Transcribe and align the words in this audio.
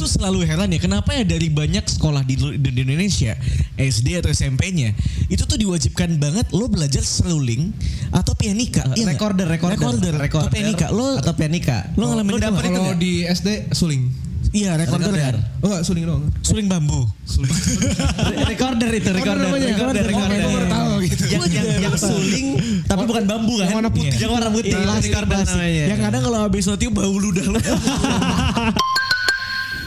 tuh 0.00 0.08
selalu 0.08 0.48
heran 0.48 0.72
ya 0.72 0.80
kenapa 0.80 1.12
ya 1.12 1.28
dari 1.28 1.52
banyak 1.52 1.84
sekolah 1.84 2.24
di, 2.24 2.40
di 2.56 2.80
Indonesia 2.80 3.36
SD 3.76 4.24
atau 4.24 4.32
SMP-nya 4.32 4.96
itu 5.28 5.42
tuh 5.44 5.60
diwajibkan 5.60 6.16
banget 6.16 6.48
lo 6.56 6.66
belajar 6.72 7.04
seruling 7.04 7.76
atau 8.10 8.32
pianika. 8.32 8.88
Iya 8.96 9.04
nggak? 9.06 9.20
recorder, 9.20 9.46
recorder, 9.46 9.76
recorder, 9.76 10.14
atau 10.16 10.48
pianika. 10.48 10.86
Lo 10.88 11.20
atau 11.20 11.32
pianika. 11.36 11.76
lo 12.00 12.04
ngalamin 12.10 12.32
Lo 12.32 12.38
itu 12.40 12.46
dapet 12.48 12.62
itu 12.64 12.72
Kalau 12.80 12.94
di 12.96 13.12
SD 13.28 13.48
suling. 13.76 14.02
Iya 14.50 14.74
recorder 14.74 15.14
kan. 15.14 15.36
Oh 15.62 15.70
enggak 15.70 15.82
suling 15.86 16.04
doang. 16.08 16.24
Suling 16.42 16.66
bambu. 16.66 17.06
Re- 17.06 18.48
recorder 18.56 18.90
itu, 18.90 19.10
recorder, 19.14 19.46
namanya? 19.46 19.66
recorder, 19.78 20.04
recorder. 20.10 20.40
Oh, 20.42 20.50
baru 20.50 20.66
tahu 20.66 20.92
gitu. 21.06 21.22
Yang, 21.30 21.42
yang, 21.54 21.66
yang 21.86 21.94
suling, 21.94 22.46
tapi 22.90 23.04
bukan 23.06 23.24
bambu 23.30 23.54
kan? 23.62 23.70
Yang 23.70 23.78
warna 23.78 23.90
putih. 23.94 24.18
Yang 24.18 24.32
warna 24.34 24.50
putih. 24.50 24.72
Plastik, 24.74 25.10
recorder 25.14 25.38
namanya. 25.46 25.84
Yang 25.86 26.00
kadang 26.02 26.22
kalau 26.26 26.38
habis 26.42 26.64
notiup 26.66 26.92
bau 26.98 27.14
ludah 27.14 27.46
lo. 27.46 27.60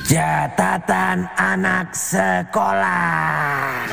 Catatan 0.04 1.32
anak 1.40 1.96
sekolah. 1.96 3.88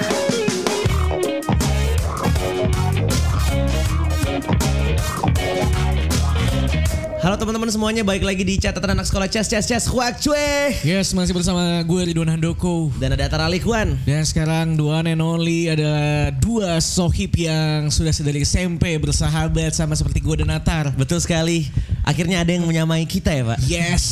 Halo 7.22 7.38
teman-teman 7.38 7.70
semuanya, 7.70 8.02
balik 8.02 8.26
lagi 8.26 8.42
di 8.42 8.58
catatan 8.58 8.98
anak 8.98 9.06
sekolah 9.06 9.30
Ces 9.30 9.46
Ces 9.46 9.62
Ces 9.70 9.86
Huak 9.86 10.18
Cue. 10.18 10.74
yes 10.82 11.14
masih 11.14 11.30
bersama 11.30 11.78
gue 11.86 12.10
Ridwan 12.10 12.34
Handoko. 12.34 12.90
Dan 12.98 13.14
ada 13.14 13.30
Atar 13.30 13.46
Alikwan. 13.46 13.94
Dan 14.02 14.26
sekarang 14.26 14.74
dua 14.74 15.06
and 15.06 15.22
only 15.22 15.70
adalah 15.70 16.34
dua 16.42 16.82
sohib 16.82 17.38
yang 17.38 17.86
sudah 17.86 18.10
dari 18.26 18.42
SMP 18.42 18.98
bersahabat 18.98 19.78
sama 19.78 19.94
seperti 19.94 20.18
gue 20.26 20.42
dan 20.42 20.50
Natar. 20.50 20.90
Betul 20.98 21.22
sekali. 21.22 21.70
Akhirnya 22.02 22.42
ada 22.42 22.50
yang 22.50 22.66
menyamai 22.66 23.06
kita 23.06 23.30
ya 23.30 23.46
Pak. 23.46 23.58
Yes, 23.62 24.04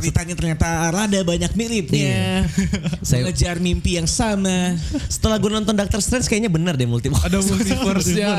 ceritanya 0.00 0.34
ternyata 0.34 0.66
rada 0.88 1.20
banyak 1.20 1.52
miripnya. 1.54 2.48
Saya- 3.06 3.22
Mengejar 3.22 3.56
mimpi 3.58 3.94
yang 3.94 4.08
sama. 4.08 4.74
Setelah 5.06 5.36
gue 5.36 5.50
nonton 5.50 5.72
Doctor 5.72 6.00
Strange 6.00 6.26
kayaknya 6.26 6.48
bener 6.48 6.74
deh 6.74 6.88
multiverse. 6.88 7.22
Ada 7.22 7.38
multiverse 7.38 8.10
ya. 8.20 8.34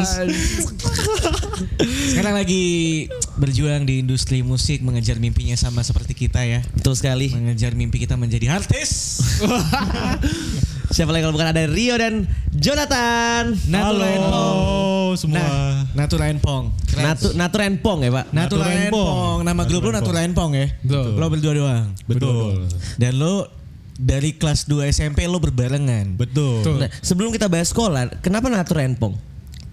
Sekarang 2.12 2.36
lagi 2.36 3.08
berjuang 3.38 3.86
di 3.86 4.02
industri 4.02 4.42
musik 4.42 4.82
mengejar 4.82 5.18
mimpinya 5.18 5.54
sama 5.54 5.82
seperti 5.82 6.14
kita 6.18 6.44
ya. 6.44 6.60
Betul 6.74 6.94
sekali. 6.94 7.30
Mengejar 7.32 7.74
mimpi 7.74 8.02
kita 8.02 8.18
menjadi 8.18 8.54
artis. 8.54 9.22
Siapa 10.92 11.16
lagi 11.16 11.24
kalau 11.24 11.36
bukan 11.40 11.50
ada 11.56 11.64
Rio 11.72 11.96
dan 11.96 12.28
Jonathan. 12.52 13.56
Natura 13.72 14.08
and 14.12 14.28
Pong. 14.28 14.92
semua. 15.16 15.40
Nah, 15.40 15.76
Natura 15.96 16.26
and 16.28 16.42
Pong. 16.44 16.66
Keren. 16.88 17.04
Natu 17.36 17.58
Pong 17.80 18.00
ya 18.04 18.12
Pak. 18.12 18.26
Natura 18.36 18.68
Natura 18.68 18.76
and 18.76 18.92
Pong. 18.92 19.38
Nama 19.48 19.62
grup 19.68 19.82
lo 19.88 19.92
Natura 19.96 20.20
and 20.24 20.36
Pong 20.36 20.52
ya. 20.56 20.68
Betul. 20.84 21.10
Lo 21.16 21.26
berdua 21.32 21.54
doang. 21.56 21.86
Betul. 22.08 22.68
Dan 23.00 23.14
lo 23.20 23.48
dari 23.96 24.36
kelas 24.36 24.68
2 24.68 24.92
SMP 24.92 25.28
lo 25.32 25.40
berbarengan. 25.40 26.20
Betul. 26.20 26.64
Nah, 26.80 26.92
sebelum 27.00 27.32
kita 27.32 27.48
bahas 27.48 27.72
sekolah, 27.72 28.20
kenapa 28.20 28.52
Natur 28.52 28.84
Pong? 29.00 29.16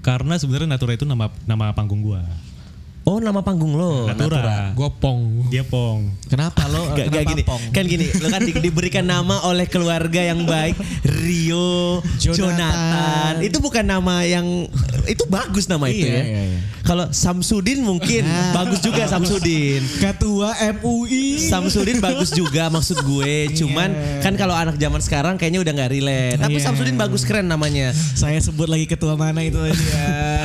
Karena 0.03 0.39
sebenarnya 0.39 0.71
Natura 0.71 0.95
itu 0.95 1.05
nama 1.05 1.27
nama 1.45 1.75
panggung 1.75 2.01
gua. 2.01 2.23
Oh 3.09 3.19
nama 3.19 3.41
panggung 3.41 3.75
lo. 3.75 4.07
Natura. 4.07 4.77
Gua 4.77 4.91
pong. 4.93 5.18
Dia 5.59 5.67
Pong. 5.67 6.14
Kenapa 6.31 6.70
lo? 6.70 6.95
Gak, 6.95 7.11
gak 7.11 7.19
kenapa 7.19 7.31
gini, 7.34 7.42
Pong? 7.42 7.62
kan 7.75 7.83
gini, 7.83 8.06
lo 8.14 8.31
kan 8.31 8.42
di- 8.47 8.62
diberikan 8.62 9.03
nama 9.03 9.42
oleh 9.42 9.67
keluarga 9.67 10.23
yang 10.23 10.47
baik, 10.47 10.78
Rio, 11.03 11.98
Jonathan. 12.15 12.55
Jonathan. 12.55 13.34
Itu 13.42 13.59
bukan 13.59 13.83
nama 13.83 14.23
yang 14.23 14.47
itu 15.05 15.27
bagus 15.27 15.67
nama 15.67 15.91
itu 15.91 16.06
Iya, 16.06 16.15
ya. 16.15 16.23
iya, 16.23 16.42
iya. 16.47 16.59
Kalau 16.81 17.11
Samsudin 17.11 17.83
mungkin 17.83 18.23
Ah. 18.23 18.55
bagus 18.55 18.78
juga 18.78 19.03
Samsudin. 19.05 19.83
Ketua 19.98 20.55
MUI. 20.78 21.42
Samsudin 21.42 21.98
bagus 21.98 22.31
juga 22.31 22.70
maksud 22.70 23.03
gue, 23.03 23.34
cuman 23.53 23.91
Iya. 23.91 24.22
kan 24.22 24.39
kalau 24.39 24.55
anak 24.55 24.78
zaman 24.78 25.03
sekarang 25.03 25.34
kayaknya 25.34 25.59
udah 25.59 25.72
nggak 25.75 25.91
relate. 25.91 26.39
Tapi 26.39 26.55
Iya. 26.55 26.65
Samsudin 26.65 26.95
bagus 26.95 27.27
keren 27.27 27.45
namanya. 27.45 27.91
Saya 28.15 28.39
sebut 28.39 28.70
lagi 28.70 28.87
ketua 28.87 29.19
mana 29.19 29.43
itu 29.43 29.59
ya. 29.59 29.75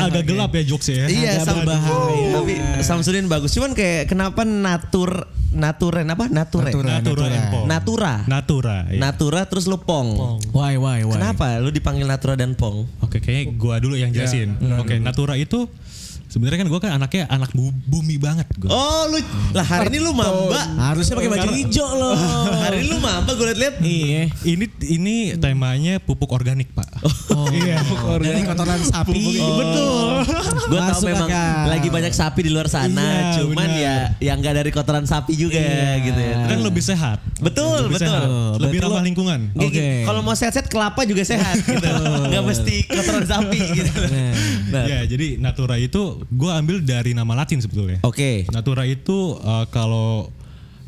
Agak 0.10 0.24
gelap 0.28 0.52
ya 0.52 0.64
jokesnya 0.68 0.96
ya. 0.96 1.08
Iya, 1.08 1.32
Agak 1.44 1.56
berbahaya. 1.64 2.28
Tapi 2.36 2.54
Samsudin 2.84 3.28
bagus. 3.32 3.52
Cuman 3.56 3.72
kayak 3.78 4.12
kenapa 4.12 4.44
natur 4.44 5.28
naturen 5.54 6.10
apa 6.10 6.26
naturen? 6.28 6.74
Natura, 6.74 6.92
Natura 7.00 7.26
Natura. 7.30 7.52
Pong. 7.54 7.66
Natura. 7.70 8.14
Natura. 8.26 8.78
iya. 8.90 9.00
Natura 9.00 9.42
terus 9.46 9.66
lu 9.70 9.78
Pong. 9.82 10.42
Why, 10.52 10.76
why, 10.82 11.06
why? 11.06 11.14
Kenapa 11.16 11.62
lu 11.62 11.70
dipanggil 11.70 12.10
Natura 12.10 12.34
dan 12.34 12.58
Pong? 12.58 12.90
Oke, 13.06 13.22
kayaknya 13.22 13.54
gua 13.56 13.78
dulu 13.78 13.96
yang 13.96 14.10
jelasin. 14.10 14.58
Oke, 14.82 14.98
Natura 14.98 15.38
itu 15.38 15.70
sebenarnya 16.34 16.66
kan 16.66 16.68
gua 16.68 16.80
kan 16.82 16.92
anaknya 16.94 17.30
anak 17.30 17.54
bu- 17.54 17.70
bumi 17.86 18.18
banget 18.18 18.50
gua. 18.58 18.74
Oh 18.74 19.04
lu 19.08 19.22
lah 19.54 19.62
hari 19.64 19.94
ini 19.94 20.02
lu 20.02 20.12
mamba. 20.12 20.62
Harusnya 20.90 21.14
pakai 21.14 21.30
baju 21.30 21.50
hijau 21.54 21.90
loh. 21.94 22.18
Hari 22.64 22.82
ini 22.82 22.88
lu 22.90 22.98
mamba 22.98 23.32
gue 23.32 23.46
liat-liat. 23.46 23.76
Iya. 23.80 24.22
Ini 24.42 24.66
ini 24.90 25.16
temanya 25.36 26.00
pupuk 26.00 26.32
organik, 26.32 26.72
Pak. 26.72 26.90
Oh, 27.30 27.46
iya. 27.52 27.78
Dari 28.18 28.42
kotoran 28.42 28.80
sapi. 28.82 29.38
Oh. 29.38 29.58
Betul. 29.60 30.08
Gue 30.66 30.80
tau 30.80 31.02
memang 31.04 31.30
akal. 31.30 31.64
lagi 31.70 31.88
banyak 31.90 32.14
sapi 32.14 32.40
di 32.42 32.52
luar 32.52 32.66
sana, 32.66 33.04
Iya, 33.04 33.44
cuman 33.44 33.68
benar. 33.68 33.78
ya 33.78 33.96
yang 34.24 34.38
nggak 34.40 34.56
dari 34.56 34.72
kotoran 34.72 35.04
sapi 35.04 35.36
juga 35.36 35.60
gitu 36.00 36.18
ya. 36.18 36.48
Kan 36.48 36.64
lebih 36.64 36.82
sehat. 36.82 37.20
Betul, 37.38 37.92
Lebih 37.92 38.00
betul. 38.00 38.08
sehat. 38.08 38.28
Lebih 38.58 38.78
ramah 38.82 39.04
lingkungan. 39.04 39.40
Oke. 39.54 39.68
Oke. 39.70 39.88
Kalau 40.08 40.22
mau 40.24 40.34
sehat-sehat 40.34 40.68
kelapa 40.68 41.04
juga 41.04 41.22
sehat 41.22 41.60
gitu. 41.60 41.84
Nggak 42.26 42.44
mesti 42.44 42.76
kotoran 42.88 43.26
sapi 43.28 43.60
gitu. 43.76 43.92
Nah. 44.72 44.86
Ya, 44.88 45.00
jadi 45.04 45.38
Natura 45.38 45.76
itu 45.78 46.23
gua 46.32 46.62
ambil 46.62 46.80
dari 46.80 47.12
nama 47.12 47.34
Latin 47.34 47.60
sebetulnya. 47.60 48.00
Oke. 48.04 48.46
Natura 48.52 48.84
itu 48.86 49.36
uh, 49.42 49.66
kalau 49.68 50.30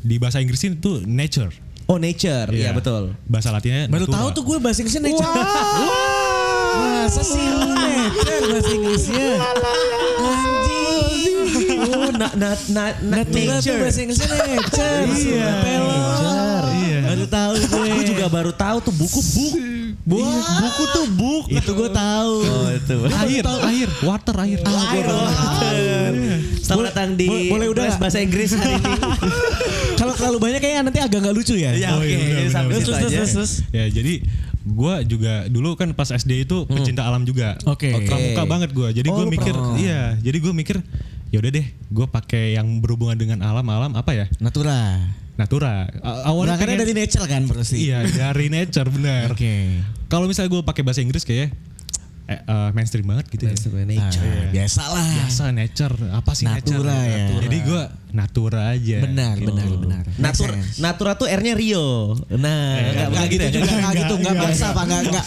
di 0.00 0.16
bahasa 0.16 0.38
Inggris 0.38 0.62
itu 0.62 1.02
nature. 1.02 1.50
Oh 1.86 2.02
nature, 2.02 2.50
iya 2.50 2.74
betul. 2.74 3.14
Bahasa 3.30 3.54
Latinnya 3.54 3.86
Baru 3.86 4.10
natura. 4.10 4.18
tahu 4.18 4.28
tuh 4.34 4.42
gue 4.42 4.58
bahasa 4.58 4.82
Inggrisnya 4.82 5.06
nature. 5.06 5.22
Masa 6.76 7.22
sih 7.22 7.46
lu 7.46 7.70
nature 7.70 8.42
bahasa 8.50 8.70
Inggrisnya? 8.74 9.28
Anjing. 10.18 11.38
Oh, 11.86 12.10
na, 12.10 12.26
na, 12.34 12.50
na, 12.74 12.84
na, 13.06 13.22
Natura 13.22 13.62
tuh 13.62 13.74
bahasa 13.78 14.00
Inggrisnya 14.02 14.34
nature. 14.34 15.06
Iya. 15.14 15.50
Nature. 15.62 16.66
Iya. 16.74 16.95
Baru 17.16 17.26
tahu 17.26 17.52
gue. 17.66 17.86
Gue 17.88 18.04
juga 18.06 18.26
baru 18.28 18.52
tahu 18.52 18.76
tuh 18.82 18.94
buku 18.94 19.20
buk. 19.24 19.52
Wah, 20.06 20.30
buku 20.60 20.82
tuh 20.86 21.06
buk. 21.10 21.44
Itu 21.48 21.70
gue 21.72 21.90
tahu. 21.90 22.32
Oh 22.44 22.68
itu. 22.68 22.96
air, 23.08 23.42
air, 23.42 23.88
water, 24.00 24.36
air. 24.38 24.58
Air 24.60 25.06
water. 25.08 25.74
Selamat 26.60 26.84
datang 26.90 27.14
di 27.14 27.26
Boleh- 27.26 27.48
boleh 27.48 27.66
udah 27.70 27.86
bahasa 27.96 28.18
Inggris 28.18 28.52
hari 28.52 28.76
ini. 28.76 28.92
Kalau 29.98 30.12
terlalu 30.12 30.38
banyak 30.40 30.60
kayaknya 30.60 30.82
nanti 30.84 31.00
agak 31.00 31.18
nggak 31.20 31.34
lucu 31.34 31.54
ya. 31.56 31.72
Ya 31.72 31.96
Oh, 31.96 31.98
oke, 31.98 32.06
iya, 32.06 32.46
sampai 32.46 32.72
situ 32.76 32.84
Terus, 32.84 32.98
terus, 32.98 33.08
aja. 33.08 33.16
terus, 33.16 33.32
terus. 33.32 33.52
Ya, 33.70 33.84
jadi 33.88 34.14
gua 34.62 35.00
juga 35.00 35.46
dulu 35.46 35.72
kan 35.72 35.88
pas 35.90 36.06
SD 36.06 36.44
itu 36.44 36.66
pecinta 36.66 37.02
alam 37.02 37.22
juga. 37.22 37.56
Oke. 37.64 37.94
Pramuka 37.96 38.42
banget 38.44 38.70
gua. 38.70 38.90
Jadi 38.90 39.08
Oh, 39.08 39.16
gua 39.16 39.24
lu 39.24 39.32
mikir, 39.32 39.50
pramuka. 39.50 39.78
iya, 39.78 40.18
jadi 40.20 40.36
gua 40.36 40.52
mikir 40.52 40.76
ya 41.26 41.38
udah 41.38 41.50
deh, 41.50 41.66
gua 41.88 42.06
pakai 42.06 42.54
yang 42.54 42.78
berhubungan 42.78 43.16
dengan 43.16 43.38
alam-alam 43.40 43.94
apa 43.94 44.12
ya? 44.12 44.26
Natura. 44.36 45.00
Natura. 45.36 45.84
Awalnya 46.00 46.56
Berangkatnya 46.56 46.66
pengen- 46.74 46.82
dari 46.82 46.94
nature 46.96 47.24
kan 47.24 47.42
pasti. 47.46 47.76
Iya, 47.84 47.98
dari 48.06 48.46
nature 48.56 48.88
benar. 48.88 49.28
Oke. 49.30 49.54
Kalau 50.06 50.24
misalnya 50.24 50.48
gua 50.48 50.62
pakai 50.62 50.80
bahasa 50.80 50.98
Inggris 50.98 51.22
kayak 51.22 51.52
eh, 52.26 52.34
eh, 52.34 52.68
mainstream 52.72 53.04
banget 53.04 53.28
gitu 53.28 53.44
ya. 53.44 53.54
Nature. 53.84 54.26
Ah, 54.26 54.50
biasa 54.50 54.82
lah. 54.88 55.06
Biasa 55.14 55.42
nature, 55.52 55.94
apa 56.10 56.30
sih 56.32 56.42
Natura 56.42 56.90
nature? 56.90 57.06
ya. 57.06 57.26
Jadi 57.40 57.56
gua 57.62 57.82
natura 58.10 58.62
aja. 58.68 58.98
Benar, 58.98 59.34
gitu. 59.36 59.46
benar, 59.46 59.66
benar. 59.76 60.02
Natura, 60.16 60.52
sense. 60.56 60.80
Natura 60.80 61.10
tuh 61.14 61.28
R-nya 61.28 61.52
Rio. 61.52 62.16
Nah, 62.32 62.80
Enggak, 62.80 63.06
enggak 63.12 63.26
gitu 63.28 63.46
juga, 63.52 63.70
enggak 63.70 63.92
gitu, 63.94 64.14
enggak 64.16 64.34
paksa 64.40 64.66
Pak, 64.72 64.82
enggak 64.82 65.00
enggak. 65.04 65.24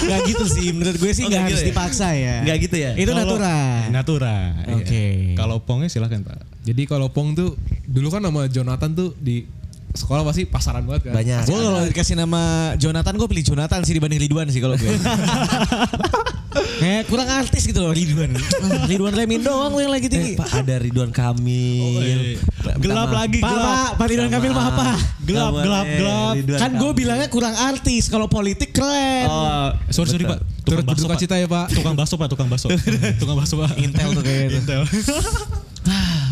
Enggak 0.00 0.20
gitu 0.32 0.44
sih, 0.48 0.66
menurut 0.72 0.96
gue 0.96 1.12
sih 1.12 1.22
Oh, 1.22 1.28
enggak 1.28 1.38
nggak 1.38 1.50
harus 1.52 1.60
gitu 1.60 1.62
ya? 1.62 1.70
dipaksa 1.70 2.08
ya. 2.10 2.34
Enggak 2.42 2.56
gitu 2.64 2.76
ya? 2.76 2.90
Itu 2.96 3.10
natura. 3.12 3.56
Natura. 3.88 4.36
iya. 4.58 4.74
Oke. 4.74 5.04
Kalau 5.36 5.56
pongnya 5.62 5.86
silakan 5.86 6.24
Pak. 6.24 6.38
Jadi 6.68 6.84
kalau 6.84 7.08
pong 7.08 7.32
tuh 7.32 7.56
dulu 7.88 8.12
kan 8.12 8.20
nama 8.20 8.44
Jonathan 8.44 8.92
tuh 8.92 9.16
di 9.16 9.48
sekolah 9.96 10.20
pasti 10.20 10.44
pasaran 10.44 10.84
banget 10.84 11.08
kan. 11.08 11.16
Banyak. 11.16 11.48
Gue 11.48 11.60
kalau 11.64 11.80
dikasih 11.88 12.16
nama 12.20 12.74
Jonathan, 12.76 13.16
gue 13.16 13.24
pilih 13.24 13.44
Jonathan 13.48 13.80
sih 13.88 13.96
dibanding 13.96 14.20
Ridwan 14.20 14.52
sih 14.52 14.60
kalau 14.60 14.76
gue. 14.76 14.84
Kayak 16.78 17.10
kurang 17.10 17.28
artis 17.28 17.64
gitu 17.64 17.80
loh 17.80 17.96
Ridwan. 17.96 18.36
Ridwan 18.84 19.14
Remin 19.16 19.40
doang 19.40 19.72
lo 19.72 19.80
yang 19.80 19.94
lagi 19.94 20.12
tinggi. 20.12 20.36
Pak 20.36 20.60
ada 20.60 20.76
Ridwan 20.76 21.08
Kamil. 21.08 22.36
Gelap 22.78 23.08
Minta 23.08 23.16
lagi, 23.16 23.38
Pak, 23.40 23.48
gelap. 23.48 23.64
Pak, 23.64 23.88
Pak 23.96 24.06
Ridwan 24.12 24.30
Kamil 24.30 24.52
mah 24.52 24.66
apa? 24.68 24.86
Gelap, 25.24 25.52
gelap, 25.64 25.86
gelap. 25.88 26.34
Ridwan 26.36 26.58
Kan 26.60 26.70
gue 26.76 26.90
bilangnya 26.92 27.28
kurang 27.32 27.56
artis, 27.56 28.12
kalau 28.12 28.28
politik 28.28 28.76
keren. 28.76 29.24
Oh, 29.24 29.72
Sorry, 29.88 30.12
sorry 30.12 30.24
Pak. 30.28 30.40
Tukang 30.68 30.84
bakso 30.84 31.08
berduka 31.08 31.14
Pak. 31.16 31.20
cita 31.24 31.34
ya 31.40 31.48
Pak. 31.48 31.66
Tukang 31.72 31.96
bakso 31.96 32.14
Pak, 32.20 32.28
tukang 32.28 32.48
bakso. 32.52 32.68
tukang 33.24 33.36
bakso 33.40 33.54
Pak. 33.56 33.72
Intel 33.80 34.08
tuh 34.12 34.22
kayaknya. 34.22 34.60
Intel. 34.60 34.82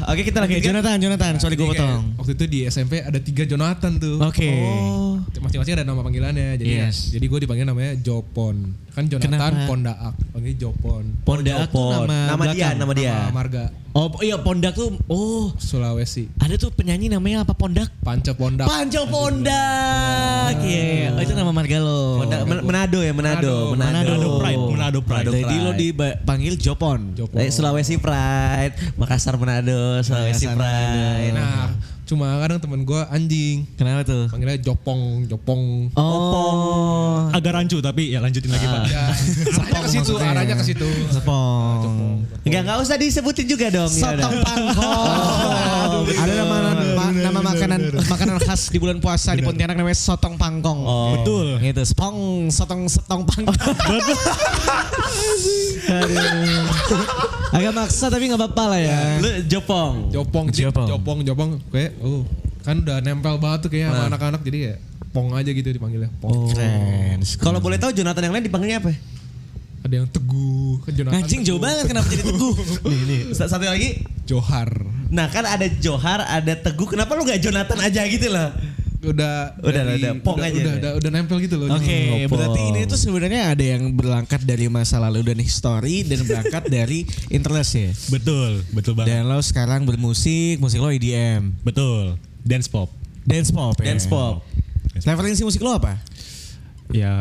Oke 0.06 0.22
kita 0.22 0.38
lagi 0.38 0.62
Jonathan, 0.62 0.96
Jonathan, 1.02 1.32
sorry 1.42 1.58
gue 1.58 1.66
potong. 1.66 2.14
Waktu 2.14 2.32
itu 2.38 2.44
di 2.46 2.58
SMP 2.66 3.02
ada 3.02 3.18
tiga 3.18 3.42
Jonathan 3.42 3.98
tuh. 3.98 4.22
Oke. 4.22 4.46
Oh. 4.46 5.18
Masing-masing 5.42 5.82
ada 5.82 5.84
nama 5.84 6.00
panggilannya. 6.02 6.54
Jadi 6.58 6.70
Yes. 6.70 7.10
jadi 7.10 7.26
gue 7.26 7.38
dipanggil 7.42 7.66
namanya 7.66 7.98
Jopon. 7.98 8.85
Kan 8.96 9.12
Jonathan 9.12 9.28
Kenapa? 9.28 9.68
Pondaak. 9.68 10.14
Panggil 10.32 10.54
Jopon. 10.56 11.04
Pondak 11.20 11.68
tuh 11.68 11.68
Jopon. 11.68 12.08
nama, 12.08 12.16
Nama 12.32 12.42
dia, 12.42 12.48
belakang. 12.48 12.76
nama 12.80 12.92
dia. 12.96 13.12
Nama 13.14 13.28
marga 13.30 13.64
Oh 13.92 14.08
iya 14.20 14.36
Pondak 14.36 14.72
tuh, 14.72 14.92
oh 15.06 15.52
Sulawesi. 15.56 16.28
ada 16.36 16.52
tuh 16.54 16.68
penyanyi 16.68 17.08
namanya 17.08 17.44
apa 17.44 17.52
Pondak? 17.52 17.92
Panca 18.00 18.32
Pondak. 18.32 18.64
Panco 18.64 19.04
Pondak. 19.06 20.52
Iya, 20.60 21.12
oh, 21.12 21.20
itu 21.20 21.32
nama 21.32 21.48
marga 21.50 21.76
lo. 21.78 22.20
Pondak- 22.20 22.44
Men- 22.44 22.60
Manado 22.62 22.98
ya 23.00 23.12
Manado. 23.12 23.54
Manado. 23.72 24.00
Manado 24.04 24.28
Pride, 24.38 24.64
Manado 24.66 24.98
Pride. 25.00 25.28
Jadi 25.34 25.56
lo 25.58 25.70
dipanggil 25.72 26.56
Jopon. 26.56 27.12
Jopon. 27.14 27.36
Eh, 27.36 27.48
Sulawesi 27.48 27.96
Pride, 27.96 28.96
Makassar 28.96 29.36
Manado, 29.36 30.00
Sulawesi 30.00 30.44
Pride. 30.46 31.32
Nah, 31.32 31.72
cuma 32.06 32.38
kadang 32.38 32.58
temen 32.58 32.80
gue 32.82 33.00
anjing. 33.08 33.66
Kenapa 33.74 34.06
tuh? 34.06 34.30
Panggilnya 34.30 34.62
Jopong, 34.62 35.26
Jopong. 35.26 35.90
Oh, 35.92 37.26
Agak 37.28 37.52
rancu 37.52 37.78
tapi 37.78 38.14
ya 38.14 38.22
lanjutin 38.22 38.46
lagi 38.46 38.62
Pak. 38.62 38.82
Ya, 38.86 39.04
arahnya 39.58 39.80
ke 39.82 39.90
situ, 39.90 40.12
arahnya 40.14 40.54
ke 40.54 40.64
situ. 40.64 40.88
Sepong. 41.10 42.22
Enggak 42.46 42.60
enggak 42.62 42.78
usah 42.78 42.94
disebutin 42.94 43.46
juga 43.46 43.66
dong. 43.68 43.90
ya 43.90 44.14
Sotong 44.14 44.32
udah. 44.32 44.44
pangkong. 44.46 46.04
Ada 46.22 46.32
nama 46.36 46.56
ma- 46.62 46.75
nama 47.26 47.40
makanan 47.42 47.80
makanan 48.06 48.36
khas 48.38 48.70
di 48.70 48.78
bulan 48.78 49.02
puasa 49.02 49.34
di 49.34 49.42
Pontianak 49.42 49.74
namanya 49.74 49.98
sotong 49.98 50.38
pangkong. 50.38 50.80
Oh. 50.86 51.18
Betul. 51.18 51.58
Gitu, 51.58 51.82
spong, 51.82 52.48
sotong, 52.54 52.86
setong 52.86 53.26
pangkong. 53.26 53.76
Aduh. 55.90 56.64
Agak 57.50 57.72
maksa 57.74 58.06
tapi 58.06 58.30
nggak 58.30 58.40
apa-apa 58.40 58.64
lah 58.70 58.80
ya. 58.80 58.98
Lu 59.18 59.30
Jopong. 59.50 60.14
Jopong, 60.14 60.46
Jopong. 60.54 60.86
Jopong, 60.86 61.18
Jopong. 61.26 61.50
Kayak, 61.74 61.98
oh, 62.00 62.22
kan 62.62 62.82
udah 62.82 62.98
nempel 63.02 63.38
banget 63.42 63.66
tuh 63.66 63.70
kayak 63.74 63.94
sama 63.94 64.10
anak-anak 64.10 64.42
jadi 64.42 64.58
ya 64.58 64.74
Pong 65.14 65.32
aja 65.32 65.48
gitu 65.48 65.64
dipanggilnya. 65.72 66.12
Pong. 66.20 66.52
Keren. 66.52 67.24
Kalau 67.40 67.56
boleh 67.64 67.80
tahu 67.80 67.96
Jonathan 67.96 68.28
yang 68.28 68.34
lain 68.36 68.44
dipanggilnya 68.44 68.78
apa? 68.84 68.92
Ada 69.86 69.94
yang 69.96 70.08
teguh, 70.10 70.82
kan 70.82 70.90
Jonathan 70.92 71.16
Anjing 71.16 71.40
jauh 71.40 71.56
Teguh. 71.56 71.62
banget 71.62 71.84
kenapa 71.86 72.06
jadi 72.08 72.24
teguh? 72.26 72.54
Nih 72.90 73.00
nih. 73.06 73.20
Satu 73.30 73.62
lagi. 73.62 73.90
Johar. 74.26 74.70
Nah 75.06 75.30
kan 75.30 75.46
ada 75.46 75.62
Johar, 75.72 76.20
ada 76.20 76.52
Teguh. 76.52 76.90
Kenapa 76.90 77.14
lu 77.14 77.22
gak 77.22 77.38
Jonathan 77.38 77.78
aja 77.78 78.02
gitu 78.04 78.26
loh? 78.26 78.50
Udah 79.06 79.54
Udah, 79.62 79.82
dari- 79.86 80.02
udah, 80.02 80.12
Pong 80.18 80.34
udah, 80.34 80.50
aja 80.50 80.58
Udah, 80.58 80.72
udah, 80.74 80.92
udah 80.98 81.10
nempel 81.14 81.38
gitu 81.38 81.54
loh. 81.56 81.70
Oke, 81.70 81.86
Jadi, 81.86 82.26
berarti 82.26 82.60
ini 82.66 82.80
tuh 82.84 82.98
sebenarnya 82.98 83.54
ada 83.54 83.62
yang 83.62 83.94
berangkat 83.94 84.42
dari 84.42 84.66
masa 84.66 84.98
lalu 84.98 85.22
dan 85.22 85.38
history 85.38 86.02
dan 86.02 86.26
berangkat 86.26 86.66
dari 86.74 87.06
interest 87.28 87.70
ya. 87.72 87.90
Betul, 88.10 88.66
betul 88.74 88.98
banget. 88.98 89.14
Dan 89.14 89.30
lo 89.30 89.38
sekarang 89.38 89.86
bermusik, 89.86 90.58
musik 90.58 90.82
lo 90.82 90.90
EDM, 90.90 91.54
Betul. 91.62 92.18
Dance 92.42 92.66
pop. 92.66 92.90
dance 93.22 93.54
pop. 93.54 93.78
ya? 93.78 93.94
Dance 93.94 94.10
pop. 94.10 94.42
Referensi 94.96 95.46
musik 95.46 95.62
lo 95.62 95.70
apa? 95.70 96.02
Ya 96.88 97.14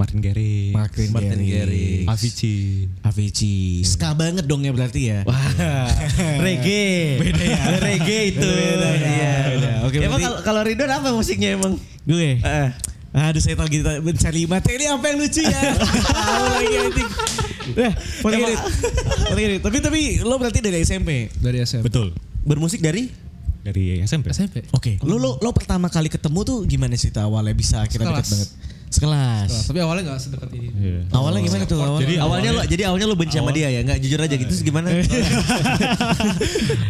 Martin 0.00 0.18
Garrix. 0.18 0.72
Martin, 0.72 1.06
Martin 1.12 1.40
Garrix. 1.44 2.08
Avicii. 2.08 2.88
Avicii. 3.04 3.84
Ska 3.84 4.16
banget 4.16 4.48
dong 4.48 4.64
ya 4.64 4.72
berarti 4.72 5.12
ya. 5.12 5.28
Wah, 5.28 5.36
reggae. 6.44 7.20
Beda 7.20 7.44
ya. 7.44 7.60
reggae 7.84 8.20
itu. 8.32 8.48
Beda, 8.48 8.88
beda, 8.88 9.08
Iya. 9.12 9.32
beda. 9.52 9.70
Oke, 9.84 9.96
emang 10.00 10.16
berarti- 10.16 10.24
kalau 10.24 10.38
kalau 10.40 10.60
Ridwan 10.64 10.90
apa 10.90 11.08
musiknya 11.12 11.52
emang? 11.52 11.76
Gue. 12.02 12.40
Eh. 12.40 12.68
Aduh 13.10 13.42
saya 13.42 13.58
tahu 13.58 13.66
gitu 13.68 13.82
mencari 14.00 14.46
materi 14.46 14.86
apa 14.86 15.02
yang 15.04 15.18
lucu 15.18 15.42
ya. 15.42 15.60
Tahu 16.14 16.44
lagi 16.48 16.74
anjing. 16.78 17.08
Nah. 17.74 17.92
Forget 18.22 18.48
it. 18.48 18.60
Tapi 19.60 19.76
tapi 19.82 20.00
lo 20.22 20.38
berarti 20.38 20.62
dari 20.62 20.78
SMP. 20.80 21.26
dari 21.34 21.58
SMP. 21.60 21.90
Betul. 21.90 22.14
Bermusik 22.40 22.78
dari? 22.78 23.10
Dari 23.60 23.98
SMP. 24.00 24.30
SMP. 24.30 24.62
Oke. 24.70 25.02
Lo 25.02 25.18
lo 25.18 25.36
lo 25.36 25.50
pertama 25.50 25.90
kali 25.90 26.06
ketemu 26.06 26.40
tuh 26.40 26.58
gimana 26.64 26.94
sih 26.94 27.10
tuh 27.10 27.20
awalnya 27.20 27.50
bisa 27.50 27.82
kita 27.84 28.06
dekat 28.06 28.24
banget? 28.24 28.48
Sekelas. 28.90 29.46
Nah, 29.46 29.62
tapi 29.70 29.78
awalnya 29.78 30.02
gak 30.10 30.18
sedekat 30.18 30.50
ini. 30.50 30.66
Iya. 30.74 31.00
Awalnya 31.14 31.40
gimana 31.46 31.62
tuh? 31.62 31.78
Awalnya? 31.78 32.02
Jadi 32.02 32.14
awalnya 32.18 32.50
lo 32.50 32.60
jadi 32.66 32.82
awalnya 32.90 33.06
lo 33.06 33.14
benci 33.14 33.38
sama 33.38 33.54
awal- 33.54 33.54
dia 33.54 33.68
ya? 33.70 33.80
Enggak 33.86 33.98
jujur 34.02 34.18
aja 34.18 34.34
gitu 34.34 34.50
terus 34.50 34.62
gimana? 34.66 34.90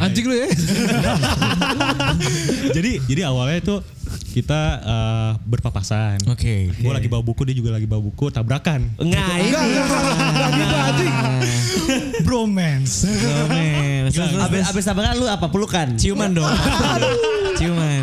Anjing 0.09 0.25
lu 0.25 0.35
ya. 0.41 0.49
jadi 2.77 2.91
jadi 3.05 3.21
awalnya 3.29 3.61
itu 3.61 3.77
kita 4.33 4.61
eh, 4.81 5.31
berpapasan. 5.45 6.25
Oke. 6.31 6.73
Gue 6.73 6.93
lagi 6.95 7.11
bawa 7.11 7.21
buku, 7.21 7.45
dia 7.45 7.55
juga 7.55 7.77
lagi 7.77 7.85
bawa 7.85 8.01
buku, 8.01 8.33
tabrakan. 8.33 8.81
Enggak, 8.97 9.27
ini. 9.45 9.53
Bromance. 12.25 13.05
Oh, 13.05 13.45
men. 13.51 14.09
Terus, 14.09 14.31
terus, 14.31 14.41
Abis 14.41 14.63
abis 14.73 14.85
tabrakan 14.87 15.15
lu 15.19 15.27
apa? 15.29 15.47
Pelukan. 15.53 15.99
ciuman 16.01 16.31
dong. 16.33 16.49
ciuman. 17.61 18.00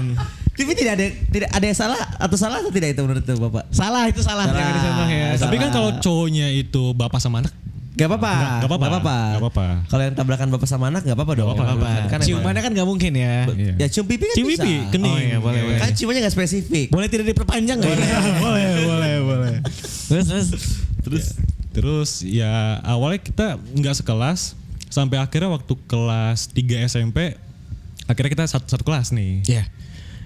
Tapi 0.58 0.74
tidak 0.74 0.94
ada 0.98 1.06
tidak 1.30 1.50
ada 1.54 1.66
yang 1.70 1.78
salah 1.78 2.02
atau 2.18 2.34
salah 2.34 2.58
atau 2.66 2.74
tidak 2.74 2.98
itu 2.98 3.02
menurut 3.06 3.22
Bapak? 3.22 3.64
Salah 3.70 4.10
itu 4.10 4.26
salah. 4.26 4.50
Salah. 4.50 4.58
Jangan 4.58 4.74
dicontoh 4.74 5.08
ya. 5.08 5.28
Salah. 5.38 5.42
Tapi 5.46 5.56
kan 5.62 5.70
kalau 5.70 5.90
cowoknya 6.02 6.48
itu 6.50 6.84
bapak 6.98 7.22
sama 7.22 7.46
anak, 7.46 7.54
Gak 7.98 8.14
apa-apa. 8.14 8.34
Nggak 8.62 8.70
apa-apa. 8.70 8.86
Nggak 8.86 9.42
apa-apa. 9.42 9.68
Kalau 9.90 10.02
yang 10.06 10.14
tabrakan 10.14 10.48
bapak 10.54 10.68
sama 10.70 10.86
anak 10.94 11.02
nggak 11.02 11.18
apa-apa 11.18 11.34
dong. 11.34 11.50
Nggak 11.50 11.66
apa-apa. 11.66 11.90
Kan 12.14 12.20
Ciumannya 12.22 12.62
kan 12.62 12.72
nggak 12.78 12.88
mungkin 12.88 13.12
ya. 13.18 13.50
Iya. 13.50 13.74
Ya 13.82 13.88
cium 13.90 14.06
pipi 14.06 14.30
kan 14.30 14.36
cium 14.38 14.48
bisa. 14.54 14.62
pipi, 14.62 14.74
kening. 14.94 15.10
Oh 15.10 15.18
iya, 15.18 15.38
boleh, 15.42 15.62
boleh. 15.66 15.80
Kan 15.82 15.90
ciumannya 15.98 16.22
nggak 16.30 16.36
spesifik. 16.38 16.88
Boleh 16.94 17.08
tidak 17.10 17.26
diperpanjang 17.34 17.78
nggak? 17.82 17.90
ya? 17.98 18.08
boleh, 18.38 18.66
boleh, 18.94 19.14
boleh. 19.26 19.56
Terus 20.14 20.26
terus. 20.30 20.50
Terus 21.02 21.26
terus 21.74 22.12
ya 22.26 22.82
awalnya 22.86 23.22
kita 23.22 23.58
nggak 23.58 23.96
sekelas 24.02 24.54
sampai 24.94 25.18
akhirnya 25.18 25.50
waktu 25.50 25.74
kelas 25.86 26.50
3 26.54 26.90
SMP 26.90 27.38
akhirnya 28.10 28.30
kita 28.34 28.46
satu, 28.46 28.66
satu 28.70 28.84
kelas 28.86 29.10
nih. 29.10 29.42
Ya. 29.50 29.66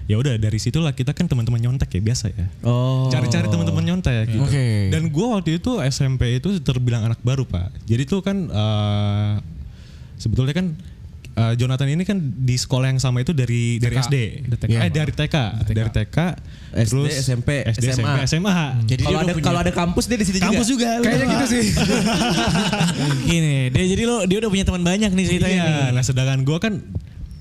Ya 0.04 0.16
udah 0.16 0.34
dari 0.34 0.56
situlah 0.56 0.90
kita 0.90 1.10
kan 1.10 1.24
teman-teman 1.24 1.58
nyontek 1.58 1.88
ya 1.88 2.00
biasa 2.00 2.28
ya. 2.28 2.46
Oh. 2.62 3.06
Cari-cari 3.08 3.46
teman-teman 3.46 3.82
nyontek 3.82 4.28
gitu. 4.28 4.42
Oke. 4.42 4.90
Dan 4.90 5.08
gua 5.08 5.38
waktu 5.38 5.56
itu 5.56 5.78
SMP 5.80 6.36
itu 6.36 6.58
terbilang 6.58 7.06
anak 7.06 7.20
baru, 7.20 7.42
Pak. 7.42 7.70
Jadi 7.84 8.02
tuh 8.04 8.20
kan 8.20 8.36
eh, 8.44 9.32
sebetulnya 10.16 10.52
kan 10.52 10.66
eh, 11.32 11.54
Jonathan 11.54 11.88
ini 11.88 12.02
kan 12.02 12.18
di 12.18 12.54
sekolah 12.54 12.88
yang 12.88 12.98
sama 12.98 13.20
itu 13.20 13.30
dari 13.30 13.78
dari 13.78 13.94
TK. 13.94 14.02
SD. 14.04 14.16
TK. 14.52 14.70
Eh 14.76 14.90
dari 14.90 15.12
TK, 15.12 15.36
dari 15.66 15.90
TK, 15.90 16.16
SD, 16.74 16.88
terus 16.88 17.10
SMP, 17.14 17.48
SD, 17.64 17.84
SMP, 17.88 18.02
SMA. 18.02 18.26
SMA. 18.26 18.66
Jadi 18.84 19.02
Kalau 19.02 19.18
ada 19.18 19.32
kalau 19.38 19.58
ada 19.60 19.72
kampus 19.72 20.04
dia 20.06 20.18
di 20.18 20.26
situ 20.26 20.38
Kampus 20.38 20.66
juga. 20.66 20.98
juga. 20.98 21.08
Kayaknya 21.08 21.26
gitu 21.30 21.46
sih. 21.48 21.64
Gini, 23.28 23.70
dia 23.70 23.84
jadi 23.86 24.02
lo 24.02 24.16
dia 24.24 24.38
udah 24.38 24.50
punya 24.50 24.64
teman 24.64 24.82
banyak 24.82 25.10
nih 25.10 25.24
ceritanya 25.26 25.54
Iya, 25.54 25.64
nih. 25.64 25.88
nah 25.94 26.02
sedangkan 26.02 26.38
gua 26.42 26.58
kan 26.58 26.82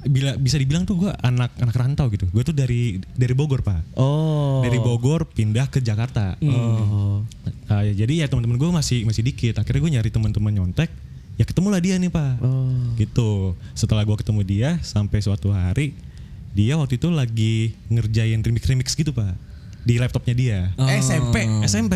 bila 0.01 0.33
bisa 0.37 0.57
dibilang 0.57 0.85
tuh 0.89 0.97
gua 0.97 1.13
anak 1.21 1.53
anak 1.61 1.75
rantau 1.77 2.09
gitu. 2.09 2.25
Gue 2.33 2.41
tuh 2.41 2.57
dari 2.57 2.97
dari 3.13 3.33
Bogor, 3.37 3.61
Pak. 3.61 3.97
Oh. 3.97 4.65
Dari 4.65 4.81
Bogor 4.81 5.29
pindah 5.29 5.69
ke 5.69 5.77
Jakarta. 5.77 6.37
Oh. 6.41 7.21
Nah, 7.69 7.81
ya 7.85 7.93
jadi 7.93 8.25
ya 8.25 8.27
teman-teman 8.27 8.57
gue 8.57 8.69
masih 8.73 9.05
masih 9.05 9.21
dikit. 9.21 9.61
Akhirnya 9.61 9.81
gue 9.81 9.91
nyari 9.99 10.09
teman-teman 10.09 10.51
nyontek. 10.51 10.89
Ya 11.39 11.47
ketemulah 11.47 11.79
dia 11.79 11.95
nih 11.95 12.11
pak. 12.11 12.41
Oh. 12.43 12.93
Gitu. 12.97 13.55
Setelah 13.77 14.03
gue 14.03 14.17
ketemu 14.17 14.41
dia 14.43 14.69
sampai 14.83 15.21
suatu 15.23 15.53
hari 15.53 15.95
dia 16.51 16.75
waktu 16.75 16.99
itu 16.99 17.07
lagi 17.07 17.79
ngerjain 17.87 18.43
remix 18.43 18.67
remix 18.67 18.87
gitu 18.91 19.15
pak 19.15 19.31
di 19.81 19.97
laptopnya 19.97 20.35
dia. 20.35 20.59
SMP. 20.77 21.45
SMP. 21.65 21.95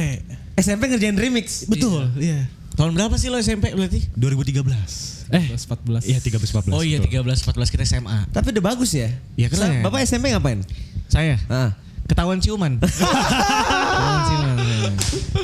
SMP 0.55 0.83
ngerjain 0.89 1.17
remix. 1.17 1.67
Betul. 1.69 2.09
Iya. 2.17 2.47
Tahun 2.75 2.91
berapa 2.91 3.15
sih 3.15 3.31
lo 3.31 3.39
SMP 3.39 3.71
berarti? 3.71 4.03
2013. 4.13 5.31
Eh, 5.31 5.45
14. 5.55 6.05
Iya 6.05 6.19
13 6.19 6.37
14. 6.37 6.69
Oh 6.69 6.83
iya 6.83 6.99
betul. 6.99 7.23
13 7.23 7.41
14 7.41 7.71
kita 7.71 7.83
SMA. 7.83 8.27
Tapi 8.29 8.51
udah 8.51 8.63
bagus 8.65 8.91
ya. 8.91 9.09
Iya, 9.33 9.47
keren 9.47 9.79
ya. 9.79 9.81
Bapak 9.81 10.03
SMP 10.03 10.29
ngapain? 10.29 10.59
Saya 11.07 11.39
Ah. 11.47 11.71
ketahuan 12.05 12.37
ciuman. 12.37 12.77
Ketahuan 12.83 14.21
ciuman. 14.27 14.55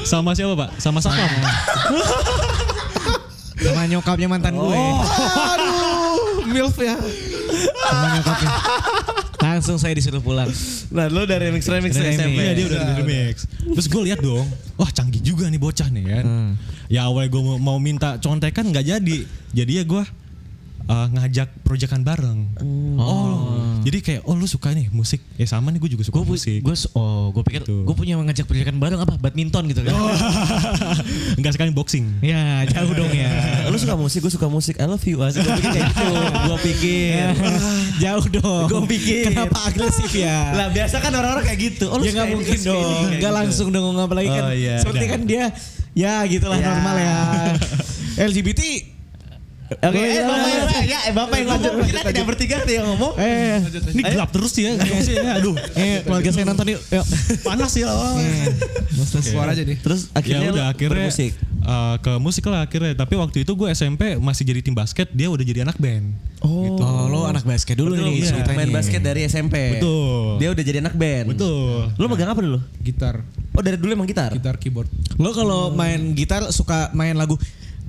Sama 0.04 0.36
siapa 0.36 0.54
pak? 0.56 0.70
Sama 0.78 1.00
Sakam. 1.00 1.26
Sama 3.58 3.82
nyokapnya 3.88 4.28
mantan 4.28 4.54
gue. 4.54 4.76
Aduh, 4.76 6.46
milf 6.48 6.76
ya. 6.78 6.98
Sama 7.80 8.06
nyokapnya. 8.18 8.50
Langsung 9.42 9.82
saya 9.82 9.98
disuruh 9.98 10.22
pulang. 10.22 10.48
Nah, 10.94 11.10
lo 11.10 11.26
dari 11.26 11.50
remix 11.50 11.66
remix 11.66 11.98
Dari 11.98 12.14
SMP. 12.14 12.38
Iya 12.38 12.54
dia 12.54 12.66
udah 12.70 12.80
di 12.86 12.94
remix. 13.02 13.50
Terus 13.50 13.88
gue 13.90 14.02
lihat 14.06 14.22
dong, 14.22 14.46
wah 14.78 14.90
canggih 14.94 15.20
juga 15.20 15.50
nih 15.50 15.58
bocah 15.58 15.90
nih 15.90 16.04
kan. 16.06 16.26
Ya 16.86 17.10
awalnya 17.10 17.34
gue 17.34 17.42
mau, 17.42 17.58
mau 17.58 17.78
minta 17.82 18.22
contekan 18.22 18.70
nggak 18.70 18.86
jadi. 18.86 19.18
Jadi 19.52 19.72
ya 19.82 19.84
gue 19.84 20.04
uh, 20.92 21.08
ngajak 21.10 21.48
proyekan 21.64 22.04
bareng. 22.04 22.40
Oh. 22.96 23.56
jadi 23.82 23.98
kayak 23.98 24.22
oh 24.24 24.36
lu 24.36 24.44
suka 24.44 24.70
nih 24.70 24.92
musik? 24.92 25.24
Ya 25.34 25.48
sama 25.48 25.72
nih 25.72 25.80
gue 25.80 25.90
juga 25.90 26.04
suka 26.04 26.20
Gue 26.20 26.28
musik. 26.30 26.60
gue 26.60 26.76
oh 26.94 27.32
gue 27.32 27.44
pikir 27.44 27.62
Gitu. 27.62 27.82
gue 27.82 27.96
punya 27.96 28.18
ngajak 28.18 28.44
pendidikan 28.44 28.76
bareng 28.76 29.00
apa 29.00 29.16
badminton 29.16 29.66
gitu 29.68 29.82
kan. 29.82 29.96
Enggak 31.40 31.54
sekali 31.56 31.72
boxing. 31.72 32.20
Ya 32.20 32.66
jauh 32.68 32.92
dong 32.92 33.10
ya. 33.10 33.32
Lo 33.72 33.78
suka 33.78 33.96
musik, 33.96 34.20
gue 34.20 34.30
suka 34.30 34.48
musik. 34.48 34.76
I 34.78 34.86
love 34.86 35.02
you. 35.02 35.18
Asik 35.22 35.42
gue 35.42 35.56
pikir 35.58 35.72
kayak 35.72 35.88
gitu. 35.90 36.10
Gue 36.52 36.58
pikir. 36.68 37.26
jauh 37.98 38.26
dong. 38.28 38.66
Gua 38.68 38.82
pikir. 38.84 39.30
Kenapa 39.30 39.58
agresif 39.64 40.12
ya? 40.12 40.52
Lah 40.52 40.68
biasa 40.68 41.00
kan 41.00 41.14
orang-orang 41.14 41.46
kayak 41.46 41.60
gitu. 41.62 41.86
Oh, 41.88 41.96
lu 41.96 42.04
ya 42.04 42.12
nggak 42.12 42.28
mungkin 42.34 42.58
lu 42.58 42.68
dong. 42.68 43.02
Nggak 43.08 43.22
gitu. 43.22 43.30
langsung 43.32 43.68
dong 43.70 43.84
ngomong 43.86 44.04
apalagi 44.04 44.28
kan. 44.28 44.44
Oh, 44.44 44.54
iya. 44.54 44.76
Seperti 44.82 45.06
kan 45.08 45.22
dia 45.24 45.46
ya 45.94 46.24
gitulah 46.26 46.58
Ya. 46.58 46.66
normal 46.68 46.96
ya. 46.98 47.16
LGBT 48.18 48.62
Oke, 49.72 49.96
eh, 49.96 50.20
bapak 50.20 50.50
yang 50.52 50.68
ya, 50.84 51.00
eh, 51.08 51.14
bapak 51.16 51.36
yang 51.38 51.48
ngomong. 51.50 51.88
Kita 51.88 52.02
tidak 52.04 52.26
bertiga 52.28 52.56
nih 52.62 52.76
yang 52.76 52.88
ngomong. 52.92 53.14
Eh, 53.16 53.56
Ini 53.96 54.02
gelap 54.06 54.30
terus 54.30 54.52
ya. 54.54 54.76
maksudnya, 54.76 55.32
Aduh. 55.40 55.56
eh 55.74 56.04
keluarga 56.04 56.30
saya 56.30 56.44
nonton 56.44 56.66
yuk. 56.70 56.82
Yuk. 56.86 57.06
Panas 57.40 57.72
ya. 57.74 57.88
Suara 59.24 59.52
aja 59.52 59.64
nih. 59.64 59.80
Terus 59.80 60.08
Ya 60.08 60.14
akhirnya 60.14 60.50
udah 60.52 60.66
lu 60.68 60.72
akhirnya 60.72 61.08
bermusik. 61.08 61.32
uh, 61.64 61.96
ke 61.98 62.12
musik 62.18 62.44
lah 62.46 62.62
akhirnya. 62.62 62.94
Tapi 62.94 63.14
waktu 63.16 63.38
itu 63.42 63.52
gue 63.54 63.68
SMP 63.72 64.18
masih 64.18 64.44
jadi 64.44 64.60
tim 64.60 64.76
basket, 64.76 65.08
dia 65.10 65.28
udah 65.28 65.42
jadi 65.42 65.64
anak 65.64 65.78
band. 65.78 66.20
Oh, 66.42 66.76
Oh, 66.76 67.06
lo 67.06 67.20
anak 67.24 67.46
basket 67.46 67.78
dulu 67.78 67.94
Betul, 67.94 68.06
nih 68.08 68.16
iya. 68.18 68.28
ceritanya. 68.28 68.58
main 68.58 68.72
basket 68.72 69.00
dari 69.00 69.22
SMP. 69.24 69.56
Betul. 69.78 70.36
Dia 70.36 70.50
udah 70.50 70.64
jadi 70.64 70.78
anak 70.80 70.96
band. 70.96 71.26
Betul. 71.32 71.96
Lu 71.96 72.06
megang 72.08 72.28
apa 72.28 72.42
dulu? 72.42 72.60
Gitar, 72.78 73.24
Oh, 73.52 73.62
dari 73.62 73.78
dulu 73.78 73.92
emang 73.94 74.06
gitar. 74.06 74.34
gitar 74.34 74.58
keyboard. 74.58 74.90
Lo 75.16 75.32
kalau 75.32 75.72
main 75.72 76.12
gitar 76.12 76.44
suka 76.50 76.92
main 76.92 77.14
lagu 77.14 77.38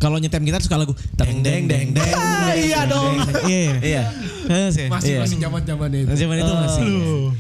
kalau 0.03 0.19
nyetem 0.19 0.43
gitar 0.43 0.59
suka 0.59 0.75
lagu 0.75 0.91
Deng, 1.15 1.47
deng, 1.47 1.71
deng, 1.71 1.95
deng. 1.95 2.11
Iya 2.59 2.91
dong. 2.91 3.15
Iya. 3.47 3.73
Iya. 3.79 4.03
Iya 4.51 4.69
sih. 4.75 4.87
Masih 4.91 5.11
Iya. 5.15 5.21
masih 5.23 5.37
zaman-zamannya 5.39 5.99
itu. 6.05 6.13
Zaman 6.19 6.37
itu 6.43 6.53
masih. 6.53 6.87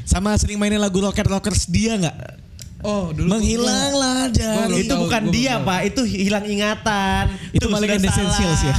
Sama 0.06 0.30
sering 0.38 0.56
mainin 0.62 0.78
lagu 0.78 1.02
rocker 1.02 1.26
rockers 1.26 1.66
dia 1.66 1.98
nggak? 1.98 2.41
Oh, 2.82 3.14
dulu 3.14 3.38
Menghilanglah 3.38 4.26
dari 4.34 4.82
itu 4.82 4.90
tahu, 4.90 5.06
bukan 5.06 5.22
gua 5.22 5.34
dia, 5.34 5.54
tahu. 5.54 5.66
Pak. 5.70 5.80
Itu 5.86 6.00
hilang 6.02 6.42
ingatan. 6.42 7.24
Itu 7.54 7.66
salah. 7.70 7.86
Essentials 7.94 8.60
ya. 8.68 8.74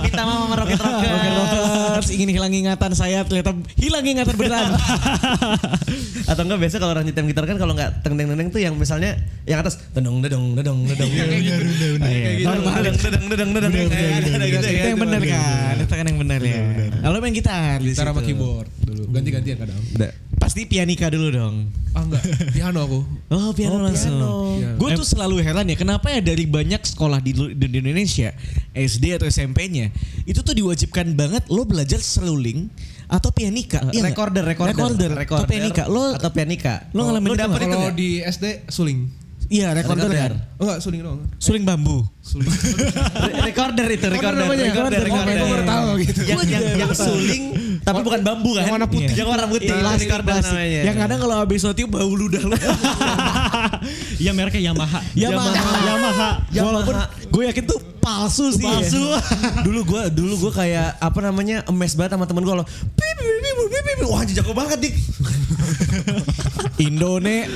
Minta 0.00 0.22
mama 0.24 0.56
rocket 0.56 0.80
Rocker 0.80 1.12
rocker. 1.12 1.60
rockers 1.92 2.08
ingin 2.08 2.32
hilang 2.32 2.52
ingatan 2.56 2.92
saya 2.96 3.20
ternyata 3.28 3.52
hilang 3.76 4.00
ingatan 4.00 4.32
beneran. 4.32 4.72
Atau 6.32 6.42
enggak 6.48 6.60
biasa 6.64 6.80
kalau 6.80 6.96
orang 6.96 7.04
nyetem 7.04 7.28
gitar 7.28 7.44
kan 7.44 7.60
kalau 7.60 7.76
enggak 7.76 8.00
teng 8.00 8.16
deng 8.16 8.48
tuh 8.48 8.60
yang 8.64 8.72
misalnya 8.80 9.20
yang 9.44 9.60
atas 9.60 9.76
dedong 9.92 10.24
dedong 10.24 10.56
dedong 10.56 10.80
dedong. 10.88 11.10
Normal. 12.40 12.80
Dedong 12.80 12.96
dedong 13.28 13.50
dedong 13.50 13.50
dedong. 13.52 13.72
Kayak 13.92 14.24
ada 14.24 14.46
gitu 14.48 14.64
Itu 14.64 14.72
ya. 14.72 14.88
yang 14.88 15.00
benar 15.00 15.20
kan? 15.20 15.74
Itu 15.84 15.94
kan 16.00 16.06
yang 16.08 16.18
benar 16.24 16.40
ya. 16.40 16.60
Kalau 17.04 17.16
main 17.20 17.34
gitar 17.36 17.76
di 17.76 17.92
gitar 17.92 18.08
sama 18.08 18.24
keyboard 18.24 18.68
dulu. 18.88 19.02
Ganti-gantian 19.12 19.56
kadang. 19.60 19.82
Pasti 20.52 20.68
pianika 20.68 21.08
dulu 21.08 21.32
dong. 21.32 21.72
Ah 21.96 22.04
enggak, 22.04 22.20
piano 22.52 22.84
aku. 22.84 23.00
Oh 23.32 23.56
piano 23.56 23.80
langsung. 23.80 24.20
Piano. 24.20 24.76
Gue 24.76 24.92
tuh 24.92 25.08
selalu 25.08 25.40
heran 25.40 25.64
ya 25.64 25.80
kenapa 25.80 26.12
ya 26.12 26.20
dari 26.20 26.44
banyak 26.44 26.84
sekolah 26.84 27.24
di, 27.24 27.32
di 27.56 27.66
Indonesia 27.72 28.36
SD 28.76 29.16
atau 29.16 29.24
SMP-nya 29.24 29.88
itu 30.28 30.44
tuh 30.44 30.52
diwajibkan 30.52 31.16
banget 31.16 31.48
lo 31.48 31.64
belajar 31.64 32.04
seruling 32.04 32.68
atau 33.08 33.32
pianika. 33.32 33.80
Iya 33.96 34.04
nggak? 34.04 34.12
recorder, 34.12 34.44
recorder, 34.44 34.76
recorder, 34.76 35.10
atau 35.24 35.48
pianika. 35.48 35.82
Lo 35.88 36.12
atau 36.12 36.28
pianika. 36.28 36.84
lo 36.92 37.00
ngalamin 37.08 37.28
Lu 37.28 37.32
itu 37.32 37.40
dapet 37.48 37.58
Kalau 37.72 37.90
di 37.96 38.08
SD 38.20 38.44
suling. 38.68 38.98
Iya 39.48 39.72
recorder, 39.72 40.08
Recorder. 40.12 40.32
kan. 40.36 40.56
Oh 40.60 40.64
enggak, 40.68 40.78
suling 40.84 41.00
doang. 41.00 41.20
Suling 41.40 41.64
bambu. 41.64 42.04
Suling. 42.20 42.48
Re- 42.48 43.40
recorder 43.52 43.88
itu 43.88 44.06
recorder 44.08 44.44
recorder 44.48 44.68
Recorder, 44.68 45.00
recorder. 45.00 45.36
gua 45.40 45.48
baru 45.48 45.64
tahu 45.64 45.88
gitu. 46.04 46.20
yang 46.28 46.40
yang 46.44 46.64
yang 46.76 46.92
suling 46.92 47.44
tapi 47.82 48.00
bukan 48.00 48.20
bambu 48.22 48.54
kan 48.54 48.62
Yang 48.62 48.74
warna 48.78 48.88
putih. 48.88 49.14
yang 49.14 49.28
warna 49.28 49.46
putih 49.50 49.68
Plastik, 49.68 50.06
recorder 50.06 50.26
plastik. 50.26 50.54
namanya 50.54 50.80
Yang 50.86 50.96
kadang 51.02 51.18
kalau 51.18 51.34
habis 51.42 51.60
tiup 51.74 51.90
bau 51.90 52.12
ludah 52.12 52.42
lo. 52.46 52.56
Iya 54.22 54.30
mereknya 54.30 54.70
Yamaha. 54.70 55.02
Yamaha. 55.18 55.50
Yamaha. 55.82 56.28
Walaupun 56.54 56.94
gue 57.26 57.42
yakin 57.50 57.64
tuh 57.66 57.78
palsu 57.98 58.50
sih. 58.50 58.62
palsu 58.62 58.98
dulu 59.66 59.80
gua 59.86 60.10
dulu 60.10 60.34
gua 60.46 60.52
kayak 60.58 60.98
apa 60.98 61.18
namanya 61.22 61.62
emes 61.70 61.94
banget 61.94 62.18
sama 62.18 62.26
temen 62.26 62.42
gua 62.42 62.62
lo 62.62 62.64
pip 62.66 63.14
pip 63.14 63.38
pip 63.38 63.54
pip 63.70 63.82
pip 63.94 63.98
wah 64.10 64.22
jago 64.26 64.50
banget 64.52 64.90
dik 64.90 64.94
Indone. 66.82 67.46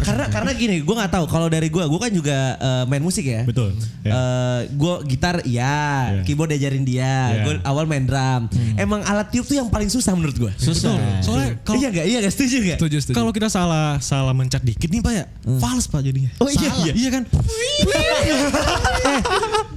Karena 0.00 0.24
karena 0.28 0.50
gini 0.52 0.76
gua 0.80 0.94
nggak 0.98 1.12
tahu 1.12 1.24
kalau 1.26 1.46
dari 1.46 1.68
gua 1.68 1.84
gua 1.84 2.00
kan 2.00 2.10
juga 2.10 2.36
eh, 2.54 2.84
main 2.84 3.00
musik 3.00 3.22
ya 3.22 3.42
Betul. 3.42 3.74
Ya. 4.02 4.10
Eh, 4.10 4.60
gua 4.74 5.00
gitar 5.02 5.40
iya, 5.42 5.76
Iya. 6.10 6.22
keyboard 6.24 6.48
diajarin 6.48 6.82
dia, 6.82 7.04
Iya. 7.30 7.42
gua 7.42 7.54
awal 7.62 7.84
main 7.84 8.02
drum. 8.02 8.48
Emang 8.74 9.00
alat 9.02 9.28
tiup 9.28 9.44
tuh 9.44 9.54
yang 9.54 9.68
paling 9.68 9.86
susah 9.86 10.12
menurut 10.12 10.34
gua. 10.34 10.52
Susah. 10.54 10.94
Soalnya 11.20 11.58
kalau 11.60 11.78
iya 11.78 11.88
gak? 11.90 12.06
Iya 12.06 12.18
gak? 12.20 12.32
Setuju 12.32 12.56
gak? 12.64 12.78
Setuju, 12.78 12.96
setuju. 13.00 13.14
kalau 13.14 13.30
kita 13.30 13.48
salah 13.48 13.98
salah 13.98 14.32
mencet 14.32 14.62
dikit 14.62 14.88
nih 14.88 15.00
Pak 15.00 15.12
ya, 15.12 15.24
fals 15.58 15.86
Pak 15.86 16.00
jadinya. 16.00 16.30
Oh 16.38 16.48
iya, 16.48 16.68
Salah. 16.68 16.84
iya. 16.84 16.92
Iya 16.94 17.10
kan? 17.10 17.22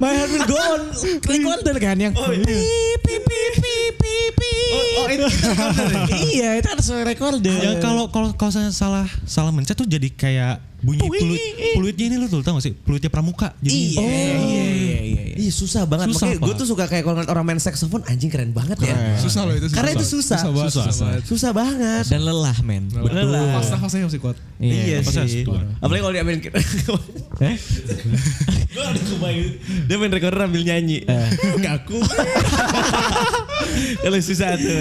My 0.00 0.12
heart 0.12 0.30
will 0.30 0.46
go 0.46 0.58
on. 0.58 0.82
Recorder 1.22 1.76
kan 1.78 1.96
yang 1.96 2.12
Oh, 2.14 2.30
iya. 2.30 2.42
Oh, 4.72 5.04
oh, 5.04 5.06
itu, 5.12 5.26
ya? 5.28 6.16
Iya, 6.32 6.48
itu 6.58 6.68
ada 6.72 6.82
suara 6.82 7.04
recorder. 7.04 7.52
Ya 7.60 7.76
kalau 7.78 8.08
kalau 8.08 8.32
kalau 8.32 8.52
saya 8.52 8.72
salah 8.72 9.04
salah 9.28 9.52
mencet 9.52 9.76
tuh 9.76 9.84
jadi 9.84 10.08
kayak 10.08 10.64
bunyi 10.82 11.04
peluit 11.06 11.40
peluitnya 11.78 12.04
ini 12.10 12.16
lu 12.18 12.26
tuh 12.26 12.40
tau 12.42 12.56
gak 12.58 12.64
sih? 12.64 12.74
Peluitnya 12.74 13.12
pramuka. 13.12 13.54
Jadi 13.60 13.70
Iya, 13.70 14.02
iya, 14.02 14.64
iya, 14.72 14.91
iya, 15.32 15.40
iya. 15.40 15.48
Iya 15.48 15.52
susah 15.52 15.82
banget. 15.88 16.12
Susah, 16.12 16.28
Makanya 16.28 16.44
gue 16.44 16.54
tuh 16.54 16.66
suka 16.68 16.84
kayak 16.84 17.02
kalau 17.02 17.14
ngeliat 17.16 17.30
orang 17.32 17.44
main 17.48 17.60
saxophone 17.60 18.04
anjing 18.04 18.28
keren 18.28 18.52
banget 18.52 18.76
ya. 18.84 18.94
Susah 19.16 19.48
loh 19.48 19.56
itu. 19.56 19.72
Karena 19.72 19.90
itu 19.96 20.04
susah. 20.04 20.38
Susah 20.38 20.52
banget. 20.52 20.72
Susah. 20.72 20.84
Susah 20.84 21.00
banget. 21.02 21.22
Susah 21.24 21.50
banget. 21.56 22.04
Dan 22.12 22.20
lelah 22.22 22.58
men. 22.60 22.84
Betul. 22.92 23.32
Pas 23.32 23.66
nafasnya 23.72 24.04
masih 24.06 24.20
kuat. 24.20 24.36
Iya, 24.60 25.00
saya 25.02 25.24
sih. 25.26 25.48
Apalagi 25.80 26.00
kalau 26.04 26.14
dia 26.14 26.22
main 26.22 26.38
Eh? 27.42 27.56
Gue 28.72 28.80
ada 28.80 28.96
kebayang 28.96 29.50
Dia 29.84 29.96
main 29.98 30.08
recorder 30.08 30.40
sambil 30.46 30.62
nyanyi 30.64 31.04
Ngaku 31.64 31.98
Kalau 34.00 34.16
susah 34.20 34.54
tuh. 34.56 34.78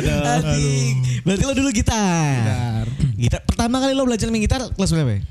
Berarti 1.23 1.43
lo 1.43 1.53
dulu 1.53 1.69
gitar. 1.73 2.85
Gitar. 3.17 3.41
Pertama 3.45 3.81
kali 3.81 3.93
lo 3.93 4.05
belajar 4.05 4.27
main 4.29 4.41
gitar 4.41 4.61
kelas 4.73 4.91
berapa? 4.91 5.11
ya? 5.17 5.21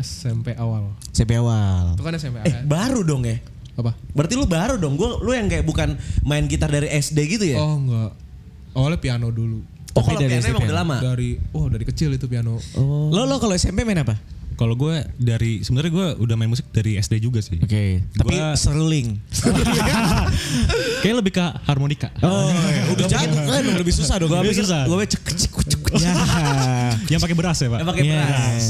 SMP 0.00 0.56
awal. 0.56 0.96
SMP 1.12 1.36
awal. 1.36 1.92
Itu 1.92 2.02
kan 2.02 2.12
SMP 2.16 2.40
Eh 2.40 2.48
awal. 2.48 2.64
baru 2.64 3.00
dong 3.04 3.22
ya 3.24 3.36
Apa? 3.78 3.94
Berarti 4.16 4.34
lu 4.34 4.46
baru 4.50 4.76
dong 4.76 4.98
Gue 4.98 5.08
lu 5.22 5.30
yang 5.34 5.46
kayak 5.46 5.62
bukan 5.62 5.94
main 6.26 6.44
gitar 6.50 6.70
dari 6.70 6.90
SD 6.90 7.18
gitu 7.38 7.44
ya 7.46 7.58
Oh 7.60 7.78
enggak. 7.78 8.10
Awalnya 8.74 8.98
piano 9.02 9.28
dulu. 9.34 9.62
Oh 9.94 10.02
Tapi 10.02 10.14
kalau 10.14 10.20
dari 10.22 10.30
piano 10.30 10.42
SD 10.42 10.50
emang 10.54 10.66
udah 10.66 10.78
lama 10.82 10.96
Dari 11.02 11.28
oh 11.54 11.66
dari 11.66 11.84
kecil 11.86 12.10
itu 12.14 12.26
piano. 12.30 12.58
Lo 13.10 13.26
lo 13.26 13.36
kalau 13.38 13.54
SMP 13.54 13.82
main 13.82 14.02
apa? 14.02 14.14
Kalau 14.60 14.76
gue 14.76 14.92
dari 15.16 15.64
sebenarnya 15.64 15.88
gue 15.88 16.08
udah 16.20 16.36
main 16.36 16.52
musik 16.52 16.68
dari 16.68 17.00
SD 17.00 17.24
juga 17.24 17.40
sih. 17.40 17.56
Oke. 17.56 18.04
Tapi 18.12 18.36
Gua- 18.36 18.52
seruling. 18.60 19.16
Kayak 21.00 21.16
lebih 21.24 21.32
ke 21.32 21.44
harmonika. 21.64 22.12
Oh, 22.20 22.52
udah 22.92 23.04
jago 23.08 23.40
kan 23.40 23.64
lebih 23.64 23.94
susah 23.96 24.20
dong. 24.20 24.28
Gue 24.28 24.44
Lebih 24.44 24.52
pikir 24.52 24.68
susah. 24.68 24.84
Gue 24.84 25.08
cek 25.08 25.22
cek 25.24 25.36
cek 25.48 25.52
cek 25.64 25.80
Ya. 25.90 26.12
Yang 27.16 27.20
pakai 27.24 27.36
beras 27.40 27.56
ya, 27.58 27.72
Pak? 27.72 27.78
Yang 27.80 27.88
pakai 27.88 28.04
Yes. 28.04 28.14
beras 28.14 28.64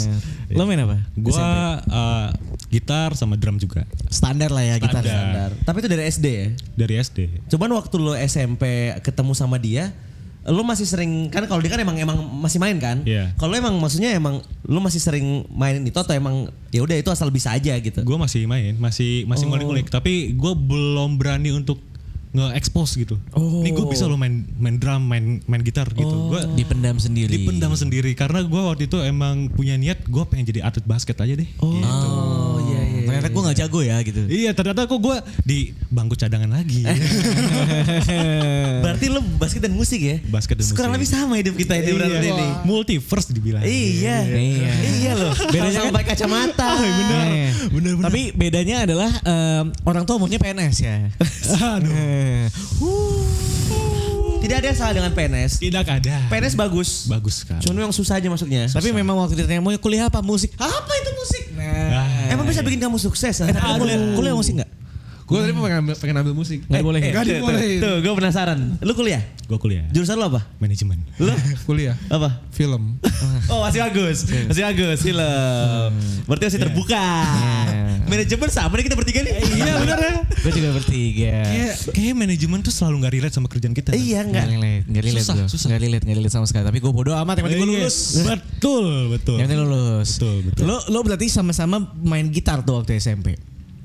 Lo 0.50 0.62
main 0.64 0.80
apa? 0.82 0.96
Gua 1.14 1.78
uh, 1.84 2.26
gitar 2.72 3.14
sama 3.14 3.38
drum 3.38 3.54
juga 3.60 3.86
Standar 4.08 4.50
lah 4.50 4.62
ya 4.66 4.74
gitar. 4.78 5.02
Standar. 5.02 5.50
Standar. 5.50 5.50
Tapi 5.66 5.76
itu 5.82 5.88
dari 5.90 6.02
SD 6.06 6.26
ya 6.26 6.46
dari 6.78 6.94
SD. 6.96 7.18
Cuman 7.50 7.70
waktu 7.74 7.94
lu 7.98 8.14
SMP 8.14 8.94
ketemu 9.02 9.32
sama 9.34 9.58
dia 9.58 9.90
lu 10.42 10.62
masih 10.62 10.84
sering 10.84 11.28
kan 11.28 11.44
kalau 11.44 11.60
dia 11.60 11.68
kan 11.68 11.76
emang 11.78 11.96
emang 11.96 12.16
masih 12.40 12.56
main 12.56 12.76
kan 12.76 13.04
Iya. 13.04 13.36
kalau 13.36 13.52
emang 13.52 13.76
maksudnya 13.76 14.10
emang 14.10 14.40
lu 14.62 14.78
masih 14.78 14.96
sering 14.96 15.44
mainin 15.46 15.84
itu 15.84 15.94
atau 15.94 16.10
emang 16.10 16.48
ya 16.68 16.80
udah 16.80 16.96
itu 16.96 17.08
asal 17.08 17.28
bisa 17.28 17.50
aja 17.50 17.76
gitu 17.76 18.00
Gue 18.00 18.16
masih 18.16 18.44
main, 18.44 18.72
masih 18.74 19.24
masih 19.24 19.44
ngulik-ngulik, 19.46 19.86
tapi 19.86 20.32
gue 20.32 20.52
belum 20.54 21.16
berani 21.16 21.52
untuk 21.52 21.76
nge-expose 22.30 22.94
gitu. 22.96 23.18
Nih 23.34 23.74
gue 23.74 23.84
bisa 23.84 24.06
lo 24.06 24.14
main 24.14 24.46
main 24.54 24.78
drum, 24.78 25.02
main 25.02 25.42
main 25.44 25.60
gitar 25.60 25.90
gitu. 25.90 26.30
Gue 26.30 26.40
Dipendam 26.54 26.96
sendiri. 26.96 27.26
dipendam 27.28 27.74
sendiri 27.74 28.14
karena 28.14 28.40
gue 28.40 28.62
waktu 28.62 28.86
itu 28.86 29.02
emang 29.02 29.50
punya 29.50 29.74
niat 29.74 30.06
gue 30.06 30.22
pengen 30.24 30.46
jadi 30.46 30.62
atlet 30.62 30.86
basket 30.86 31.18
aja 31.18 31.34
deh. 31.34 31.48
Gitu. 31.50 31.58
oh 31.60 32.62
iya 32.64 32.80
iya 32.80 32.89
Ternyata 33.10 33.28
gue 33.28 33.42
gak 33.44 33.58
jago 33.58 33.80
ya 33.80 33.96
gitu. 34.00 34.20
Iya 34.24 34.50
ternyata 34.52 34.80
kok 34.84 34.98
gue 34.98 35.16
di 35.42 35.58
bangku 35.86 36.14
cadangan 36.14 36.50
lagi. 36.52 36.86
berarti 38.82 39.06
lu 39.06 39.20
basket 39.36 39.62
dan 39.62 39.72
musik 39.72 40.00
ya 40.00 40.16
Basket 40.24 40.56
dan 40.56 40.64
kurang 40.70 40.92
musik. 40.92 41.02
lebih 41.02 41.08
sama 41.10 41.34
hidup 41.36 41.54
kita 41.54 41.72
ini 41.76 41.90
berarti 41.92 42.16
Iya. 42.20 42.32
ini 42.32 42.46
Multiverse 42.62 43.28
dibilang. 43.30 43.62
iya 43.62 44.18
Iya. 44.24 44.72
iya 44.96 45.12
loh 45.14 45.32
bedanya 45.52 45.72
sampai 45.82 46.04
kacamata 46.04 46.68
bener. 46.76 47.26
bener, 47.68 47.92
bener. 47.96 48.04
Tapi 48.06 48.20
bedanya 48.32 48.76
adalah 48.82 49.10
orang 49.82 50.04
tua 50.04 50.16
maunya 50.16 50.38
PNS 50.38 50.76
ya. 50.80 50.96
Aduh. 51.74 52.48
Tidak 54.40 54.56
ada 54.64 54.66
yang 54.72 54.78
salah 54.78 54.94
dengan 54.96 55.12
PNS 55.12 55.60
Tidak 55.60 55.84
ada. 55.84 56.16
PNS 56.32 56.54
bagus 56.56 57.06
Bagus 57.06 57.44
sekali. 57.44 57.60
cuma 57.60 57.84
yang 57.84 57.92
susah 57.92 58.16
aja 58.16 58.28
masuknya 58.32 58.66
Tapi 58.72 58.88
memang 58.90 59.20
waktu 59.20 59.36
ditanya 59.36 59.60
mau 59.60 59.72
kuliah 59.76 60.08
apa 60.08 60.24
musik? 60.24 60.56
Apa 60.56 60.92
itu 60.96 61.10
musik? 61.14 61.44
Nah. 61.54 62.32
emang 62.32 62.48
bisa 62.48 62.64
bikin 62.64 62.80
kamu 62.80 62.96
sukses 62.96 63.44
ah? 63.44 63.48
Tapi 63.52 63.76
kuliah, 63.76 63.98
kuliah 64.16 64.34
musik 64.34 64.56
nggak? 64.56 64.69
Gue 65.30 65.38
tadi 65.40 65.52
pengen 65.54 65.78
ambil, 65.80 65.94
pengen 65.94 66.16
ambil 66.18 66.34
musik. 66.34 66.58
Nggak 66.66 66.82
boleh. 66.82 66.98
Eh, 66.98 67.10
Nggak 67.10 67.22
tuh, 67.22 67.32
dibolehin. 67.32 67.78
Tuh, 67.78 67.96
gue 68.00 68.12
penasaran. 68.12 68.58
Lu 68.80 68.92
kuliah? 68.92 69.22
Gue 69.46 69.56
kuliah. 69.56 69.86
Jurusan 69.88 70.14
lu 70.14 70.26
apa? 70.26 70.42
Manajemen. 70.58 70.98
Lu? 71.16 71.30
Kuliah. 71.66 71.94
apa? 72.08 72.42
Film. 72.50 72.98
Oh 73.46 73.62
masih 73.62 73.82
bagus, 73.82 74.30
masih 74.46 74.62
bagus 74.64 74.98
film. 75.02 75.90
Berarti 76.24 76.44
masih 76.46 76.60
terbuka. 76.60 77.02
Manajemen 78.06 78.48
sama 78.48 78.74
nih 78.74 78.84
kita 78.86 78.94
bertiga 78.94 79.20
nih. 79.20 79.32
Iya 79.38 79.72
benar 79.76 79.98
ya. 79.98 80.12
Gue 80.42 80.52
juga 80.52 80.70
bertiga. 80.72 81.34
Kayak 81.44 81.74
kayak 81.90 82.14
manajemen 82.16 82.58
tuh 82.60 82.70
selalu 82.70 82.94
nggak 83.02 83.12
relate 83.12 83.34
sama 83.34 83.46
kerjaan 83.46 83.70
kita. 83.72 83.90
Iya 83.92 84.22
Nggak 84.22 84.24
enggak. 84.24 84.46
relate, 84.48 84.84
nggak 84.86 85.04
relate 85.04 85.24
Susah, 85.24 85.34
susah. 85.46 85.66
Nggak 85.68 85.80
relate, 85.80 86.02
nggak 86.04 86.16
relate 86.16 86.32
sama 86.32 86.46
sekali. 86.46 86.64
Tapi 86.64 86.78
gue 86.80 86.92
bodoh 86.92 87.14
amat, 87.16 87.34
yang 87.36 87.44
penting 87.44 87.60
gue 87.60 87.68
Iya. 87.68 87.78
lulus. 87.82 87.96
Betul, 88.20 88.86
betul. 89.10 89.36
Yang 89.36 89.46
penting 89.46 89.62
lulus. 89.62 90.08
Betul, 90.12 90.36
betul. 90.46 90.64
Lo, 90.64 90.76
lo 90.86 90.98
berarti 91.02 91.26
sama-sama 91.26 91.76
main 91.96 92.26
gitar 92.28 92.62
tuh 92.62 92.78
waktu 92.78 92.96
SMP. 92.96 93.34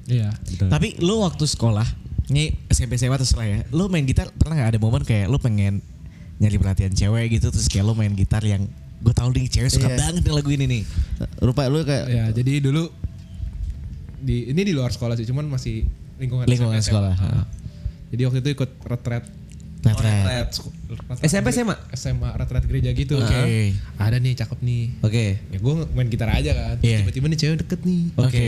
Iya. 0.05 0.29
Betul. 0.35 0.67
Tapi 0.67 0.87
lu 0.99 1.19
waktu 1.19 1.43
sekolah, 1.43 1.85
ini 2.27 2.53
SMP 2.67 2.95
SMA 2.95 3.15
terserah 3.15 3.45
ya. 3.45 3.59
Lu 3.69 3.85
main 3.85 4.03
gitar 4.03 4.29
pernah 4.31 4.55
nggak 4.55 4.69
ada 4.71 4.79
momen 4.79 5.01
kayak 5.01 5.27
lu 5.27 5.37
pengen 5.37 5.81
nyari 6.35 6.55
perhatian 6.55 6.91
cewek 6.91 7.31
gitu 7.31 7.47
terus 7.47 7.65
kayak 7.65 7.83
lu 7.83 7.93
main 7.93 8.11
gitar 8.11 8.41
yang 8.41 8.67
gue 8.97 9.13
tau 9.13 9.29
nih 9.29 9.45
cewek 9.45 9.69
suka 9.69 9.87
Iya. 9.87 9.97
banget 9.97 10.23
lagu 10.27 10.49
ini 10.49 10.65
nih. 10.65 10.83
Rupa 11.39 11.65
lu 11.65 11.81
kayak 11.81 12.05
Ya, 12.07 12.25
jadi 12.29 12.59
dulu 12.59 12.91
di 14.19 14.47
ini 14.47 14.61
di 14.61 14.73
luar 14.73 14.89
sekolah 14.89 15.13
sih, 15.13 15.23
cuman 15.23 15.45
masih 15.45 15.85
lingkungan 16.17 16.45
Lingkungan 16.45 16.75
SMA. 16.75 16.87
sekolah. 16.87 17.13
Ah. 17.15 17.45
Jadi 18.09 18.21
waktu 18.23 18.39
itu 18.41 18.49
ikut 18.53 18.69
retret 18.83 19.25
Retret. 19.85 20.49
SMP, 21.21 21.53
SMA? 21.53 21.77
SMA 21.93 22.33
retret 22.33 22.65
gereja 22.65 22.89
gitu. 22.89 23.21
Oke. 23.21 23.37
Ah. 23.95 24.09
Ada 24.09 24.17
nih 24.17 24.33
cakep 24.33 24.57
nih. 24.59 24.83
Oke. 24.99 25.37
Ya 25.45 25.57
gue 25.57 25.73
main 25.93 26.09
gitar 26.09 26.29
aja 26.31 26.51
kan. 26.51 26.75
Iya. 26.81 27.05
Tiba-tiba 27.05 27.25
nih 27.27 27.37
cewek 27.37 27.57
deket 27.61 27.79
nih. 27.83 28.01
Oke. 28.17 28.47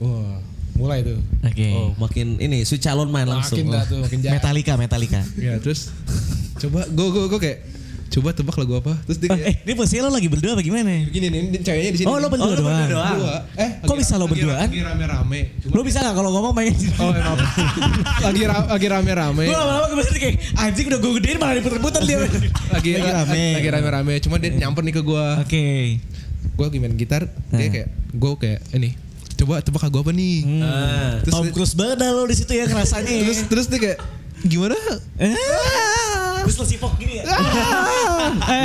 Wah, 0.00 0.40
mulai 0.78 1.02
tuh. 1.02 1.18
Oke. 1.42 1.68
Oh, 1.70 1.90
makin 1.98 2.38
ini 2.38 2.62
su 2.62 2.78
calon 2.78 3.08
main 3.08 3.26
langsung. 3.26 3.58
Makin 3.58 3.66
dah 3.68 3.84
tuh, 3.84 3.98
makin 3.98 4.18
jahat. 4.20 4.38
Metallica, 4.38 4.72
Metallica. 4.74 5.20
Ya 5.36 5.58
terus 5.58 5.90
coba 6.56 6.86
gue 6.86 7.06
gue 7.08 7.24
gue 7.28 7.40
kayak 7.40 7.58
coba 8.08 8.32
tebak 8.32 8.56
lagu 8.56 8.72
apa? 8.74 8.96
Terus 9.04 9.18
dia 9.18 9.28
Oh, 9.28 9.36
kayak 9.36 9.46
eh, 9.46 9.54
ini 9.60 9.72
posisi 9.74 9.98
lo 9.98 10.08
lagi 10.08 10.26
berdua 10.26 10.54
apa 10.54 10.62
gimana? 10.62 11.04
begini 11.04 11.26
nih, 11.28 11.40
ini 11.44 11.58
ceweknya 11.60 11.90
di 11.92 11.98
sini. 11.98 12.06
Oh, 12.06 12.16
lo 12.16 12.26
berdua 12.26 12.40
Oh, 12.40 12.48
lo 12.48 12.56
doang. 12.56 12.72
berdua 12.80 12.88
doang. 12.88 13.10
Berdua. 13.12 13.36
Eh, 13.54 13.70
Kok 13.76 13.84
lagi- 13.84 14.00
bisa 14.00 14.12
lo 14.14 14.26
berduaan? 14.26 14.64
Lagi 14.64 14.80
rame-rame. 14.80 15.40
Lo 15.68 15.80
bisa 15.82 15.98
gak 16.00 16.14
kalau 16.14 16.30
ngomong 16.30 16.52
pengen 16.52 16.74
Oh, 16.96 17.12
maaf. 17.12 17.38
lagi 18.26 18.42
ra- 18.44 18.66
lagi 18.66 18.86
rame-rame. 18.88 19.44
Gue 19.44 19.54
lama-lama 19.54 19.86
kebiasaan 19.88 20.18
kayak 20.18 20.36
anjing 20.56 20.86
udah 20.88 20.98
gue 20.98 21.12
gedein 21.16 21.36
malah 21.36 21.54
diputer-puter 21.54 22.02
dia. 22.02 22.18
lagi 22.70 22.90
rame. 22.96 23.44
Lagi 23.54 23.68
rame-rame. 23.68 24.12
Cuma 24.18 24.36
dia 24.36 24.50
nyamper 24.52 24.82
nih 24.82 24.94
ke 24.94 25.02
gua. 25.02 25.26
Oke. 25.38 25.66
Gua 26.56 26.64
lagi 26.66 26.78
main 26.80 26.94
gitar, 26.94 27.22
dia 27.50 27.54
Nah. 27.54 27.70
kayak 27.70 27.88
gua 28.10 28.30
kayak 28.34 28.60
ini. 28.72 28.96
Coba 29.38 29.62
tebak 29.62 29.86
lagu 29.86 30.02
apa 30.02 30.10
nih? 30.10 30.42
Ah. 30.66 31.22
Terus 31.22 31.34
Tom 31.38 31.46
Cruise 31.54 31.74
banget 31.78 31.96
dah 32.02 32.10
lo 32.10 32.26
di 32.26 32.34
situ 32.34 32.50
ya 32.58 32.66
ngerasanya. 32.66 33.06
ya. 33.06 33.22
Terus 33.30 33.40
terus 33.46 33.66
dia 33.70 33.78
kayak 33.78 33.98
gimana? 34.42 34.74
Ah. 35.14 36.42
Terus 36.42 36.58
lo 36.58 36.64
sipok 36.66 36.98
gini 36.98 37.22
ya. 37.22 37.24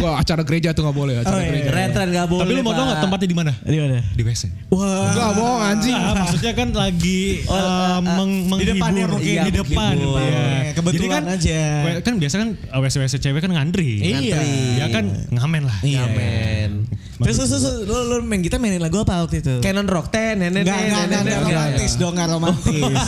Wah, 0.01 0.15
acara 0.17 0.41
gereja 0.41 0.70
tuh 0.72 0.84
nggak 0.84 0.96
boleh, 0.96 1.13
acara 1.17 1.34
Oh, 1.34 1.39
iya. 1.39 1.50
gereja. 1.50 1.70
Retret 1.70 2.10
gak 2.10 2.27
boleh. 2.27 2.43
Tapi 2.43 2.51
lu 2.53 2.62
mau 2.62 2.72
tau 2.72 2.84
nggak 2.84 2.93
Pak. 2.93 3.03
tempatnya 3.03 3.27
di 3.27 3.38
mana? 3.38 3.51
Di 3.60 3.77
mana? 3.77 3.98
Di 4.10 4.22
WC. 4.22 4.43
Wah. 4.70 5.10
Enggak 5.10 5.29
bohong 5.34 5.62
anjing. 5.62 5.96
Nah, 5.96 6.13
maksudnya 6.17 6.53
kan 6.53 6.67
lagi 6.70 7.22
uh, 7.46 8.00
meng- 8.00 8.48
di 8.53 8.65
depan 8.70 8.89
ya 8.89 9.05
menghibur. 9.05 9.10
mungkin. 9.13 9.29
Iya, 9.29 9.43
di 9.43 9.53
depan. 9.53 9.93
menghibur. 9.93 10.20
Iya. 10.20 10.46
Kebetulan 10.74 11.00
Jadi 11.00 11.08
kan, 11.10 11.24
aja. 11.29 11.60
Kan 12.01 12.13
biasa 12.17 12.36
kan 12.36 12.50
WC-WC 12.74 13.13
cewek 13.20 13.39
kan 13.39 13.51
ngantri. 13.51 13.89
Iya. 14.00 14.39
Ya 14.77 14.86
kan 14.89 15.05
ngamen 15.29 15.63
lah. 15.63 15.77
Iya. 15.82 16.01
Amen. 16.05 16.72
Terus, 17.13 17.39
terus, 17.39 17.51
terus, 17.55 17.63
lo, 17.86 17.98
lo 18.03 18.15
main 18.20 18.41
gitar 18.41 18.58
mainin 18.58 18.82
lagu 18.82 19.00
apa 19.00 19.24
waktu 19.24 19.39
itu? 19.39 19.62
Canon 19.62 19.88
Rock 19.88 20.12
ten, 20.12 20.43
nenek 20.43 20.65
Enggak, 20.65 20.75
enggak, 20.82 21.03
enggak, 21.05 21.22
enggak 21.24 21.39
romantis 21.46 21.91
dong, 21.96 22.13
enggak 22.17 22.29
romantis. 22.36 23.03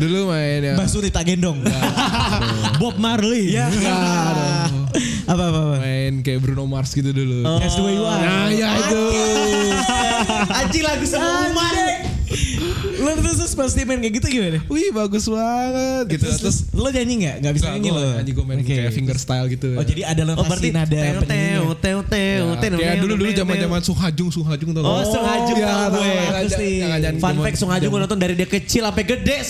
Dulu 0.00 0.18
main 0.30 0.60
ya. 0.62 0.72
Mbak 0.72 0.88
Suri 0.88 1.10
tak 1.10 1.26
gendong. 1.26 1.58
Bob 2.80 2.96
Marley. 2.96 3.52
Iya. 3.52 3.66
Apa, 5.26 5.42
apa, 5.50 5.58
apa? 5.58 5.74
Main 5.82 6.22
kayak 6.22 6.38
Bruno 6.38 6.70
Mars 6.70 6.94
gitu 6.94 7.10
dulu. 7.10 7.42
That's 7.58 7.74
the 7.74 7.82
way 7.82 7.98
you 7.98 8.06
are. 8.06 8.22
Nah, 8.22 8.46
ya 8.46 8.78
itu. 8.78 9.02
Anjing 10.54 10.86
lagu 10.86 11.02
semua. 11.02 11.85
Lo 13.06 13.14
terus, 13.14 13.36
terus 13.38 13.54
pasti 13.54 13.86
main 13.86 14.02
kayak 14.02 14.14
gitu 14.18 14.26
gimana? 14.26 14.58
Wih, 14.66 14.90
bagus 14.90 15.30
banget 15.30 16.04
gitu. 16.10 16.26
Terus, 16.26 16.38
terus 16.42 16.58
lo 16.74 16.90
nyanyi 16.90 17.14
nggak? 17.22 17.36
Gak 17.38 17.52
bisa 17.54 17.66
nyanyi 17.70 17.90
lo? 17.94 18.02
Nyanyi 18.18 18.32
gue 18.34 18.44
main 18.44 18.58
Oke. 18.58 18.66
kayak 18.66 18.90
finger 18.90 19.14
style 19.14 19.46
gitu. 19.46 19.68
Oh 19.78 19.84
jadi 19.86 20.02
ada 20.02 20.22
Oh 20.34 20.42
berarti 20.42 20.74
nada 20.74 20.90
teo 20.90 21.22
teo 21.22 21.64
teo 21.78 22.00
teo 22.02 22.44
Ya, 22.50 22.58
teo. 22.58 22.76
kayak 22.76 22.98
dulu 22.98 23.14
dulu 23.14 23.30
zaman 23.30 23.54
zaman 23.62 23.80
Sunghajung 23.80 24.28
Sunghajung 24.34 24.70
tau 24.74 24.82
Oh, 24.82 24.90
nggak? 24.98 25.06
Sunghajung 25.06 25.56
ya, 25.56 25.66
tahu 25.70 25.78
tau 25.78 25.90
gue. 25.94 27.20
Fun 27.22 27.36
fact 27.38 27.56
Sunghajung 27.62 27.90
gue 27.94 28.00
nonton 28.02 28.18
dari 28.18 28.34
dia 28.34 28.48
kecil 28.50 28.82
sampai 28.82 29.04
gede. 29.06 29.36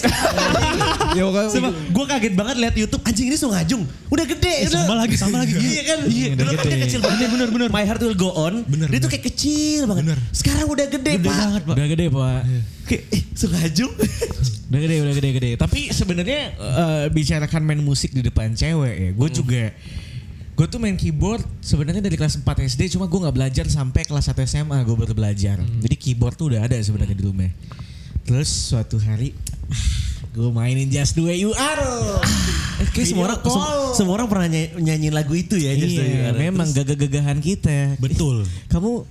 Ya 1.17 1.25
Sumpah, 1.49 1.73
gue 1.73 2.05
kaget 2.05 2.35
banget 2.37 2.57
lihat 2.61 2.75
YouTube 2.77 3.01
anjing 3.01 3.33
ini 3.33 3.41
Sunghajung 3.41 3.89
udah 4.13 4.25
gede 4.29 4.69
Eh, 4.69 4.69
sama 4.69 5.01
lagi, 5.01 5.17
sama 5.17 5.41
lagi. 5.41 5.57
iya 5.65 5.83
kan 5.87 5.99
iya 6.05 6.29
dulu 6.37 6.51
kan 6.53 6.65
dia 6.69 6.79
kecil 6.85 7.01
banget 7.01 7.29
bener 7.33 7.49
bener 7.49 7.69
My 7.73 7.89
Heart 7.89 8.05
Will 8.05 8.19
Go 8.21 8.37
On 8.37 8.61
Bener, 8.69 8.85
dia 8.93 9.01
tuh 9.01 9.09
kayak 9.09 9.25
kecil 9.25 9.89
banget 9.89 10.21
sekarang 10.37 10.69
udah 10.69 10.87
gede, 10.93 11.13
Gede 11.17 11.25
pak 11.25 11.33
banget, 11.33 11.63
Pak. 11.65 11.73
Udah 11.73 11.87
gede 11.89 12.07
pak. 12.13 12.43
Kayak 12.87 13.03
eh, 13.09 13.23
Sunghajung 13.33 13.93
Udah 14.67 14.81
gede, 14.81 14.97
udah 14.99 15.15
gede, 15.15 15.31
gede. 15.33 15.51
Tapi 15.55 15.91
sebenarnya 15.91 16.41
eh, 16.53 17.07
bicarakan 17.09 17.63
main 17.63 17.79
musik 17.79 18.11
di 18.11 18.19
depan 18.21 18.51
cewek 18.53 18.95
ya. 18.97 19.11
Gue 19.13 19.29
juga 19.29 19.63
gue 20.53 20.67
tuh 20.67 20.81
main 20.81 20.97
keyboard 20.97 21.45
sebenarnya 21.61 22.01
dari 22.01 22.17
kelas 22.17 22.41
4 22.41 22.49
SD 22.67 22.89
cuma 22.91 23.05
gue 23.05 23.21
nggak 23.21 23.37
belajar 23.37 23.67
sampai 23.67 24.03
kelas 24.03 24.27
1 24.27 24.41
SMA 24.45 24.79
gue 24.81 24.97
baru 24.97 25.13
belajar. 25.13 25.61
Jadi 25.61 25.95
keyboard 25.95 26.35
tuh 26.35 26.51
udah 26.51 26.65
ada 26.65 26.75
sebenarnya 26.77 27.13
di 27.13 27.23
rumah. 27.23 27.51
Terus 28.23 28.49
suatu 28.49 28.97
hari 28.97 29.37
gue 30.33 30.51
mainin 30.51 30.85
Just 30.87 31.15
The 31.15 31.23
Way 31.23 31.37
You 31.41 31.53
Are. 31.53 31.87
Eh, 32.77 32.89
kayak 32.91 33.07
semua 33.07 33.25
orang 33.27 33.39
sem- 33.41 33.69
semua 33.95 34.13
orang 34.15 34.27
pernah 34.27 34.47
ny- 34.47 34.75
nyanyiin 34.77 35.15
lagu 35.15 35.33
itu 35.33 35.55
ya 35.55 35.73
Just 35.73 35.93
the 35.93 36.03
Way 36.03 36.11
You 36.11 36.19
Iya, 36.19 36.29
Are. 36.29 36.39
memang 36.41 36.69
gagah-gagahan 36.69 37.39
kita. 37.39 37.97
Betul. 37.97 38.45
Kamu 38.67 39.07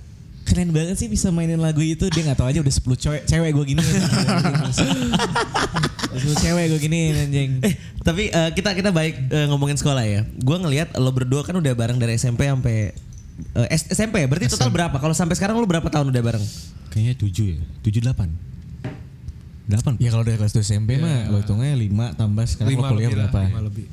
keren 0.46 0.70
banget 0.70 0.94
sih 0.94 1.06
bisa 1.06 1.28
mainin 1.28 1.58
lagu 1.58 1.78
itu. 1.78 2.06
Dia 2.06 2.22
nggak 2.24 2.38
tahu 2.38 2.46
aja 2.46 2.62
udah 2.62 2.70
10 2.70 2.96
cewek 2.96 3.22
cewek 3.26 3.50
gue 3.50 3.64
gini. 3.66 3.82
10 3.82 3.98
cewek 6.38 6.64
gue 6.70 6.80
gini 6.80 6.98
anjing. 7.12 7.50
Eh, 7.60 7.74
tapi 8.00 8.30
eh, 8.30 8.50
kita 8.54 8.72
kita 8.72 8.90
baik 8.90 9.28
eh, 9.28 9.44
ngomongin 9.46 9.74
sekolah 9.74 10.02
ya. 10.02 10.22
Gua 10.40 10.56
ngelihat 10.56 10.94
lo 10.96 11.10
berdua 11.10 11.42
kan 11.42 11.52
udah 11.52 11.72
bareng 11.74 11.98
dari 11.98 12.14
SMP 12.14 12.46
sampai 12.46 12.94
eh, 13.52 13.66
S- 13.68 13.90
SMP. 13.90 14.22
Berarti 14.24 14.48
total 14.48 14.70
berapa? 14.70 14.96
Kalau 14.96 15.12
sampai 15.12 15.34
sekarang 15.36 15.58
lo 15.58 15.66
berapa 15.66 15.86
tahun 15.86 16.08
udah 16.08 16.22
bareng? 16.22 16.44
Kayaknya 16.88 17.14
tujuh 17.18 17.46
ya. 17.52 17.58
Tujuh 17.82 18.00
delapan. 18.00 18.32
Delapan. 19.66 19.98
Ya 19.98 20.08
kalau 20.08 20.22
dari 20.22 20.38
kelas 20.38 20.54
2 20.54 20.62
SMP 20.62 20.96
mah 20.96 21.26
lo 21.28 21.42
hitungnya 21.42 21.74
5 21.74 22.16
tambah 22.16 22.44
sekarang 22.46 22.70
lo 22.70 22.74
lima 22.78 22.88
kuliah 22.94 23.10
berapa? 23.10 23.40
lima 23.50 23.62
lebih. 23.66 23.84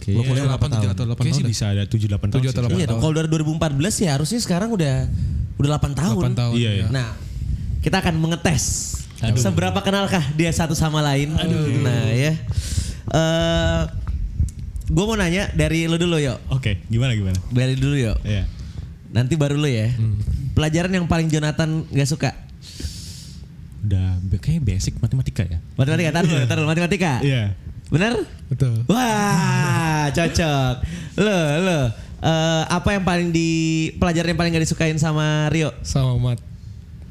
Kayaknya 0.00 0.16
Lo 0.16 0.22
kuliah 0.24 0.44
berapa 0.48 0.64
8 0.64 0.66
7 0.66 0.72
tahun? 0.72 0.88
atau 0.90 1.04
8 1.04 1.12
Kayaknya 1.12 1.20
tahun. 1.20 1.36
sih 1.36 1.44
bisa 1.46 1.64
ada 1.68 1.82
tujuh 1.84 2.06
delapan 2.08 2.26
tahun. 2.26 2.38
Tujuh 2.40 2.48
sih. 2.48 2.56
atau 2.56 2.62
delapan 2.64 2.78
Iya 2.80 2.86
dong. 2.88 3.00
Kalau 3.04 3.14
dari 3.14 3.28
2014 3.28 3.94
ya 4.00 4.10
harusnya 4.16 4.40
sekarang 4.40 4.68
udah 4.72 4.94
udah 5.54 5.68
8 5.76 5.92
tahun. 5.94 6.24
8 6.32 6.40
tahun. 6.40 6.54
Iya, 6.56 6.70
iya. 6.72 6.86
Nah, 6.88 7.08
kita 7.80 7.96
akan 8.00 8.14
mengetes 8.16 8.64
seberapa 9.36 9.76
kenalkah 9.80 10.24
dia 10.32 10.48
satu 10.50 10.72
sama 10.72 11.04
lain. 11.04 11.36
Nah, 11.84 12.08
ya. 12.10 12.32
Eh 13.10 13.82
gue 14.90 15.04
mau 15.06 15.14
nanya 15.14 15.46
dari 15.54 15.86
lu 15.86 15.94
dulu 15.94 16.18
yuk. 16.18 16.40
Oke, 16.50 16.82
gimana 16.88 17.14
gimana? 17.14 17.38
Dari 17.52 17.76
dulu 17.78 17.94
yuk. 17.94 18.18
Iya. 18.24 18.48
Nanti 19.12 19.36
baru 19.36 19.54
lu 19.54 19.68
ya. 19.68 19.92
Pelajaran 20.50 20.90
yang 20.90 21.06
paling 21.06 21.28
Jonathan 21.28 21.86
gak 21.88 22.08
suka. 22.08 22.30
Udah 23.80 24.18
kayak 24.38 24.60
basic 24.60 24.98
matematika 24.98 25.46
ya. 25.46 25.58
Matematika, 25.78 26.10
taruh 26.10 26.30
taruh 26.46 26.64
matematika. 26.66 27.12
Iya. 27.22 27.54
Bener? 27.90 28.22
Betul. 28.46 28.86
Wah, 28.86 30.06
cocok. 30.14 30.74
Lo, 31.18 31.38
lo. 31.66 31.80
eh, 32.22 32.62
apa 32.70 32.88
yang 32.94 33.02
paling 33.02 33.34
di 33.34 33.50
pelajaran 33.98 34.30
yang 34.30 34.38
paling 34.38 34.50
gak 34.54 34.62
disukain 34.62 34.94
sama 34.96 35.50
Rio? 35.50 35.74
Sama 35.82 36.14
mat. 36.16 36.38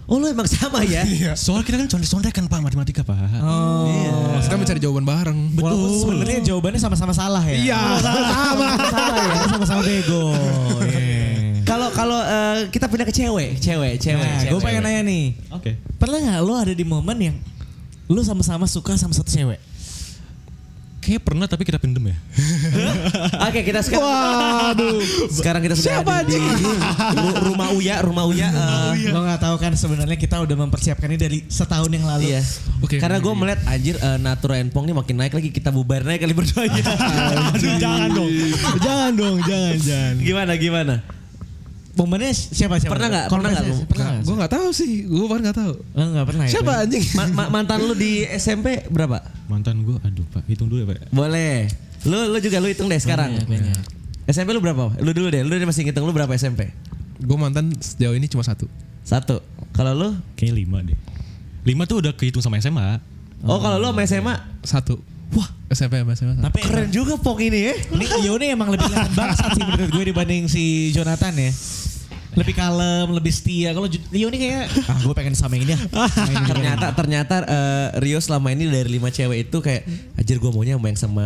Oh, 0.09 0.17
lo 0.17 0.25
emang 0.25 0.49
sama 0.49 0.81
ya? 0.87 1.05
Soal 1.37 1.61
kita 1.61 1.77
kan 1.77 1.85
contek-contekan 1.85 2.49
Pak 2.49 2.59
matematika 2.65 3.05
Pak. 3.05 3.43
Oh. 3.45 3.85
Iya. 3.85 4.41
Kita 4.41 4.55
mencari 4.57 4.79
jawaban 4.81 5.05
bareng. 5.05 5.39
Walaupun 5.53 5.89
sebenarnya 6.01 6.39
jawabannya 6.49 6.81
sama-sama 6.81 7.13
salah 7.13 7.43
ya. 7.45 7.59
Iya. 7.61 7.79
sama. 8.01 8.67
salah 8.89 9.21
ya. 9.21 9.35
Sama-sama 9.53 9.81
bego. 9.85 10.33
Iya. 10.89 11.61
Kalau 11.61 11.93
kalau 11.93 12.17
eh, 12.17 12.73
kita 12.73 12.89
pindah 12.89 13.05
ke 13.05 13.13
cewek, 13.13 13.61
cewek, 13.61 14.01
cewek. 14.01 14.17
Nah, 14.25 14.41
cewek. 14.41 14.51
gue 14.57 14.59
pengen 14.65 14.81
nanya 14.81 15.01
nih. 15.05 15.25
Oke. 15.53 15.77
Pernah 16.01 16.17
nggak 16.17 16.39
lo 16.41 16.53
ada 16.57 16.73
di 16.73 16.81
momen 16.81 17.17
yang 17.21 17.35
lo 18.09 18.25
sama-sama 18.25 18.65
suka 18.65 18.97
sama 18.97 19.13
satu 19.13 19.29
cewek? 19.29 19.61
Kayak 21.09 21.25
pernah 21.25 21.49
tapi 21.49 21.65
kita 21.65 21.81
pendem 21.81 22.05
ya. 22.05 22.17
Oke, 23.43 23.65
kita 23.65 23.81
sekarang. 23.81 24.05
Waduh. 24.05 25.01
Sekarang 25.27 25.57
kita 25.59 25.73
sudah 25.73 26.05
Siapa 26.05 26.21
ada 26.21 26.29
di 26.29 26.37
ru- 26.37 27.41
rumah 27.49 27.73
Uya, 27.73 27.97
rumah 27.99 28.29
Uya. 28.29 28.45
eh, 28.45 29.09
Lo 29.09 29.25
nggak 29.25 29.41
tahu 29.41 29.57
kan 29.57 29.73
sebenarnya 29.73 30.13
kita 30.13 30.37
udah 30.37 30.53
mempersiapkan 30.55 31.09
ini 31.09 31.17
dari 31.17 31.37
setahun 31.43 31.89
yang 31.89 32.05
lalu. 32.05 32.29
Iya. 32.29 32.45
Oke. 32.79 33.01
Karena 33.01 33.17
gue 33.17 33.33
melihat 33.33 33.59
anjir 33.65 33.97
eh, 33.97 34.17
Natura 34.17 34.61
Enpong 34.61 34.85
ini 34.85 34.93
makin 34.93 35.17
naik 35.17 35.33
lagi 35.33 35.49
kita 35.49 35.73
bubar 35.73 36.05
naik 36.05 36.21
kali 36.21 36.37
berdua 36.37 36.69
aja. 36.69 36.81
Aduh, 37.57 37.73
jangan 37.75 38.09
dong. 38.13 38.29
jangan 38.77 39.11
dong, 39.11 39.37
jangan, 39.41 39.75
jangan. 39.81 40.13
gimana 40.21 40.51
gimana? 40.55 40.93
Momennya 41.97 42.31
siapa 42.31 42.77
siapa? 42.77 42.93
Pernah 42.95 43.07
nggak? 43.09 43.25
Pernah 43.29 43.49
nggak 43.49 43.65
lu? 43.65 43.75
Pernah? 43.89 44.09
Gue 44.21 44.35
nggak 44.37 44.53
tahu 44.53 44.67
sih. 44.71 44.91
Gue 45.09 45.25
bahkan 45.25 45.43
nggak 45.49 45.57
tahu. 45.57 45.73
Oh, 45.81 46.07
nggak 46.13 46.25
pernah 46.29 46.43
ya. 46.45 46.51
Siapa 46.53 46.71
anjing? 46.85 47.03
Ma- 47.17 47.33
ma- 47.33 47.49
mantan 47.51 47.79
lu 47.81 47.93
di 47.97 48.23
SMP 48.29 48.85
berapa? 48.87 49.19
Mantan 49.49 49.81
gue, 49.83 49.97
aduh 49.99 50.25
Pak, 50.29 50.45
hitung 50.45 50.69
dulu 50.69 50.85
ya 50.85 50.87
Pak. 50.93 51.09
Boleh. 51.09 51.65
Lu 52.07 52.29
lu 52.29 52.37
juga 52.39 52.57
lu 52.61 52.67
hitung 52.69 52.87
deh 52.87 52.99
sekarang. 53.01 53.35
Banyak, 53.35 53.47
banyak. 53.49 53.81
SMP 54.29 54.53
lu 54.53 54.61
berapa? 54.61 54.93
Lu 55.01 55.11
dulu 55.11 55.27
deh. 55.33 55.41
Lu 55.41 55.51
deh 55.51 55.67
masih 55.67 55.83
ngitung 55.83 56.05
lu 56.05 56.13
berapa 56.13 56.31
SMP? 56.33 56.69
Gue 57.19 57.35
mantan 57.35 57.73
sejauh 57.75 58.15
ini 58.15 58.29
cuma 58.29 58.45
satu. 58.45 58.69
Satu. 59.03 59.41
Kalau 59.73 59.91
lu? 59.91 60.09
Kayaknya 60.37 60.53
lima 60.55 60.77
deh. 60.85 60.97
Lima 61.67 61.83
tuh 61.83 61.99
udah 61.99 62.13
kehitung 62.15 62.39
sama 62.39 62.61
SMA. 62.61 63.01
Oh, 63.43 63.59
kalau 63.59 63.81
lu 63.81 63.89
sama 63.89 64.01
SMA? 64.05 64.35
Satu. 64.63 64.99
Wah. 65.31 65.47
SMP 65.69 66.01
sama 66.01 66.13
SMA 66.13 66.33
satu. 66.33 66.43
Tapi 66.43 66.59
Keren 66.59 66.89
juga 66.89 67.13
Pong 67.15 67.37
ini 67.39 67.59
ya. 67.61 67.73
Ini 67.93 68.05
Iyo 68.19 68.33
ini 68.37 68.49
emang 68.49 68.69
lebih 68.69 68.85
kelihatan 68.85 69.13
bangsat 69.13 69.53
sih 69.53 69.61
menurut 69.61 69.89
gue 69.89 70.03
dibanding 70.05 70.43
si 70.45 70.63
Jonathan 70.89 71.33
ya. 71.33 71.51
lebih 72.29 72.53
kalem, 72.53 73.09
lebih 73.11 73.33
setia. 73.33 73.73
Kalau 73.73 73.89
Rio 73.89 74.29
ini 74.29 74.37
kayak 74.39 74.69
ah 74.85 74.97
gue 74.97 75.13
pengen 75.13 75.33
sama 75.33 75.57
yang 75.57 75.65
ini 75.65 75.73
ya. 75.73 75.79
ternyata 76.45 76.93
ternyata 76.93 77.35
eh, 77.41 77.87
Rio 77.99 78.21
selama 78.21 78.53
ini 78.53 78.69
dari 78.69 78.85
lima 78.87 79.09
cewek 79.09 79.49
itu 79.49 79.57
kayak 79.59 79.83
anjir 80.13 80.37
gue 80.37 80.47
maunya 80.47 80.77
sama 80.77 80.87
yang 80.87 80.99
sama 80.99 81.25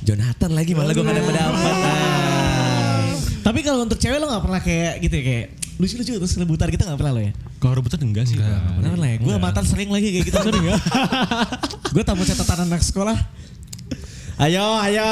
Jonathan 0.00 0.50
lagi 0.50 0.72
malah 0.72 0.90
gue 0.90 1.04
gak 1.04 1.14
dapet 1.14 1.34
Ah. 1.38 3.12
Tapi 3.44 3.60
kalau 3.60 3.84
untuk 3.84 3.96
cewek 3.96 4.18
lo 4.18 4.26
gak 4.26 4.42
pernah 4.42 4.60
kayak 4.60 4.92
gitu 5.00 5.14
ya 5.14 5.24
kayak 5.24 5.46
lucu-lucu 5.78 6.12
terus 6.16 6.34
rebutan 6.34 6.68
kita 6.68 6.82
gak 6.84 6.98
pernah 6.98 7.12
lo 7.14 7.22
ya? 7.22 7.32
Kalau 7.58 7.74
rebutan 7.74 8.00
enggak 8.02 8.24
sih. 8.26 8.36
Pak. 8.36 8.48
Pernah 8.80 8.90
pernah 8.92 9.08
ya? 9.08 9.16
Gue 9.20 9.34
mantan 9.36 9.64
sering 9.64 9.88
lagi 9.88 10.08
kayak 10.10 10.24
gitu. 10.26 10.38
Sering 10.42 10.64
ya? 10.64 10.76
gue 11.94 12.02
tamu 12.02 12.22
catatan 12.22 12.66
anak 12.66 12.82
sekolah. 12.82 13.16
Ayo, 14.38 14.62
ayo, 14.78 15.02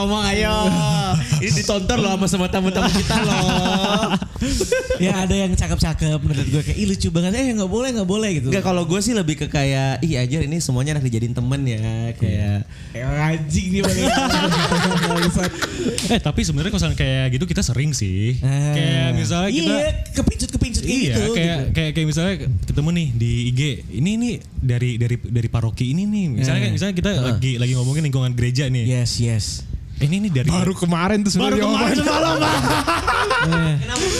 ngomong 0.00 0.24
ayo. 0.24 0.56
Ini 1.44 1.52
ditonton 1.52 2.00
loh 2.00 2.16
sama 2.16 2.26
sama 2.28 2.46
tamu-tamu 2.48 2.88
kita 2.88 3.16
loh. 3.20 4.16
ya 5.04 5.24
ada 5.24 5.32
yang 5.32 5.52
cakep-cakep 5.52 6.16
menurut 6.16 6.48
gue 6.48 6.62
kayak 6.64 6.78
Ih 6.80 6.86
lucu 6.88 7.08
banget. 7.12 7.32
Eh 7.36 7.52
gak 7.52 7.68
boleh 7.68 7.92
gak 7.92 8.08
boleh 8.08 8.40
gitu. 8.40 8.48
Enggak 8.48 8.64
kalau 8.64 8.88
gue 8.88 9.00
sih 9.00 9.12
lebih 9.12 9.36
ke 9.36 9.46
kayak 9.48 10.00
ih 10.00 10.16
aja 10.16 10.40
ini 10.40 10.60
semuanya 10.60 10.96
enak 10.96 11.04
dijadiin 11.04 11.36
temen 11.36 11.60
ya 11.64 11.80
kayak 12.16 12.64
Eh, 12.92 13.04
anjing 13.04 13.80
nih. 13.80 13.84
Eh 16.08 16.20
tapi 16.20 16.40
sebenarnya 16.40 16.72
kalau 16.72 16.80
misalnya 16.80 16.96
kayak 16.96 17.24
gitu 17.36 17.44
kita 17.44 17.60
sering 17.60 17.92
sih. 17.92 18.40
Ah. 18.40 18.72
Kayak 18.72 19.08
misalnya 19.12 19.50
kita 19.50 19.72
Iya 19.76 19.88
kepincut-kepincut 20.16 20.82
kayak 20.84 20.96
Iya, 20.96 21.14
gitu. 21.16 21.32
kayak 21.32 21.56
gitu. 21.56 21.72
kayak 21.76 21.90
kayak 21.92 22.06
misalnya 22.08 22.34
ketemu 22.64 22.88
nih 22.96 23.08
di 23.12 23.30
IG. 23.48 23.60
Ini 23.92 24.10
nih 24.16 24.34
dari 24.56 24.90
dari 24.96 25.16
dari 25.20 25.48
paroki 25.48 25.92
ini 25.92 26.04
nih. 26.04 26.24
Misalnya 26.36 26.68
Eh. 26.68 26.72
misalnya 26.72 26.94
kita 26.96 27.10
lagi 27.16 27.52
lagi 27.56 27.72
ngomongin 27.76 28.04
lingkungan 28.04 28.32
gereja 28.32 28.68
nih. 28.70 28.84
Yes 28.86 29.18
yes. 29.18 29.44
Ini 30.00 30.16
nih 30.16 30.32
dari 30.32 30.48
Baru 30.48 30.72
kemarin 30.72 31.20
tuh 31.20 31.36
baru 31.36 31.60
sebenarnya 31.60 31.60
kemarin 31.60 31.92
diomongin. 31.92 31.98
semalam 32.00 32.34
Bang. 32.40 32.62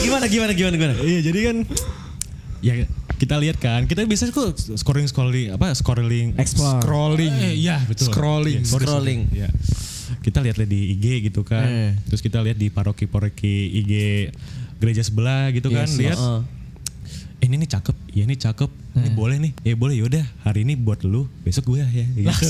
gimana 0.05 0.25
gimana 0.29 0.53
gimana 0.53 0.75
gimana. 0.77 0.95
Iya, 1.01 1.21
jadi 1.25 1.39
kan 1.41 1.57
ya 2.61 2.75
kita 3.17 3.37
lihat 3.37 3.57
kan, 3.61 3.85
kita 3.85 4.05
biasanya 4.05 4.33
kok 4.33 4.57
scrolling 4.77 5.09
scrolling 5.09 5.53
apa 5.53 5.73
scrolling 5.73 6.37
Explore. 6.37 6.81
Scrolling. 6.85 7.33
Eh, 7.33 7.55
iya 7.57 7.81
betul. 7.85 8.09
Scrolling. 8.09 8.65
Sorry. 8.65 8.85
Scrolling. 8.85 9.21
Iya. 9.33 9.49
Kita 10.21 10.41
lihat 10.41 10.57
di 10.65 10.97
IG 10.97 11.33
gitu 11.33 11.45
kan. 11.45 11.65
Eh. 11.65 11.93
Terus 12.09 12.21
kita 12.21 12.41
lihat 12.41 12.57
di 12.57 12.69
paroki-paroki 12.69 13.73
IG 13.81 13.93
gereja 14.81 15.05
sebelah 15.05 15.53
gitu 15.53 15.69
kan, 15.69 15.85
Yes, 15.85 15.97
lihat 15.97 16.17
Heeh. 16.17 16.41
eh, 16.41 16.60
ini 17.41 17.55
nih 17.57 17.71
cakep, 17.73 17.97
ya 18.13 18.23
ini 18.29 18.37
cakep, 18.37 18.69
ini 18.95 19.09
boleh 19.11 19.37
nih, 19.41 19.53
ya 19.65 19.73
boleh 19.73 19.97
yaudah 19.97 20.21
hari 20.45 20.61
ini 20.61 20.77
buat 20.77 21.01
lu, 21.03 21.25
besok 21.41 21.73
gue 21.73 21.81
ya. 21.81 22.05
Gitu. 22.21 22.49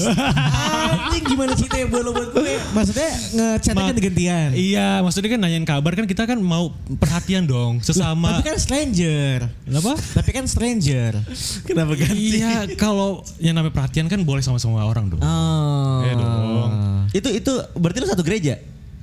Anjing 0.91 1.25
gimana 1.25 1.55
ceritanya 1.55 1.87
buat 1.87 2.03
lo 2.03 2.11
buat 2.11 2.31
gue? 2.35 2.55
Maksudnya 2.75 3.11
ngechatnya 3.31 3.83
kan 3.87 3.95
Ma- 3.95 4.03
gantian. 4.03 4.49
Iya, 4.51 4.89
maksudnya 5.01 5.31
kan 5.31 5.41
nanyain 5.41 5.63
kabar 5.63 5.93
kan 5.95 6.07
kita 6.11 6.27
kan 6.27 6.39
mau 6.43 6.75
perhatian 6.99 7.47
dong 7.47 7.79
sesama. 7.79 8.43
Tapi 8.43 8.51
kan 8.51 8.59
stranger. 8.59 9.39
Kenapa? 9.63 9.93
Tapi 9.95 10.31
kan 10.35 10.45
stranger. 10.51 11.13
Kenapa 11.63 11.93
ganti? 11.95 12.43
Iya, 12.43 12.75
kalau 12.75 13.23
yang 13.39 13.55
namanya 13.55 13.73
perhatian 13.73 14.11
kan 14.11 14.19
boleh 14.27 14.43
sama 14.43 14.59
semua 14.59 14.83
orang 14.83 15.07
dong. 15.07 15.23
Oh. 15.23 16.03
Iya 16.03 16.15
dong. 16.19 16.71
Itu 17.15 17.29
itu 17.31 17.53
berarti 17.79 17.99
lu 18.03 18.09
satu 18.11 18.27
gereja? 18.27 18.59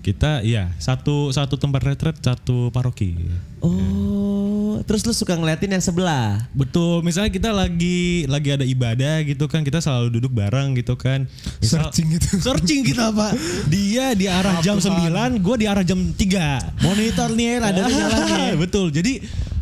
Kita 0.08 0.40
iya 0.40 0.72
satu 0.80 1.36
satu 1.36 1.60
tempat 1.60 1.84
retret 1.84 2.16
satu 2.16 2.72
paroki. 2.72 3.12
Oh, 3.60 4.80
terus 4.88 5.04
lu 5.04 5.12
suka 5.12 5.36
ngeliatin 5.36 5.68
yang 5.68 5.84
sebelah? 5.84 6.48
Betul, 6.56 7.04
misalnya 7.04 7.28
kita 7.28 7.52
lagi 7.52 8.24
lagi 8.24 8.56
ada 8.56 8.64
ibadah 8.64 9.20
gitu 9.28 9.52
kan, 9.52 9.68
kita 9.68 9.84
selalu 9.84 10.16
duduk 10.16 10.32
bareng 10.32 10.80
gitu 10.80 10.96
kan. 10.96 11.28
Misal- 11.60 11.92
Searching 11.92 12.08
gitu. 12.16 12.40
Searching 12.40 12.82
kita, 12.88 13.12
Pak. 13.12 13.36
Dia 13.68 14.16
di 14.16 14.32
arah 14.32 14.64
jam 14.64 14.80
9, 14.80 15.44
gue 15.44 15.56
di 15.60 15.68
arah 15.68 15.84
jam 15.84 16.00
3. 16.00 16.80
Monitor 16.80 17.30
nih 17.36 17.60
ada 17.60 17.82
nyala 17.92 18.18
nih. 18.24 18.56
Betul. 18.56 18.96
Jadi 18.96 19.20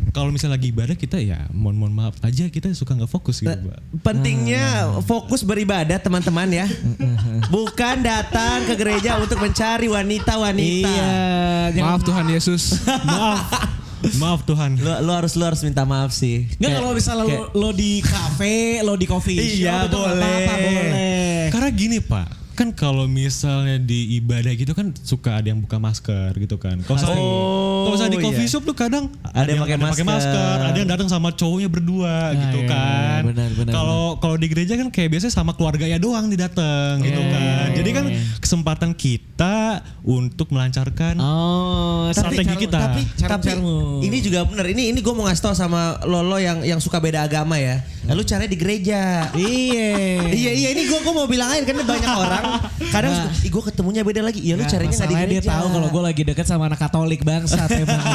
kalau 0.08 0.28
misalnya 0.28 0.54
lagi 0.54 0.68
ibadah 0.68 0.92
kita 0.92 1.16
ya 1.16 1.46
mohon 1.50 1.76
mohon 1.76 1.92
maaf 1.92 2.14
aja 2.20 2.46
kita 2.46 2.70
suka 2.72 2.92
nggak 2.92 3.08
fokus 3.08 3.38
gitu, 3.38 3.50
Pak. 3.52 3.78
Pentingnya 4.00 4.90
fokus 5.02 5.40
beribadah 5.40 5.96
teman-teman 5.96 6.48
ya. 6.48 6.66
Bukan 7.48 8.00
datang 8.00 8.64
ke 8.64 8.74
gereja 8.74 9.16
untuk 9.16 9.36
mencari 9.36 9.86
wanita-wanita. 9.86 10.88
Iya. 10.88 11.14
jangan- 11.72 11.86
Maaf 11.90 12.02
Tuhan 12.02 12.26
Yesus. 12.28 12.62
Maaf. 13.06 13.40
Maaf 14.16 14.40
Tuhan. 14.42 14.76
Lu, 14.76 14.90
lu 15.02 15.10
harus 15.10 15.34
lu 15.34 15.42
harus 15.42 15.60
minta 15.60 15.82
maaf 15.82 16.10
sih. 16.10 16.46
Nggak 16.46 16.60
Kayak- 16.60 16.76
kalau 16.76 16.90
misalnya 16.92 17.22
lo, 17.22 17.28
kayak- 17.28 17.50
lo 17.54 17.68
di 17.72 17.92
kafe, 18.00 18.56
lo 18.80 18.94
di 18.94 19.06
coffee 19.06 19.36
shop 19.36 19.50
Iya, 19.58 19.74
itu 19.82 19.96
nggak 19.96 20.14
boleh. 20.14 20.36
apa-apa, 20.38 20.54
boleh. 20.62 21.40
Karena 21.50 21.68
gini 21.70 21.98
Pak, 21.98 22.28
kan 22.56 22.72
kalau 22.72 23.04
misalnya 23.04 23.76
di 23.76 24.16
ibadah 24.16 24.48
gitu 24.50 24.72
kan 24.72 24.96
suka 24.96 25.38
ada 25.38 25.52
yang 25.52 25.60
buka 25.60 25.76
masker 25.76 26.32
gitu 26.34 26.56
kan. 26.56 26.80
Kalau 26.80 26.96
misalnya, 26.96 27.20
Oh, 27.20 27.28
kalau 27.84 27.94
misalnya 27.94 28.12
di 28.12 28.22
coffee 28.22 28.42
iya. 28.42 28.50
shop 28.50 28.62
tuh 28.64 28.72
kadang 28.72 29.04
Ada 29.22 29.48
yang 29.52 29.62
pakai 29.62 30.02
masker. 30.02 30.56
ada 30.64 30.74
yang 30.74 30.88
datang 30.88 31.06
sama 31.06 31.30
cowoknya 31.30 31.68
berdua 31.68 32.16
gitu 32.32 32.58
iya, 32.60 32.68
kan. 32.68 33.20
benar, 33.26 33.50
benar, 33.52 33.72
Kalau 33.72 34.02
kalau 34.16 34.34
di 34.34 34.46
gereja 34.46 34.74
kan 34.74 34.88
kayak 34.88 35.12
biasanya 35.12 35.30
sama 35.30 35.52
keluarganya 35.52 35.96
doang 35.96 36.26
didateng 36.26 36.98
gitu 37.00 37.20
kan. 37.22 37.66
Jadi 37.70 37.90
kan 37.92 38.04
kesempatan 38.40 38.90
kita 38.92 39.56
untuk 40.02 40.48
melancarkan 40.48 41.20
Oh, 41.20 42.08
Strategi 42.10 42.48
cara- 42.48 42.62
kita. 42.62 42.78
Tapi, 42.80 43.02
cara 43.14 43.30
Tapi 43.36 43.50
ini 44.00 44.18
juga 44.18 44.42
bener. 44.42 44.66
Ini 44.68 44.90
ini 44.90 44.98
gue 44.98 45.12
mau 45.12 45.26
ngasih 45.26 45.42
tau 45.42 45.52
sama 45.52 46.00
Lolo 46.02 46.38
yang 46.38 46.64
yang 46.64 46.80
suka 46.80 46.96
beda 46.96 47.20
agama 47.20 47.60
ya. 47.60 47.84
Lalu 48.06 48.22
caranya 48.22 48.46
di 48.46 48.56
gereja. 48.56 49.00
Iya. 49.32 49.90
iya 50.28 50.50
iya 50.52 50.68
ini 50.70 50.86
gue 50.86 51.00
mau 51.04 51.26
bilang 51.26 51.48
aja 51.48 51.62
karena 51.62 51.82
banyak 51.82 52.06
orang 52.08 52.44
kadang 52.88 53.12
Nah. 53.12 53.30
gue 53.32 53.62
ketemunya 53.64 54.02
beda 54.02 54.20
lagi. 54.20 54.40
Iya 54.40 54.54
lu 54.54 54.62
Nah, 54.62 54.68
caranya 54.68 54.94
nggak 54.94 55.06
di 55.06 55.16
gereja. 55.16 55.32
dia 55.36 55.52
tahu 55.52 55.66
kalau 55.70 55.88
gue 55.88 56.02
lagi 56.04 56.22
deket 56.24 56.44
sama 56.44 56.64
anak 56.66 56.78
Katolik 56.78 57.20
bangsat 57.20 57.66
emang 57.72 57.98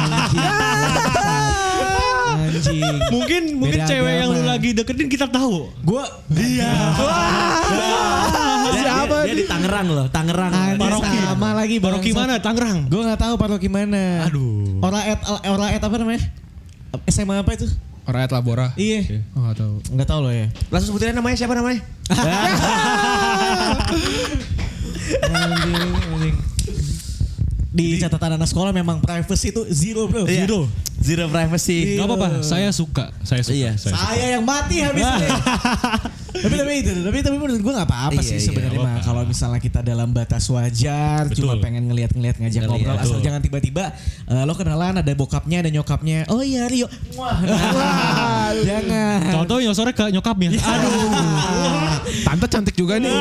anjing. 2.42 2.96
Mungkin 3.10 3.42
mungkin 3.54 3.78
Beda 3.78 3.86
cewek 3.86 4.12
yang 4.14 4.28
lu 4.28 4.36
agama. 4.38 4.50
lagi 4.50 4.70
deketin 4.72 5.08
kita 5.08 5.26
tahu. 5.26 5.68
Gue 5.82 6.04
Iya. 6.32 6.72
Dia, 8.72 8.80
dia, 8.82 9.04
dia 9.22 9.34
di 9.36 9.46
Tangerang 9.46 9.86
loh, 9.86 10.06
Tangerang. 10.08 10.52
Paroki 10.74 11.16
sama 11.18 11.48
lagi 11.52 11.76
Paroki 11.78 12.10
mana? 12.10 12.34
Tangerang. 12.38 12.88
Gue 12.88 13.02
nggak 13.02 13.20
tahu 13.20 13.34
paroki 13.36 13.68
mana. 13.68 14.24
Aduh. 14.24 14.80
Ora 14.80 15.00
et 15.04 15.20
ora 15.44 15.66
et 15.70 15.78
apa 15.78 15.92
namanya? 15.94 16.22
SMA 17.06 17.36
apa 17.36 17.52
itu? 17.52 17.68
Rakyat 18.02 18.30
Labora. 18.34 18.74
Iya. 18.74 19.22
Oh 19.38 19.46
gak 19.46 19.58
tahu. 19.62 19.74
Nggak 19.94 20.08
tahu 20.10 20.20
loh 20.26 20.32
ya. 20.34 20.46
Langsung 20.74 20.98
sebutin 20.98 21.14
namanya 21.14 21.36
siapa 21.38 21.54
namanya? 21.54 21.80
Anjing, 25.22 25.74
anjing. 25.74 26.51
Di 27.72 27.96
catatan 27.96 28.36
anak 28.36 28.44
sekolah 28.46 28.68
memang 28.70 29.00
privacy 29.00 29.48
itu 29.48 29.64
zero 29.72 30.04
bro. 30.04 30.28
Iya. 30.28 30.44
Zero. 30.44 30.60
Zero 31.02 31.24
privacy. 31.26 31.96
Gak 31.96 32.04
apa-apa, 32.04 32.28
saya 32.44 32.68
suka. 32.70 33.10
Saya 33.24 33.40
suka. 33.40 33.56
Iya. 33.56 33.72
saya 33.74 33.96
suka. 33.96 34.04
Saya 34.12 34.26
yang 34.36 34.44
mati 34.44 34.76
habis 34.78 35.02
ini. 35.02 35.28
tapi 36.32 36.56
tapi 36.56 36.72
itu 36.80 36.90
tapi 37.04 37.18
tapi 37.20 37.36
menurut 37.36 37.60
gue 37.60 37.72
nggak 37.76 37.88
apa-apa 37.92 38.16
Iya, 38.16 38.24
sih 38.24 38.36
iya, 38.40 38.46
sebenarnya 38.48 38.72
nggak 38.72 38.80
mah 38.80 38.92
apa-apa. 38.96 39.04
kalau 39.04 39.22
misalnya 39.28 39.60
kita 39.60 39.80
dalam 39.84 40.08
batas 40.10 40.48
wajar 40.48 41.28
Betul. 41.28 41.44
cuma 41.44 41.54
pengen 41.60 41.84
ngeliat-ngeliat 41.86 42.40
ngajak 42.40 42.62
ngobrol 42.66 42.96
asal 42.96 43.20
betul. 43.20 43.24
jangan 43.28 43.40
tiba-tiba 43.44 43.84
eh, 44.26 44.42
lo 44.48 44.56
kenalan 44.56 44.96
ada 44.96 45.12
bokapnya 45.12 45.60
ada 45.60 45.68
nyokapnya 45.68 46.24
oh 46.32 46.40
iya 46.40 46.72
Rio 46.72 46.88
wah 47.20 47.36
jangan 48.68 49.20
Contoh 49.28 49.60
nyosornya 49.60 49.92
ke 49.92 50.04
nyokapnya. 50.08 50.48
Aduh. 50.56 50.92
Tante 52.26 52.46
cantik 52.48 52.74
juga 52.74 52.96
nih. 52.96 53.12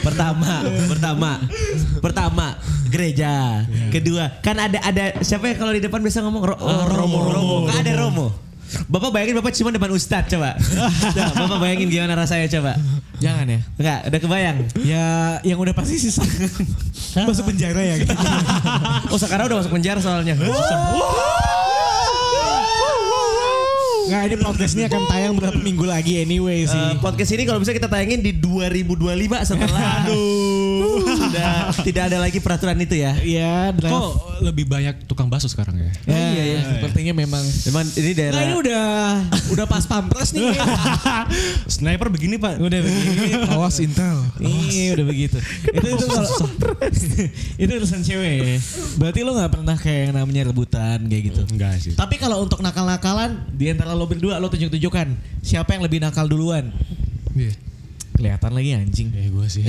pertama, 0.00 0.62
pertama, 0.86 1.30
pertama 1.98 2.46
gereja. 2.88 3.23
Kedua, 3.90 4.24
kan 4.40 4.56
ada 4.56 4.78
ada 4.78 5.04
siapa 5.20 5.46
yang 5.46 5.56
kalau 5.56 5.70
di 5.70 5.80
depan 5.80 5.98
biasa 5.98 6.22
ngomong 6.22 6.42
Ro- 6.44 6.58
oh, 6.58 6.84
Romo, 6.86 7.18
Romo, 7.26 7.56
Kan 7.66 7.80
ada 7.80 7.94
Romo. 7.96 8.26
Bapak 8.84 9.12
bayangin 9.12 9.38
bapak 9.38 9.54
cuma 9.54 9.70
depan 9.70 9.86
ustadz 9.88 10.28
coba. 10.28 10.58
Nah, 11.14 11.30
bapak 11.32 11.58
bayangin 11.58 11.88
gimana 11.88 12.14
rasanya 12.14 12.50
coba. 12.50 12.74
jangan 13.14 13.46
ya 13.46 13.60
Enggak, 13.78 13.98
udah 14.04 14.20
kebayang. 14.20 14.56
ya 14.82 15.06
yang 15.42 15.56
udah 15.56 15.70
pasti 15.70 15.94
sisa 15.96 16.20
masuk 17.22 17.46
penjara 17.46 17.78
ya 17.78 17.94
gitu. 17.96 18.10
Oh 19.14 19.18
sekarang 19.18 19.46
udah 19.46 19.62
masuk 19.62 19.72
penjara 19.72 20.02
soalnya. 20.02 20.34
Nggak 24.04 24.22
ini 24.28 24.36
podcast 24.36 24.72
ini 24.76 24.82
akan 24.84 25.02
tayang 25.08 25.32
beberapa 25.32 25.56
minggu 25.56 25.84
lagi 25.88 26.20
anyway 26.20 26.68
sih. 26.68 26.76
Eh, 26.76 27.00
podcast 27.00 27.30
ini 27.32 27.48
kalau 27.48 27.56
bisa 27.56 27.72
kita 27.72 27.88
tayangin 27.88 28.20
di 28.20 28.36
2025 28.36 29.00
setelah 29.48 30.04
sudah 31.24 31.72
tidak 31.80 32.02
ada 32.12 32.18
lagi 32.20 32.38
peraturan 32.44 32.76
itu 32.84 33.00
ya. 33.00 33.16
Iya. 33.16 33.72
Kok 33.72 34.44
lebih 34.44 34.68
banyak 34.68 35.08
tukang 35.08 35.32
bakso 35.32 35.48
sekarang 35.48 35.80
ya? 35.80 35.90
Ya, 36.04 36.18
iya, 36.36 36.42
iya. 36.44 36.60
Sepertinya 36.76 37.16
memang. 37.16 37.40
Memang 37.40 37.84
ini 37.96 38.12
Nah 38.12 38.16
daerah 38.20 38.40
ini 38.44 38.54
udah 38.60 38.84
udah 39.56 39.64
pas 39.64 39.84
pampres 39.88 40.36
nih. 40.36 40.52
Sniper 41.74 42.12
begini 42.12 42.36
pak. 42.36 42.60
udah 42.60 42.80
begini. 42.84 43.40
Awas 43.56 43.80
Intel. 43.80 44.20
Iya 44.44 45.00
udah 45.00 45.06
begitu. 45.08 45.38
itu 45.64 45.88
itu 45.96 46.04
kalau 46.04 46.28
itu 47.62 47.70
urusan 47.72 48.00
cewek 48.04 48.32
ya. 48.36 48.56
Berarti 49.00 49.20
lo 49.24 49.32
nggak 49.32 49.52
pernah 49.52 49.76
kayak 49.80 50.00
yang 50.10 50.12
namanya 50.20 50.42
rebutan 50.52 50.98
kayak 51.08 51.22
gitu. 51.32 51.42
Enggak 51.48 51.80
sih. 51.80 51.96
Tapi 51.96 52.20
kalau 52.20 52.44
untuk 52.44 52.60
nakal-nakalan 52.60 53.40
di 53.48 53.72
antara 53.72 53.93
lo 53.94 54.04
berdua 54.04 54.36
lo 54.36 54.46
tunjuk-tunjukkan 54.46 55.06
siapa 55.40 55.72
yang 55.72 55.82
lebih 55.82 55.98
nakal 55.98 56.26
duluan. 56.26 56.70
Iya. 57.32 57.54
Kelihatan 58.14 58.52
lagi 58.52 58.70
anjing. 58.72 59.08
Ya 59.10 59.26
gue 59.26 59.46
sih. 59.48 59.62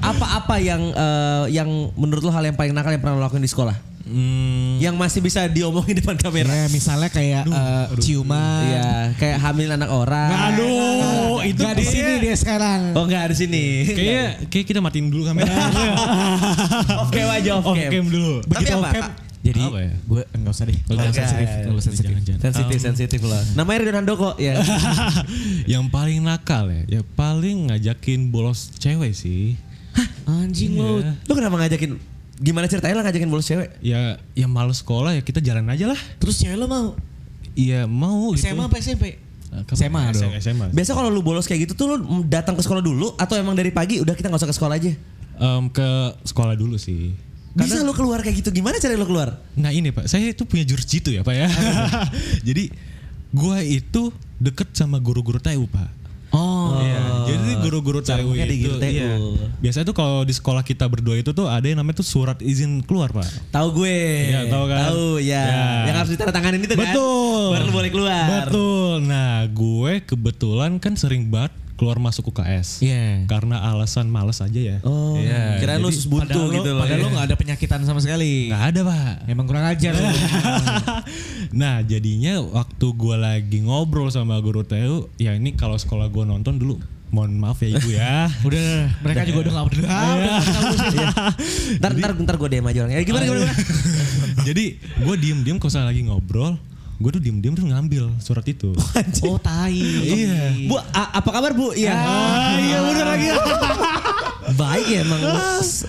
apa-apa 0.00 0.58
yang 0.58 0.82
eh, 0.88 1.44
yang 1.50 1.66
menurut 1.94 2.22
lo 2.22 2.30
hal 2.30 2.44
yang 2.44 2.54
paling 2.54 2.70
nakal 2.70 2.90
yang 2.90 3.02
pernah 3.02 3.16
lo 3.16 3.22
lakuin 3.22 3.42
di 3.42 3.50
sekolah? 3.50 3.74
Hmm, 4.00 4.80
Yang 4.82 4.96
masih 4.98 5.20
bisa 5.20 5.46
diomongin 5.46 5.94
depan 5.94 6.18
kamera. 6.18 6.50
Ya 6.50 6.66
misalnya 6.66 7.06
kayak 7.06 7.46
eh, 7.46 7.86
ciuman. 7.98 8.64
Iya, 8.66 8.90
kayak 9.14 9.38
hamil 9.38 9.70
anak 9.70 9.86
orang. 9.86 10.30
Aduh, 10.50 11.38
itu 11.44 11.58
Gak 11.60 11.74
di 11.74 11.86
sini 11.86 12.12
dia 12.18 12.34
sekarang. 12.34 12.94
Oh 12.94 13.06
enggak 13.06 13.30
di 13.30 13.36
sini. 13.38 13.64
Kayaknya 13.86 14.24
kayak 14.46 14.66
kita 14.66 14.78
matiin 14.78 15.10
dulu 15.10 15.30
kamera. 15.30 15.50
off 17.02 17.10
cam 17.10 17.28
aja 17.30 17.50
off 17.58 17.66
Off 17.66 17.76
cam. 17.78 18.06
dulu. 18.08 18.34
Tapi 18.42 18.50
Begitu 18.50 18.74
apa? 18.74 18.88
off-cam, 18.88 19.06
Jadi 19.40 19.62
Apa 19.64 19.80
ya? 19.80 19.92
gue 19.96 20.22
enggak 20.36 20.52
usah 20.52 20.64
deh. 20.68 20.78
Enggak 20.84 21.08
Oke. 21.08 21.16
sensitif. 21.16 21.48
Enggak 21.48 21.84
sensitif. 21.84 22.10
Jangan, 22.12 22.24
jangan. 22.28 22.40
Sensitif 22.44 22.76
Um, 22.76 22.86
sensitif 22.92 23.20
lah. 23.24 23.42
Namanya 23.56 23.78
Ridwan 23.80 23.96
Handoko 24.04 24.30
ya. 24.36 24.54
yang 25.72 25.88
paling 25.88 26.20
nakal 26.20 26.68
ya, 26.68 26.82
ya 26.86 27.00
paling 27.16 27.72
ngajakin 27.72 28.28
bolos 28.28 28.68
cewek 28.76 29.16
sih. 29.16 29.56
Anjing 30.28 30.76
lo. 30.76 31.00
Iya. 31.00 31.16
Lu 31.24 31.32
kenapa 31.32 31.56
ngajakin 31.56 31.96
gimana 32.36 32.68
ceritanya 32.68 33.00
lah 33.00 33.04
ngajakin 33.08 33.28
bolos 33.32 33.48
cewek? 33.48 33.80
Ya, 33.80 34.20
ya 34.36 34.44
males 34.44 34.84
sekolah 34.84 35.16
ya 35.16 35.22
kita 35.24 35.40
jalan 35.40 35.64
aja 35.72 35.88
lah. 35.88 36.00
Terus 36.20 36.36
cewek 36.36 36.60
lo 36.60 36.68
mau? 36.68 36.92
Iya 37.56 37.88
mau 37.88 38.36
gitu. 38.36 38.44
SMA 38.44 38.64
apa 38.68 38.76
SMP? 38.76 39.18
SMA 39.74 40.14
dong. 40.14 40.30
SMA. 40.38 40.66
Biasa 40.70 40.94
kalau 40.94 41.10
lu 41.10 41.24
bolos 41.24 41.48
kayak 41.48 41.66
gitu 41.66 41.74
tuh 41.74 41.86
lu 41.90 41.96
datang 42.28 42.54
ke 42.54 42.62
sekolah 42.62 42.78
dulu 42.78 43.18
atau 43.18 43.34
emang 43.34 43.58
dari 43.58 43.74
pagi 43.74 43.98
udah 43.98 44.14
kita 44.14 44.30
nggak 44.30 44.40
usah 44.44 44.50
ke 44.50 44.56
sekolah 44.56 44.74
aja? 44.78 44.92
Em, 45.40 45.64
ke 45.72 45.88
sekolah 46.22 46.54
dulu 46.54 46.76
sih. 46.78 47.16
Bisa 47.54 47.82
lu 47.82 47.90
keluar 47.90 48.22
kayak 48.22 48.46
gitu 48.46 48.50
gimana 48.54 48.78
cara 48.78 48.94
lu 48.94 49.06
keluar? 49.06 49.38
Nah 49.58 49.74
ini 49.74 49.90
pak, 49.90 50.06
saya 50.06 50.30
itu 50.30 50.46
punya 50.46 50.62
jurus 50.62 50.86
jitu 50.86 51.10
ya 51.10 51.26
pak 51.26 51.34
ya. 51.34 51.48
Jadi 52.48 52.70
gua 53.34 53.62
itu 53.62 54.14
deket 54.38 54.70
sama 54.74 55.02
guru-guru 55.02 55.42
TU 55.42 55.66
pak. 55.66 56.00
Oh. 56.30 56.78
Iya, 56.78 57.02
jadi 57.26 57.58
guru-guru 57.58 58.06
TU 58.06 58.30
di 58.38 58.62
itu, 58.62 58.78
TU. 58.78 58.86
iya. 58.86 59.18
Biasanya 59.58 59.82
tuh 59.90 59.96
kalau 59.98 60.22
di 60.22 60.30
sekolah 60.30 60.62
kita 60.62 60.86
berdua 60.86 61.18
itu 61.18 61.34
tuh 61.34 61.50
ada 61.50 61.66
yang 61.66 61.82
namanya 61.82 62.06
tuh 62.06 62.06
surat 62.06 62.38
izin 62.38 62.86
keluar 62.86 63.10
pak. 63.10 63.26
Tahu 63.50 63.82
gue. 63.82 63.98
Iya, 64.30 64.46
tahu 64.46 64.64
kan? 64.70 64.78
Tahu 64.86 65.06
ya. 65.18 65.42
Ya. 65.42 65.66
Yang 65.90 65.96
harus 65.98 66.10
ditandatanganin 66.14 66.60
itu 66.62 66.74
kan. 66.78 66.86
Betul. 66.86 67.50
Baru 67.58 67.70
boleh 67.74 67.90
keluar. 67.90 68.46
Betul. 68.46 68.92
Nah 69.10 69.42
gue 69.50 69.92
kebetulan 70.06 70.78
kan 70.78 70.94
sering 70.94 71.26
banget 71.34 71.50
keluar 71.80 71.96
masuk 71.96 72.28
UKS. 72.28 72.84
Iya. 72.84 73.24
Karena 73.24 73.64
alasan 73.64 74.12
males 74.12 74.44
aja 74.44 74.60
ya. 74.60 74.76
Oh, 74.84 75.16
Iya, 75.16 75.56
kirain 75.56 75.80
lu 75.80 75.88
buntu 75.88 76.28
Padahal 76.28 76.52
gitu 76.52 76.70
loh. 76.76 76.80
padahal 76.84 77.00
Iya. 77.00 77.06
lo 77.08 77.16
gak 77.16 77.26
ada 77.32 77.36
penyakitan 77.40 77.80
sama 77.88 78.04
sekali. 78.04 78.52
Nggak 78.52 78.64
ada 78.68 78.80
pak. 78.84 79.12
Emang 79.24 79.48
kurang 79.48 79.64
ajar 79.64 79.96
lo. 79.96 80.04
nah 81.60 81.80
jadinya 81.80 82.44
waktu 82.44 82.86
gue 82.86 83.16
lagi 83.16 83.58
ngobrol 83.64 84.12
sama 84.12 84.36
guru 84.38 84.60
TU, 84.60 85.08
ya 85.16 85.32
ini 85.32 85.56
kalau 85.56 85.74
sekolah 85.74 86.06
gue 86.06 86.20
nonton 86.22 86.60
dulu, 86.60 86.76
mohon 87.08 87.32
maaf 87.34 87.64
ya 87.64 87.72
ibu 87.72 87.88
ya. 87.90 88.28
Udah, 88.46 88.92
mereka 89.00 89.24
juga 89.24 89.48
udah 89.48 89.52
gak 89.56 89.64
peduli. 89.72 89.86
Ah, 89.88 90.14
udah 90.14 90.38
Ntar, 91.80 91.90
ntar, 91.96 92.10
ntar 92.14 92.36
gue 92.36 92.48
DM 92.50 92.66
aja 92.66 92.78
orang. 92.84 92.92
Ya, 92.92 93.00
gimana, 93.02 93.24
gimana, 93.24 93.40
gimana? 93.48 93.54
Jadi 94.48 94.64
gue 94.78 95.14
diem-diem 95.16 95.56
kalau 95.56 95.88
lagi 95.88 96.04
ngobrol, 96.04 96.60
gue 97.00 97.10
tuh 97.10 97.22
diem-diem 97.24 97.56
terus 97.56 97.64
ngambil 97.64 98.12
surat 98.20 98.44
itu. 98.44 98.76
Oh, 99.24 99.40
tai. 99.40 99.72
iya. 99.72 100.52
Bu, 100.68 100.76
a- 100.76 101.12
apa 101.16 101.28
kabar 101.32 101.56
bu? 101.56 101.72
Iya. 101.72 101.96
Ah, 101.96 102.60
iya 102.60 102.78
bener 102.84 103.06
lagi. 103.08 103.26
Baik 104.52 104.86
ya 104.86 105.00
emang 105.02 105.20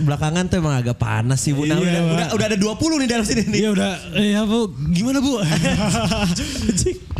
belakangan 0.01 0.43
tuh 0.45 0.57
emang 0.59 0.75
agak 0.75 0.95
panas 0.95 1.39
sih 1.39 1.51
bu. 1.51 1.65
Nah, 1.65 1.77
Iya, 1.77 1.81
udah, 1.81 2.01
udah, 2.05 2.27
udah 2.35 2.45
ada 2.45 2.57
20 2.57 3.01
nih 3.01 3.07
dalam 3.07 3.25
sini 3.25 3.41
nih. 3.47 3.59
Iya 3.61 3.69
udah, 3.71 3.91
ya 4.15 4.41
bu, 4.43 4.59
gimana 4.89 5.19
bu? 5.19 5.33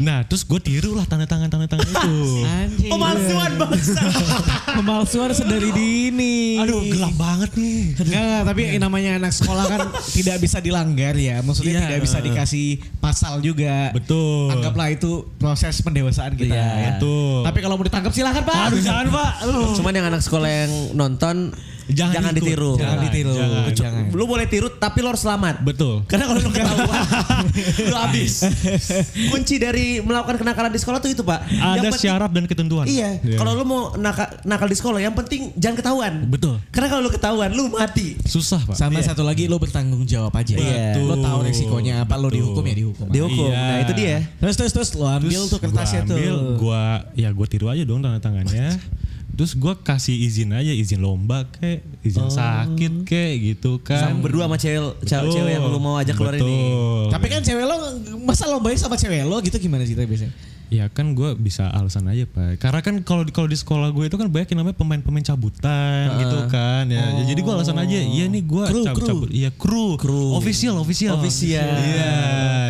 nah 0.02 0.26
terus 0.26 0.42
gue 0.42 0.58
tiru 0.58 0.98
lah 0.98 1.06
tanda 1.06 1.26
tangan 1.26 1.48
tanda 1.48 1.68
tangan 1.68 1.86
itu. 1.86 2.16
Anjing. 2.42 2.90
Pemalsuan 2.90 3.52
bangsa. 3.56 4.02
Pemalsuan 4.78 5.30
sedari 5.32 5.70
dini. 5.70 6.58
Aduh 6.58 6.82
gelap 6.84 7.14
banget 7.16 7.52
nih. 7.54 7.94
Enggak, 7.96 8.22
enggak, 8.22 8.42
tapi 8.48 8.62
namanya 8.78 9.12
anak 9.18 9.32
sekolah 9.32 9.66
kan 9.68 9.80
tidak 10.10 10.38
bisa 10.40 10.58
dilanggar 10.58 11.14
ya. 11.14 11.40
Maksudnya 11.42 11.70
Iya. 11.72 11.88
tidak 11.88 12.02
bisa 12.04 12.18
dikasih 12.20 12.68
pasal 12.98 13.40
juga. 13.40 13.94
Betul. 13.94 14.52
Anggaplah 14.52 14.90
itu 14.90 15.24
proses 15.38 15.80
pendewasaan 15.80 16.34
kita. 16.34 16.52
Iya, 16.52 16.66
ya. 16.66 16.88
betul. 16.96 17.46
Tapi 17.46 17.60
kalau 17.60 17.76
mau 17.76 17.86
ditangkap 17.86 18.12
silahkan 18.12 18.44
Pak. 18.44 18.58
Aduh 18.68 18.82
jangan 18.82 19.06
pak. 19.08 19.32
Aduh. 19.46 19.72
Cuman 19.78 19.94
yang 19.94 20.08
anak 20.08 20.22
sekolah 20.22 20.50
yang 20.50 20.72
nonton 20.94 21.31
jangan, 21.88 22.14
Jangan 22.14 22.32
ikut. 22.32 22.40
ditiru. 22.40 22.72
Jangan 22.76 22.98
ditiru. 23.02 23.34
Jangan. 23.34 23.72
Jangan. 23.74 24.04
Lu 24.12 24.24
boleh 24.24 24.46
tiru 24.46 24.68
tapi 24.72 24.98
lu 25.00 25.08
harus 25.08 25.20
selamat. 25.20 25.60
Betul. 25.62 26.06
Karena 26.06 26.24
kalau 26.26 26.40
lu 26.40 26.50
ketahuan, 26.50 27.04
lu 27.90 27.96
habis. 27.96 28.34
Kunci 29.32 29.56
dari 29.58 30.00
melakukan 30.00 30.38
kenakalan 30.38 30.70
di 30.70 30.78
sekolah 30.78 30.98
tuh 30.98 31.10
itu, 31.10 31.22
Pak. 31.22 31.40
Ada 31.44 31.58
Yang 31.78 31.84
penting- 31.90 32.02
syarat 32.02 32.32
dan 32.32 32.44
ketentuan. 32.46 32.86
Iya, 32.86 33.10
kalau 33.36 33.52
lu 33.54 33.64
mau 33.64 33.82
nakal, 33.96 34.28
nakal 34.44 34.66
di 34.66 34.78
sekolah 34.78 35.00
yang 35.00 35.14
penting 35.14 35.52
jangan 35.56 35.76
ketahuan. 35.78 36.14
Betul. 36.26 36.56
Karena 36.70 36.88
kalau 36.88 37.02
lu 37.02 37.12
ketahuan 37.12 37.50
lu 37.50 37.68
mati. 37.70 38.16
Susah 38.24 38.62
pak. 38.62 38.74
Sama 38.74 39.00
satu 39.00 39.22
lagi 39.22 39.46
lo 39.46 39.58
bertanggung 39.58 40.04
jawab 40.04 40.32
aja. 40.34 40.56
Iya. 40.56 40.96
Lo 40.98 41.18
tahu 41.18 41.44
resikonya 41.44 42.02
apa, 42.02 42.16
lo 42.16 42.28
Betul. 42.28 42.38
dihukum 42.38 42.64
ya 42.64 42.76
dihukum. 42.78 43.06
Dihukum. 43.10 43.48
Iya. 43.48 43.60
Nah, 43.62 43.78
itu 43.80 43.94
dia. 43.94 44.18
Terus 44.38 44.56
terus 44.56 44.72
terus 44.72 44.90
lo 44.94 45.06
ambil 45.06 45.28
Terus 45.38 45.50
tuh 45.50 45.60
kertasnya 45.60 46.02
gua 46.02 46.08
tuh. 46.08 46.16
ambil, 46.16 46.36
Gua 46.56 46.82
ya 47.14 47.30
gua 47.30 47.46
tiru 47.46 47.68
aja 47.68 47.84
dong 47.84 48.00
tanda 48.00 48.18
tangannya. 48.18 48.72
Terus 49.32 49.58
gua 49.58 49.74
kasih 49.80 50.14
izin 50.14 50.52
aja, 50.54 50.70
izin 50.70 51.02
lomba 51.02 51.48
kek, 51.50 51.82
izin 52.04 52.28
sakit 52.30 53.08
kek 53.08 53.34
gitu 53.42 53.80
kan. 53.82 54.12
Sama 54.12 54.22
berdua 54.22 54.46
sama 54.46 54.58
cewek 54.60 55.02
cewek, 55.08 55.30
cewek 55.34 55.52
yang 55.56 55.66
lu 55.66 55.80
mau 55.80 55.96
ajak 55.98 56.14
keluar 56.20 56.36
ini. 56.36 56.44
Betul. 56.44 57.04
Tapi 57.10 57.26
kan 57.32 57.42
cewek 57.42 57.66
lo 57.66 57.76
masa 58.28 58.46
lo 58.52 58.60
baik 58.60 58.78
sama 58.78 59.00
cewek 59.00 59.24
lo 59.26 59.40
gitu 59.42 59.58
gimana 59.58 59.88
sih 59.88 59.96
biasanya? 59.96 60.36
Ya 60.72 60.88
kan 60.88 61.12
gue 61.20 61.36
bisa 61.36 61.68
alasan 61.68 62.08
aja 62.08 62.24
pak. 62.24 62.56
Karena 62.64 62.80
kan 62.80 62.96
kalau 63.04 63.28
di 63.28 63.36
kalau 63.36 63.44
di 63.52 63.60
sekolah 63.60 63.92
gue 63.92 64.08
itu 64.08 64.16
kan 64.16 64.32
banyak 64.32 64.56
yang 64.56 64.64
namanya 64.64 64.80
pemain-pemain 64.80 65.20
cabutan 65.20 66.16
gitu 66.16 66.48
kan 66.48 66.88
ya. 66.88 67.12
Ya, 67.12 67.28
Jadi 67.28 67.40
gue 67.44 67.52
alasan 67.52 67.76
aja. 67.76 67.98
Iya 68.00 68.32
nih 68.32 68.44
gue 68.48 68.64
Kru, 68.72 68.88
cabut 68.88 69.04
kru. 69.04 69.10
cabut. 69.12 69.30
Iya 69.36 69.50
kru. 69.52 70.00
Kru. 70.00 70.40
Official 70.40 70.80
official. 70.80 71.20
Official. 71.20 71.76
Iya. 71.76 72.16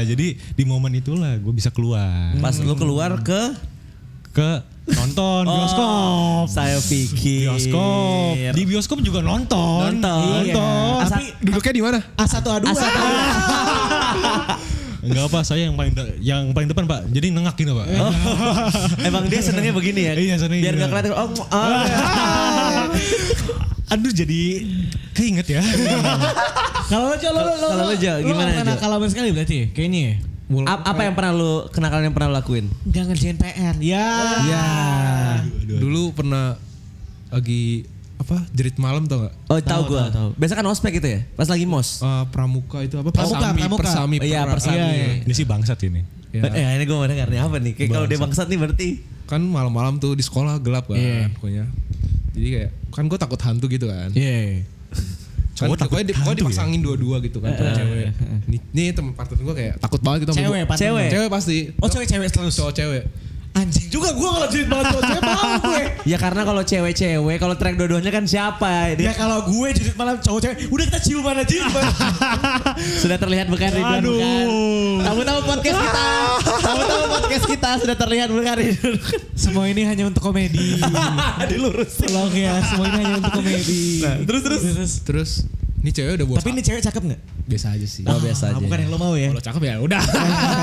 Jadi 0.09 0.33
di 0.33 0.63
momen 0.65 0.97
itulah 0.97 1.37
gue 1.37 1.53
bisa 1.53 1.69
keluar 1.69 2.33
Pas 2.41 2.57
lu 2.57 2.73
keluar 2.73 3.21
ke 3.21 3.53
ke 4.33 4.49
nonton 4.89 5.45
bioskop. 5.45 6.49
saya 6.49 6.77
pikir 6.81 7.47
Bioskop. 7.53 8.33
Di 8.57 8.63
bioskop 8.65 8.99
juga 9.05 9.21
nonton. 9.21 9.97
Nonton. 9.97 10.41
Nonton. 10.41 10.97
Iya. 10.97 11.05
Tapi 11.05 11.23
Duduknya 11.41 11.73
di 11.73 11.81
mana? 11.81 11.99
A1 12.17 12.35
A2. 12.41 12.65
Enggak 15.01 15.33
apa, 15.33 15.39
saya 15.41 15.65
yang 15.65 15.73
paling 15.73 15.93
yang 16.21 16.53
paling 16.53 16.69
depan 16.69 16.85
pak. 16.85 17.09
Jadi 17.09 17.33
nengak 17.33 17.57
gitu 17.57 17.73
pak. 17.73 17.85
Oh. 17.89 18.13
Emang 19.07 19.25
dia 19.25 19.41
senengnya 19.41 19.73
begini 19.73 20.01
ya? 20.05 20.13
Iya, 20.13 20.35
senengnya 20.37 20.69
Biar 20.69 20.75
gitu. 20.77 20.83
gak 20.85 20.89
kelihatan. 20.93 21.11
Oh, 21.17 21.29
oh. 21.33 21.81
Aduh 23.97 24.13
jadi 24.13 24.41
keinget 25.11 25.47
ya. 25.57 25.61
Kalau 26.91 27.11
lo 27.11 27.17
lo 27.17 27.41
lo 27.43 27.53
lo. 27.55 27.67
Kalau 27.71 27.85
lo, 27.91 27.95
Jo, 27.97 28.13
gimana, 28.23 28.49
Lo 28.51 28.61
Jo? 28.61 28.67
nakal 28.67 28.89
banget 28.99 29.11
sekali 29.15 29.29
berarti 29.33 29.55
ya? 29.57 29.65
Kayaknya 29.73 30.30
ya. 30.57 30.65
A- 30.67 30.85
apa 30.85 31.01
yang 31.01 31.13
pernah 31.13 31.31
lu 31.31 31.51
kenakalan 31.67 32.03
yang 32.03 32.13
pernah 32.13 32.27
lu 32.27 32.35
lakuin? 32.35 32.65
Gak 32.85 33.03
ngerjain 33.05 33.35
PR. 33.35 33.75
Ya. 33.79 34.07
Ya. 34.45 34.65
Dulu 35.71 36.11
pernah 36.11 36.59
lagi 37.27 37.87
apa 38.17 38.45
jerit 38.49 38.77
malam 38.77 39.05
tau 39.05 39.23
gak? 39.23 39.33
Oh 39.45 39.57
tahu 39.57 39.63
Tahu, 39.63 39.83
gua. 39.87 40.01
tahu, 40.03 40.11
tahu. 40.11 40.29
Biasa 40.35 40.53
kan 40.53 40.65
ospek 40.67 40.93
itu 40.95 41.07
ya? 41.09 41.19
Pas 41.33 41.47
lagi 41.47 41.65
mos. 41.65 41.99
Eh, 41.99 42.23
pramuka 42.29 42.77
itu 42.79 42.95
apa? 42.95 43.09
Pramuka, 43.09 43.33
persami, 43.39 43.59
pramuka. 43.59 43.81
persami, 43.81 44.15
Iya, 44.19 44.41
pra- 44.41 44.53
persami. 44.53 44.77
Iya, 44.77 44.87
iya. 44.91 45.07
Ini 45.23 45.33
sih 45.33 45.45
bangsat 45.45 45.79
ini. 45.83 46.01
Ya. 46.29 46.41
Eh 46.47 46.77
ini 46.77 46.83
gue 46.83 46.93
mau 46.93 47.03
dengar 47.03 47.27
nih 47.27 47.39
apa 47.39 47.57
nih? 47.57 47.73
Kayak 47.73 47.89
kalau 47.91 48.05
dia 48.05 48.17
bangsat 48.17 48.47
nih 48.47 48.57
berarti. 48.57 48.87
Kan 49.25 49.41
malam-malam 49.43 49.95
tuh 49.95 50.11
di 50.11 50.21
sekolah 50.21 50.59
gelap 50.59 50.85
kan, 50.85 50.95
Iya. 50.95 51.31
pokoknya. 51.33 51.65
Jadi 52.31 52.47
kayak 52.49 52.69
kan 52.89 53.03
gue 53.05 53.17
takut 53.17 53.39
hantu 53.39 53.65
gitu 53.67 53.87
kan. 53.87 54.11
Iya. 54.11 54.63
Kan 55.61 55.67
Cowok 55.69 55.77
takut 55.77 55.93
pokoknya, 55.93 56.07
di, 56.09 56.13
pokoknya 56.17 56.33
ya? 56.33 56.41
dipasangin 56.41 56.79
dua-dua 56.81 57.15
gitu 57.21 57.37
kan 57.37 57.53
cowok 57.53 57.73
cewek. 57.77 58.07
Nih, 58.49 58.59
nih 58.73 58.85
temen 58.97 59.13
partner 59.13 59.37
gue 59.37 59.55
kayak 59.61 59.73
takut 59.77 60.01
banget 60.01 60.17
gitu 60.25 60.31
Cewek. 60.41 60.65
Cewek. 60.73 61.07
Cewek 61.13 61.29
pasti. 61.29 61.57
Oh 61.77 61.85
cewek-cewek 61.85 62.29
terus. 62.33 62.53
Cowok 62.57 62.73
cewek. 62.73 63.03
Anjing 63.51 63.91
juga 63.91 64.15
gue 64.15 64.29
kalau 64.31 64.47
jerit 64.47 64.67
banget 64.71 64.85
cowok 64.95 65.03
cewek 65.03 65.21
mau 65.27 65.51
gue. 65.67 65.81
Ya 66.07 66.17
karena 66.17 66.41
kalau 66.47 66.63
cewek-cewek, 66.63 67.35
kalau 67.35 67.55
track 67.59 67.75
dua-duanya 67.75 68.07
kan 68.07 68.23
siapa? 68.23 68.95
Ya 68.95 68.95
Dia 68.95 69.11
kalau 69.11 69.43
gue 69.43 69.67
jerit 69.75 69.95
malam 69.99 70.23
cowok 70.23 70.39
cewek, 70.39 70.57
udah 70.71 70.85
kita 70.87 70.99
ciuman 71.03 71.35
aja. 71.35 71.55
sudah 73.03 73.17
terlihat 73.19 73.51
bukan 73.51 73.69
Ridwan 73.69 73.99
Aduh. 73.99 74.15
bukan? 74.15 74.45
Tahu-tahu 75.03 75.39
podcast 75.43 75.79
kita, 75.83 76.07
tahu-tahu 76.71 77.03
podcast 77.11 77.45
kita 77.45 77.69
sudah 77.83 77.95
terlihat 77.99 78.27
bukan 78.31 78.55
Ridwan. 78.55 78.95
Semua 79.35 79.65
ini 79.67 79.81
hanya 79.83 80.03
untuk 80.07 80.23
komedi. 80.23 80.79
Dilurus. 81.51 81.99
Tolong 81.99 82.31
ya, 82.31 82.55
semua 82.63 82.87
ini 82.87 82.97
hanya 83.03 83.15
untuk 83.19 83.33
komedi. 83.35 83.99
terus 84.23 84.41
terus. 84.47 84.61
Terus 85.03 85.31
ini 85.81 85.89
cewek 85.89 86.13
udah 86.13 86.25
bawa 86.25 86.37
Tapi 86.37 86.49
ini 86.51 86.61
cewek 86.61 86.81
cakep 86.81 87.01
nggak? 87.03 87.21
biasa 87.41 87.67
aja 87.73 87.83
sih. 87.83 88.03
Oh, 88.05 88.15
biasa 88.15 88.43
Ah, 88.47 88.49
aja. 88.53 88.61
Bukan 88.61 88.77
yang 88.79 88.89
lo 88.89 88.97
mau 88.97 89.13
ya. 89.13 89.27
Kalau 89.27 89.43
cakep 89.43 89.61
ya 89.65 89.75
udah. 89.81 90.01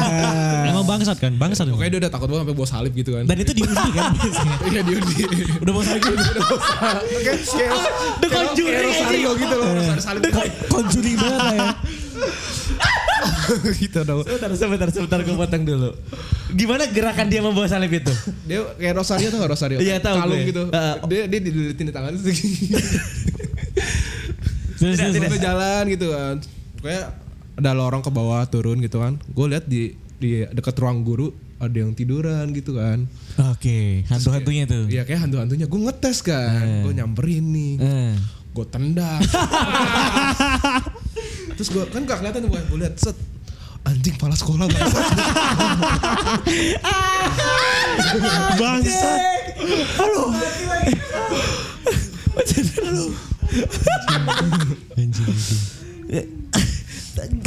Emang 0.70 0.86
bangsat 0.86 1.18
kan? 1.18 1.34
Bangsat. 1.34 1.66
Pokoknya 1.66 1.90
dia 1.90 2.00
udah 2.06 2.10
takut 2.10 2.28
banget 2.30 2.42
sampai 2.46 2.56
bawa 2.56 2.68
salib 2.70 2.92
gitu 2.94 3.10
kan. 3.12 3.24
Dan 3.26 3.36
itu 3.36 3.52
diundi 3.52 3.88
kan. 3.92 4.10
Iya 4.70 4.80
diundi. 4.80 5.14
Udah 5.58 5.72
mau 5.74 5.82
sakit. 5.82 6.06
udah 6.06 6.44
bawa 6.46 6.60
salib. 6.62 7.04
Kayak 7.18 7.38
kayak 7.44 7.72
The 8.16 8.28
Conjuring, 8.30 8.72
kayak 8.72 8.84
Rosario 8.88 9.30
gitu 9.34 9.54
loh. 9.54 9.68
Rosario 9.74 10.00
salib. 10.00 10.22
Conjuring 10.70 11.16
banget 11.18 11.42
ya. 11.50 11.66
gitu 13.82 13.98
dong. 14.04 14.20
Sebentar, 14.22 14.50
sebentar, 14.54 14.88
sebentar 14.88 15.18
gue 15.18 15.34
potong 15.34 15.64
dulu. 15.64 15.90
Gimana 16.50 16.86
gerakan 16.86 17.26
dia 17.26 17.40
membawa 17.42 17.66
salib 17.66 17.90
itu? 17.90 18.12
Dia 18.46 18.64
kayak 18.76 18.94
Rosario 18.94 19.28
tuh 19.28 19.38
gak 19.38 19.50
Rosario? 19.50 19.78
Iya, 19.82 19.98
tahu 19.98 20.14
Kalung 20.14 20.42
gitu. 20.46 20.62
Heeh. 20.70 20.94
Dia 21.04 21.22
dia 21.26 21.40
dililitin 21.42 21.84
di 21.84 21.92
tangan 21.92 22.14
terus 22.14 22.38
Terus, 24.78 24.96
terus, 24.96 25.14
Terus 25.18 25.42
jalan 25.42 25.82
gitu 25.90 26.06
kan. 26.14 26.34
Pokoknya 26.78 27.02
ada 27.58 27.70
lorong 27.74 28.02
ke 28.06 28.10
bawah 28.14 28.46
turun 28.46 28.78
gitu 28.78 29.02
kan. 29.02 29.18
Gue 29.34 29.46
lihat 29.50 29.66
di 29.66 29.98
di 30.18 30.46
dekat 30.54 30.78
ruang 30.78 31.02
guru 31.02 31.34
ada 31.58 31.74
yang 31.74 31.90
tiduran 31.94 32.54
gitu 32.54 32.78
kan. 32.78 33.10
Oke, 33.50 34.06
hantu-hantunya 34.06 34.64
tuh. 34.70 34.86
Iya 34.86 35.02
kayak 35.02 35.26
hantu-hantunya. 35.26 35.66
Gue 35.66 35.80
ngetes 35.90 36.22
kan. 36.22 36.86
Gue 36.86 36.94
nyamperin 36.94 37.44
nih. 37.50 37.74
Eh. 37.82 38.14
Gue 38.54 38.66
tendang. 38.70 39.18
Terus 41.58 41.68
gue 41.74 41.82
kan 41.90 42.06
gak 42.06 42.22
kelihatan 42.22 42.46
tuh 42.46 42.50
gue 42.54 42.78
lihat 42.78 42.94
set 42.94 43.18
anjing 43.82 44.14
pala 44.14 44.36
sekolah 44.36 44.68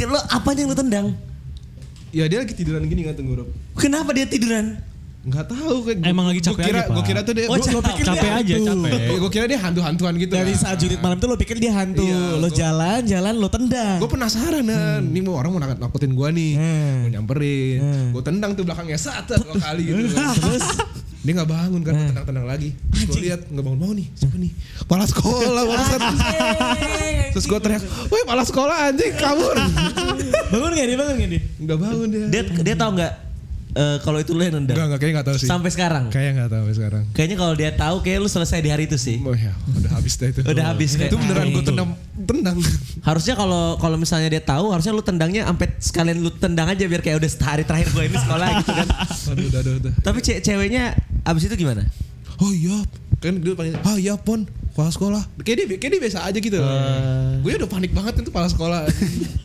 Lo 0.02 0.18
apa 0.20 0.48
yang 0.52 0.68
lu 0.68 0.76
tendang? 0.76 1.06
ya 2.12 2.28
dia 2.28 2.44
lagi 2.44 2.52
tiduran 2.52 2.84
gini 2.84 3.02
kan 3.02 3.16
tenggorok. 3.16 3.48
Kenapa 3.74 4.12
dia 4.12 4.28
tiduran? 4.28 4.76
Nggak 5.22 5.48
tahu 5.48 5.86
kayak 5.86 6.02
Emang 6.02 6.26
lagi 6.26 6.42
capek 6.42 6.52
gua 6.52 6.66
kira, 6.66 6.76
aja, 6.76 6.82
Pak. 6.82 6.92
Gue 6.92 7.04
kira 7.06 7.20
tuh 7.22 7.32
dia 7.32 7.46
Oh, 7.46 7.54
gua- 7.54 7.84
pikir 7.86 8.04
Capek 8.04 8.20
dia 8.20 8.32
aja, 8.34 8.54
hantu. 8.58 8.74
capek. 8.90 9.16
Gue 9.16 9.30
kira 9.30 9.44
dia 9.46 9.58
hantu-hantuan 9.62 10.12
gitu. 10.18 10.32
Dari 10.34 10.50
kan. 10.50 10.60
saat 10.60 10.76
jurit 10.76 10.98
malam 10.98 11.16
tuh 11.16 11.28
lo 11.30 11.36
pikir 11.38 11.56
dia 11.56 11.72
hantu. 11.72 12.02
Iya, 12.02 12.20
lo 12.36 12.42
gua- 12.42 12.52
jalan, 12.52 13.00
jalan 13.06 13.34
lo 13.34 13.48
tendang. 13.48 13.96
Gue 13.96 14.10
penasaran 14.10 14.60
kan, 14.60 15.00
ini 15.00 15.20
mau 15.22 15.38
orang 15.38 15.50
mau 15.52 15.60
nakut 15.62 15.78
nakutin 15.78 16.10
gue 16.12 16.28
nih, 16.32 16.52
Hmm. 16.52 16.96
mau 16.98 17.10
nyamperin, 17.14 17.78
gue 18.10 18.22
tendang 18.22 18.50
tuh 18.52 18.64
belakangnya 18.66 18.98
satu 18.98 19.32
dua 19.38 19.56
kali 19.56 19.82
gitu. 19.86 20.02
kan. 20.12 20.34
Terus 20.36 20.66
dia 21.22 21.32
nggak 21.32 21.48
bangun 21.48 21.80
kan, 21.80 21.92
gue 21.92 22.06
tendang-tendang 22.08 22.44
lagi. 22.44 22.74
Gue 23.04 23.20
lihat 23.20 23.46
nggak 23.46 23.62
bangun 23.62 23.78
bangun 23.78 23.96
nih, 23.96 24.08
siapa 24.12 24.36
nih? 24.36 24.50
Kepala 24.76 25.04
sekolah 25.04 25.62
bangsat. 25.64 26.00
Terus 27.30 27.46
gue 27.46 27.58
teriak, 27.58 27.82
woi 28.06 28.20
kepala 28.22 28.42
sekolah 28.42 28.76
anjing 28.84 29.14
kabur. 29.14 29.54
bangun 30.50 30.70
gak 30.72 30.84
dia? 30.84 30.96
Bangun 30.96 31.14
gak 31.16 31.30
dia? 31.30 31.42
Nggak 31.58 31.78
bangun 31.78 32.06
dia. 32.08 32.26
Dia 32.28 32.42
dia 32.60 32.76
tahu 32.76 32.90
nggak 32.94 33.12
eh, 33.72 33.96
kalau 34.02 34.18
itu 34.18 34.30
lu 34.30 34.42
yang 34.42 34.54
nendang? 34.54 34.74
Nggak 34.74 34.86
nggak 34.86 34.98
kayaknya 35.00 35.14
nggak 35.16 35.28
tahu 35.30 35.36
sih. 35.38 35.48
Sampai 35.48 35.70
sekarang. 35.70 36.04
Kayaknya 36.08 36.32
nggak 36.36 36.50
tahu 36.50 36.60
sampai 36.60 36.76
sekarang. 36.76 37.02
Kayaknya 37.12 37.36
kalau 37.38 37.54
dia 37.54 37.70
tahu 37.72 37.96
kayak 38.02 38.18
lu 38.18 38.28
selesai 38.28 38.58
di 38.58 38.68
hari 38.68 38.84
itu 38.84 38.98
sih. 38.98 39.16
Oh 39.22 39.32
ya, 39.32 39.54
udah 39.72 39.90
habis 39.94 40.14
dah 40.14 40.28
itu. 40.28 40.40
Udah 40.42 40.64
habis 40.68 40.90
kayak- 40.92 41.08
Itu 41.08 41.16
beneran 41.16 41.46
gue 41.48 41.62
tendang, 41.64 41.88
tendang. 42.22 42.58
Harusnya 43.02 43.34
kalau 43.34 43.76
kalau 43.76 43.96
misalnya 43.98 44.28
dia 44.30 44.42
tahu, 44.42 44.70
harusnya 44.70 44.94
lu 44.94 45.02
tendangnya 45.02 45.46
sampai 45.46 45.66
sekalian 45.76 46.18
lu 46.22 46.30
tendang 46.32 46.70
aja 46.70 46.84
biar 46.86 47.02
kayak 47.02 47.18
udah 47.20 47.30
hari 47.44 47.62
terakhir 47.66 47.88
gue 47.90 48.02
ini 48.06 48.16
sekolah 48.16 48.48
gitu 48.62 48.70
kan. 48.72 48.88
Aduh, 49.32 49.44
udah, 49.50 49.60
udah, 49.60 49.74
udah. 49.82 49.92
Tapi 50.00 50.18
ce- 50.22 50.40
ceweknya 50.40 50.94
abis 51.22 51.50
itu 51.50 51.54
gimana? 51.58 51.82
Oh 52.42 52.50
iya, 52.50 52.74
kan 53.22 53.38
dia 53.38 53.54
panggil, 53.54 53.78
ah 53.82 53.94
iya 53.94 54.18
pon, 54.18 54.48
kepala 54.74 54.90
sekolah. 54.90 55.22
Kayak 55.46 55.56
dia, 55.62 55.66
kayak 55.78 55.92
dia 55.94 56.00
biasa 56.02 56.18
aja 56.26 56.38
gitu. 56.42 56.58
Gue 57.42 57.52
udah 57.54 57.70
panik 57.70 57.92
banget 57.94 58.18
itu 58.18 58.30
kepala 58.34 58.48
sekolah. 58.50 58.82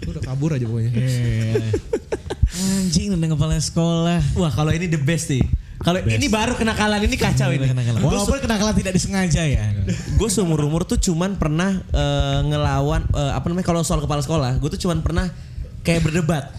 Gue 0.01 0.11
udah 0.17 0.23
kabur 0.25 0.55
aja 0.57 0.65
pokoknya. 0.65 0.91
Anjing 2.57 3.13
nendang 3.13 3.37
kepala 3.37 3.59
sekolah. 3.61 4.19
Wah 4.33 4.49
kalau 4.49 4.73
ini 4.73 4.89
the 4.89 4.97
best 4.97 5.29
nih. 5.29 5.43
Kalau 5.87 5.99
ini 6.03 6.27
baru 6.27 6.53
kenakalan 6.53 6.99
ini 6.99 7.15
kacau 7.15 7.47
ini. 7.47 7.63
Walaupun 8.03 8.43
kenakalan 8.43 8.75
tidak 8.75 8.91
disengaja 8.91 9.39
ya. 9.39 9.71
Gue 10.19 10.27
seumur 10.27 10.59
umur 10.59 10.83
tuh 10.83 10.99
cuman 10.99 11.39
pernah 11.39 11.79
eh, 11.79 12.39
ngelawan 12.43 13.07
eh, 13.07 13.31
apa 13.31 13.47
namanya 13.47 13.63
kalau 13.65 13.81
soal 13.81 14.03
kepala 14.03 14.19
sekolah, 14.19 14.59
gue 14.59 14.69
tuh 14.75 14.83
cuman 14.83 14.99
pernah 14.99 15.31
kayak 15.81 16.03
berdebat. 16.03 16.51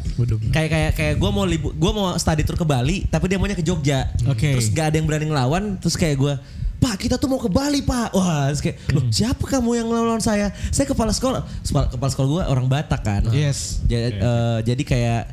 Kayak 0.48 0.70
kayak 0.72 0.92
kayak 0.96 1.14
gue 1.14 1.30
mau 1.30 1.44
libu, 1.44 1.68
gue 1.70 1.90
mau 1.92 2.16
study 2.16 2.40
tour 2.40 2.56
ke 2.56 2.64
Bali, 2.64 3.04
tapi 3.04 3.28
dia 3.28 3.36
maunya 3.36 3.52
ke 3.52 3.60
Jogja. 3.60 4.08
Oke. 4.24 4.56
Terus 4.56 4.72
gak 4.72 4.90
ada 4.90 4.96
yang 4.96 5.04
berani 5.04 5.28
ngelawan, 5.28 5.76
terus 5.76 5.92
kayak 5.94 6.16
gue 6.16 6.34
Pak 6.78 6.94
kita 6.96 7.18
tuh 7.18 7.26
mau 7.26 7.42
ke 7.42 7.50
Bali 7.50 7.82
pak 7.82 8.14
Wah 8.14 8.46
terus 8.46 8.62
kayak 8.62 8.78
Loh 8.94 9.02
siapa 9.10 9.42
kamu 9.42 9.82
yang 9.82 9.90
ngelawan 9.90 10.22
saya 10.22 10.54
Saya 10.70 10.86
kepala 10.86 11.10
sekolah 11.10 11.42
Kepala, 11.66 12.06
sekolah 12.06 12.28
gue 12.30 12.42
orang 12.46 12.70
Batak 12.70 13.02
kan 13.02 13.26
Yes. 13.34 13.82
Ja- 13.90 13.98
eh, 14.06 14.58
Jadi 14.62 14.86
kayak 14.86 15.26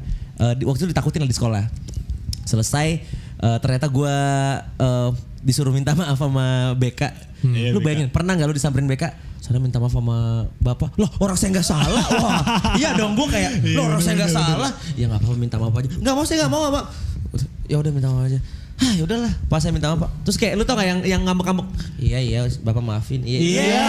di- 0.57 0.65
Waktu 0.65 0.81
itu 0.81 0.89
ditakutin 0.89 1.21
lah 1.21 1.29
di 1.29 1.37
sekolah 1.37 1.63
Selesai 2.49 2.97
eh, 3.45 3.57
Ternyata 3.59 3.87
gue 3.87 4.15
eh, 4.75 5.09
Disuruh 5.39 5.69
minta 5.69 5.93
maaf 5.93 6.17
sama 6.17 6.73
BK 6.73 7.01
Iya, 7.45 7.69
Lu 7.69 7.77
BK. 7.77 7.85
bayangin 7.85 8.09
pernah 8.09 8.33
gak 8.33 8.49
lu 8.49 8.55
disamperin 8.55 8.85
BK 8.85 9.05
Sana 9.37 9.61
minta 9.61 9.77
maaf 9.77 9.93
sama 9.93 10.49
bapak. 10.57 10.97
Loh 10.97 11.05
orang 11.21 11.37
saya 11.37 11.53
gak 11.53 11.67
salah. 11.69 12.01
Wah 12.17 12.41
iya 12.73 12.97
dong 12.97 13.13
gue 13.13 13.29
kayak 13.29 13.61
Loh 13.77 13.85
orang 13.85 14.01
saya 14.01 14.25
gak 14.25 14.33
salah. 14.33 14.73
Ya 14.97 15.05
gak 15.05 15.21
apa-apa 15.21 15.37
minta 15.37 15.61
maaf 15.61 15.77
aja. 15.77 15.85
Gak 15.85 16.13
mau 16.17 16.25
saya 16.25 16.37
gak 16.41 16.49
mau 16.49 16.73
pak 16.73 16.85
Ya 17.69 17.77
udah 17.77 17.91
minta 17.93 18.09
maaf 18.09 18.25
aja 18.25 18.41
Hah 18.75 18.91
ya 18.91 19.03
udahlah 19.03 19.31
pas 19.47 19.57
saya 19.57 19.71
minta 19.71 19.87
maaf 19.87 20.03
pak 20.03 20.11
Terus 20.23 20.35
kayak 20.35 20.53
lu 20.55 20.63
tau 20.63 20.75
gak 20.75 20.83
yang 20.83 20.99
yang 21.01 21.21
ngambek-ngambek 21.23 21.63
Iya 21.95 22.19
iya 22.19 22.39
bapak 22.59 22.79
maafin 22.79 23.23
Iya 23.23 23.39
Iya, 23.39 23.83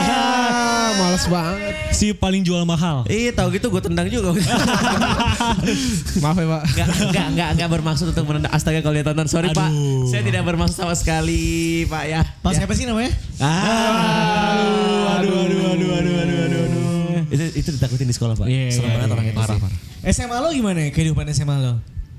males 0.94 1.26
banget. 1.26 1.74
Si 1.90 2.14
paling 2.14 2.40
jual 2.40 2.62
mahal. 2.62 3.02
Iya 3.06 3.34
tau 3.34 3.50
gitu 3.50 3.66
gue 3.66 3.82
tendang 3.82 4.06
juga 4.06 4.30
Maaf 6.22 6.36
ya 6.36 6.46
pak. 6.48 6.62
Gak, 6.72 6.86
gak, 7.10 7.26
gak, 7.34 7.50
gak 7.56 7.68
bermaksud 7.68 8.06
untuk 8.08 8.24
menendang 8.24 8.52
Astaga 8.52 8.78
kalau 8.78 8.94
dia 8.94 9.02
tonton 9.02 9.26
Sorry 9.26 9.50
pak 9.50 9.66
Aduh. 9.66 10.06
Saya 10.06 10.22
tidak 10.22 10.42
bermaksud 10.44 10.76
sama 10.76 10.94
sekali 10.94 11.42
Pak 11.84 12.04
ya 12.06 12.20
Pas 12.40 12.54
ya. 12.54 12.62
siapa 12.62 12.72
sih 12.72 12.86
namanya? 12.86 13.10
Ah. 13.38 15.18
Aduh, 15.18 15.34
aduh, 15.34 15.60
aduh, 15.66 15.90
aduh, 15.98 16.14
aduh, 16.14 16.38
aduh, 16.38 16.60
aduh. 16.62 17.22
Itu, 17.26 17.44
itu 17.58 17.68
ditakutin 17.72 18.06
di 18.06 18.14
sekolah 18.14 18.34
pak 18.34 18.46
Iya, 18.46 18.70
Serem 18.70 18.86
iya, 18.86 18.94
banget 18.94 19.02
iya, 19.04 19.14
orang 19.14 19.26
itu 19.26 19.34
parah, 19.36 19.56
sih. 19.58 20.14
SMA 20.14 20.36
lo 20.38 20.48
gimana 20.54 20.78
ya 20.78 20.90
kehidupan 20.94 21.26
SMA 21.32 21.56
lo? 21.58 21.74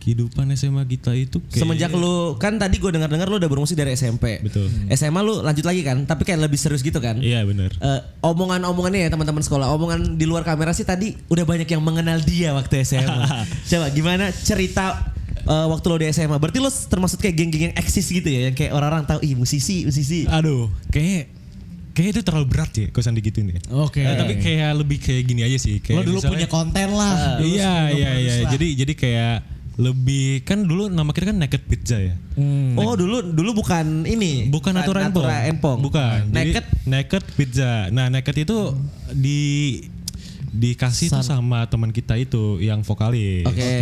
Kehidupan 0.07 0.47
SMA 0.55 0.87
kita 0.87 1.11
itu 1.11 1.43
kayak 1.43 1.59
Semenjak 1.59 1.91
lu 1.91 2.39
Kan 2.39 2.55
tadi 2.55 2.79
gue 2.79 2.87
dengar-dengar 2.87 3.27
lu 3.27 3.35
udah 3.35 3.51
bermusik 3.51 3.75
dari 3.75 3.91
SMP 3.91 4.39
Betul. 4.39 4.71
SMA 4.89 5.19
lu 5.19 5.43
lanjut 5.43 5.67
lagi 5.67 5.83
kan 5.83 5.99
Tapi 6.01 6.23
kayak 6.23 6.39
lebih 6.41 6.55
serius 6.55 6.79
gitu 6.79 6.97
kan 6.97 7.19
Iya 7.19 7.43
benar. 7.43 7.75
Eh, 7.75 7.99
omongan-omongannya 8.21 9.03
ya 9.03 9.09
teman-teman 9.09 9.43
sekolah, 9.43 9.67
omongan 9.69 10.15
di 10.15 10.23
luar 10.23 10.41
kamera 10.41 10.71
sih 10.71 10.83
tadi 10.83 11.11
udah 11.27 11.43
banyak 11.43 11.67
yang 11.67 11.83
mengenal 11.83 12.21
dia 12.21 12.53
waktu 12.53 12.83
SMA. 12.83 13.03
Coba 13.69 13.91
gimana 13.91 14.31
cerita 14.31 15.11
eh, 15.35 15.67
waktu 15.67 15.85
lo 15.85 15.95
di 15.97 16.07
SMA? 16.07 16.37
Berarti 16.37 16.59
lo 16.59 16.69
termasuk 16.69 17.19
kayak 17.19 17.35
geng-geng 17.35 17.63
yang 17.67 17.75
eksis 17.75 18.07
gitu 18.07 18.27
ya, 18.27 18.47
yang 18.47 18.55
kayak 18.55 18.71
orang-orang 18.71 19.03
tahu, 19.03 19.19
ih 19.21 19.35
musisi, 19.35 19.83
musisi. 19.83 20.23
Aduh, 20.23 20.71
kayak 20.87 21.33
kayak 21.91 22.09
itu 22.13 22.21
terlalu 22.21 22.45
berat 22.45 22.71
ya 22.71 22.87
kosan 22.93 23.17
digituin 23.17 23.57
ya. 23.57 23.59
Oke. 23.73 24.05
Eh, 24.05 24.15
tapi 24.15 24.37
kayak 24.37 24.71
lebih 24.77 25.01
kayak 25.01 25.23
gini 25.25 25.41
aja 25.41 25.57
sih. 25.57 25.81
Kayak 25.81 25.97
Lo 25.97 26.03
dulu 26.05 26.17
misalnya- 26.21 26.33
punya 26.37 26.47
konten 26.47 26.87
lah. 26.93 27.41
Dulu 27.41 27.57
Iya 27.57 27.73
iya 27.89 28.11
iya. 28.21 28.33
Jadi 28.47 28.67
jadi 28.77 28.93
kayak 28.93 29.35
lebih 29.77 30.41
kan 30.41 30.65
dulu 30.65 30.89
nama 30.89 31.13
kita 31.13 31.29
kan 31.29 31.37
Naked 31.37 31.69
Pizza 31.69 32.01
ya. 32.01 32.17
Oh 32.73 32.97
dulu 32.97 33.21
dulu 33.21 33.61
bukan 33.61 34.09
ini, 34.09 34.49
Bukan 34.49 34.73
Natura 34.73 35.05
Empong. 35.05 35.25
Natura 35.25 35.37
Empong. 35.45 35.77
Bukan. 35.85 36.19
Jadi, 36.33 36.33
Naked. 36.33 36.65
Naked 36.89 37.23
Pizza. 37.37 37.71
Nah, 37.93 38.09
Naked 38.09 38.35
itu 38.41 38.57
di 39.13 39.39
dikasih 40.49 41.13
tuh 41.13 41.21
sama 41.21 41.69
teman 41.69 41.93
kita 41.93 42.17
itu 42.17 42.57
yang 42.57 42.81
vokalis. 42.81 43.45
Oke. 43.45 43.73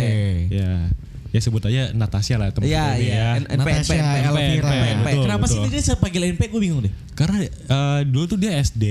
Ya. 0.52 0.92
Ya 1.32 1.40
sebut 1.42 1.64
aja 1.64 1.92
Natasha 1.92 2.36
lah 2.36 2.48
teman 2.52 2.68
Iya 2.68 2.84
iya. 2.96 3.12
ya. 3.12 3.28
N- 3.40 3.48
NP, 3.56 3.68
Natasha 3.68 3.92
NP, 3.92 4.04
NP, 4.04 4.24
Elvira. 4.24 4.68
NP, 4.68 4.72
NP. 4.72 5.08
Betul, 5.08 5.24
Kenapa 5.24 5.44
sih 5.48 5.58
dia 5.64 5.82
saya 5.82 5.96
panggil 5.96 6.22
NP 6.32 6.42
gue 6.48 6.60
bingung 6.60 6.80
deh. 6.84 6.92
Karena 7.12 7.36
eh, 7.44 8.00
dulu 8.04 8.24
tuh 8.28 8.38
dia 8.40 8.52
SD 8.56 8.84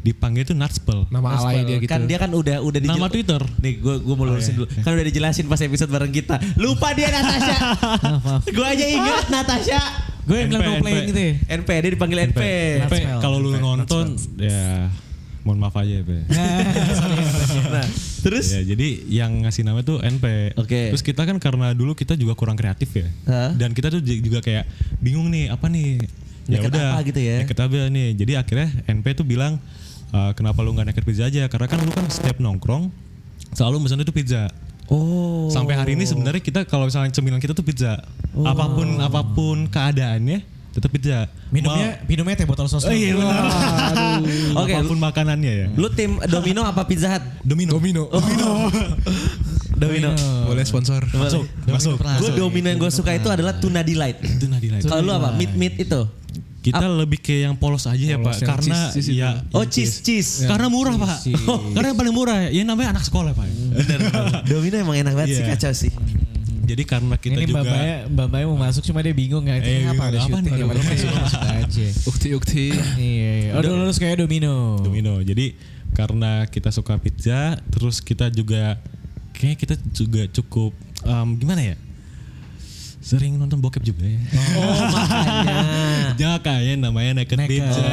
dipanggil 0.00 0.42
tuh 0.42 0.54
Natspel. 0.54 1.04
Nama 1.06 1.28
alay 1.34 1.60
dia 1.62 1.76
gitu. 1.76 1.86
Kan 1.86 2.08
dia 2.08 2.16
kan 2.16 2.30
udah 2.30 2.58
udah 2.58 2.80
Nama 2.80 2.96
dijel- 2.98 3.12
Twitter. 3.12 3.42
Nih 3.60 3.72
gue 3.76 3.94
gue 4.00 4.14
mau 4.14 4.24
lurusin 4.24 4.54
dulu. 4.54 4.66
Kan 4.76 4.90
udah 4.90 5.04
dijelasin 5.04 5.44
pas 5.44 5.60
episode 5.60 5.88
bareng 5.88 6.08
kita. 6.08 6.40
Lupa 6.56 6.92
dia 6.92 7.08
Natasha. 7.08 7.56
Gue 8.56 8.66
aja 8.66 8.86
ingat 8.86 9.26
Natasha. 9.28 9.80
Gue 10.22 10.36
yang 10.38 10.48
bilang 10.48 10.62
NP, 10.62 10.68
no 10.70 10.80
playing 10.80 10.96
NP. 10.96 11.08
gitu 11.08 11.20
ya. 11.20 11.32
NP 11.52 11.68
dia 11.68 11.90
dipanggil 11.90 12.18
NP. 12.26 12.40
Natspel. 12.80 13.18
kalau 13.20 13.38
lu 13.38 13.50
nonton 13.54 14.04
ya 14.36 14.88
mohon 15.40 15.56
maaf 15.56 15.72
aja 15.74 16.00
Pe. 16.00 16.16
Nah, 17.70 17.86
terus 18.20 18.52
Ya, 18.52 18.60
jadi 18.62 18.88
yang 19.06 19.44
ngasih 19.44 19.62
nama 19.62 19.80
tuh 19.80 20.00
NP. 20.00 20.56
Oke. 20.56 20.92
Terus 20.92 21.02
kita 21.02 21.24
kan 21.24 21.36
karena 21.36 21.72
dulu 21.72 21.92
kita 21.92 22.14
juga 22.14 22.32
kurang 22.32 22.56
kreatif 22.56 22.88
ya. 22.94 23.08
Hah? 23.26 23.50
Dan 23.52 23.72
kita 23.72 23.88
tuh 23.88 24.00
juga 24.00 24.40
kayak 24.40 24.64
bingung 24.98 25.28
nih 25.28 25.48
apa 25.48 25.66
nih. 25.66 26.00
Ya 26.44 26.60
udah. 26.60 26.98
apa 26.98 27.06
gitu 27.06 27.20
ya? 27.20 27.44
Naked 27.44 27.58
apa 27.58 27.76
nih. 27.88 28.08
Jadi 28.16 28.32
akhirnya 28.34 28.68
NP 28.86 29.06
tuh 29.14 29.24
bilang 29.24 29.60
"Eh, 30.10 30.32
kenapa 30.34 30.58
lu 30.66 30.74
nggak 30.74 30.90
naked 30.90 31.04
pizza 31.06 31.26
aja? 31.30 31.46
Karena 31.46 31.66
kan 31.70 31.78
lu 31.82 31.92
kan 31.94 32.06
setiap 32.10 32.42
nongkrong 32.42 32.90
selalu 33.54 33.86
pesan 33.86 34.02
itu 34.02 34.14
pizza. 34.14 34.50
Oh. 34.90 35.46
Sampai 35.54 35.78
hari 35.78 35.94
ini 35.94 36.02
sebenarnya 36.02 36.42
kita 36.42 36.66
kalau 36.66 36.90
misalnya 36.90 37.14
cemilan 37.14 37.38
kita 37.38 37.54
tuh 37.54 37.62
pizza. 37.62 38.02
Oh. 38.34 38.42
Apa 38.42 38.74
pun 38.74 38.98
apa 38.98 39.22
pun 39.22 39.70
keadaannya 39.70 40.42
tetap 40.70 40.90
pizza. 40.90 41.30
Minumnya 41.50 42.02
minumnya 42.06 42.34
teh 42.38 42.46
botol 42.46 42.66
sos. 42.66 42.86
Oh 42.86 42.94
iya 42.94 43.14
benar. 43.14 43.46
Oke, 44.66 44.74
Apa 44.74 44.86
pun 44.86 44.98
makanannya 44.98 45.52
ya. 45.54 45.66
Lu 45.74 45.90
tim 45.94 46.18
Domino 46.26 46.62
apa 46.66 46.86
Pizza 46.86 47.10
Hut? 47.10 47.24
Domino. 47.42 47.74
Domino. 47.74 48.06
Domino. 49.80 50.10
Boleh 50.46 50.64
sponsor. 50.66 51.02
Masuk, 51.10 51.46
masuk. 51.66 51.96
Gue 51.98 52.30
Domino 52.36 52.66
yang 52.68 52.78
gue 52.78 52.92
suka 52.92 53.16
itu 53.16 53.26
adalah 53.32 53.56
tuna 53.58 53.80
delight. 53.80 54.20
Itu 54.22 54.46
Nadila. 54.46 54.82
Kalau 54.84 55.02
lu 55.02 55.12
apa? 55.14 55.34
Meat 55.34 55.54
meat 55.56 55.74
itu. 55.80 56.00
Kita 56.60 56.84
lebih 56.86 57.18
ke 57.18 57.40
yang 57.40 57.56
polos 57.56 57.84
aja 57.84 57.96
ya 57.96 58.14
Polos 58.14 58.36
Pak, 58.36 58.36
yang 58.36 58.48
karena 58.52 58.76
cheese- 58.92 58.92
cheese 59.00 59.10
ya 59.16 59.30
Oh 59.50 59.64
cheese 59.64 59.94
cheese. 60.00 60.44
karena 60.44 60.68
murah 60.68 60.92
Pak. 60.94 61.24
karena 61.74 61.86
yang 61.88 61.98
paling 61.98 62.12
murah 62.12 62.38
ya 62.46 62.62
namanya 62.62 62.92
anak 62.92 63.02
sekolah 63.02 63.32
Pak. 63.32 63.48
Bener. 63.48 63.98
Domino 64.50 64.76
emang 64.78 64.96
enak 64.98 65.14
banget 65.14 65.28
sih 65.32 65.42
Iya. 65.42 65.50
kacau 65.50 65.72
sih. 65.72 65.92
Jadi 66.62 66.82
karena 66.84 67.16
kita 67.16 67.34
Ini 67.34 67.44
juga 67.44 67.60
Mbak 67.60 67.66
Maya, 67.66 67.96
Mbak 68.06 68.26
Maya 68.30 68.44
mau 68.46 68.58
masuk 68.60 68.82
cuma 68.84 69.00
dia 69.00 69.10
bingung 69.10 69.42
nggak 69.42 69.58
Eh, 69.58 69.66
ini 69.74 69.90
apa 69.90 70.04
ada 70.06 70.18
apa 70.20 70.38
nih? 70.38 70.52
ya 70.52 70.64
masuk 70.68 71.10
masuk 71.18 71.42
aja. 71.42 71.86
Ukti 72.06 72.28
ukti. 72.30 72.64
Iya, 72.94 73.30
iya. 73.42 73.50
Oh, 73.54 73.60
dulu 73.60 73.82
lulus 73.82 73.96
kayak 73.96 74.20
domino. 74.20 74.78
Domino. 74.78 75.18
Jadi 75.18 75.58
karena 75.90 76.46
kita 76.46 76.70
suka 76.70 76.94
pizza, 76.96 77.58
terus 77.66 77.98
kita 77.98 78.28
juga 78.28 78.78
kayaknya 79.32 79.56
kita 79.56 79.74
juga 79.90 80.22
cukup 80.30 80.70
em, 81.02 81.28
gimana 81.34 81.62
ya? 81.64 81.76
Sering 83.10 83.34
nonton 83.34 83.58
bokep 83.58 83.82
juga 83.82 84.06
ya. 84.06 84.22
Oh 84.54 84.86
makanya. 84.94 85.58
Ya 86.14 86.32
kayak 86.38 86.78
namanya 86.78 87.10
Naked, 87.18 87.42
Pizza 87.50 87.90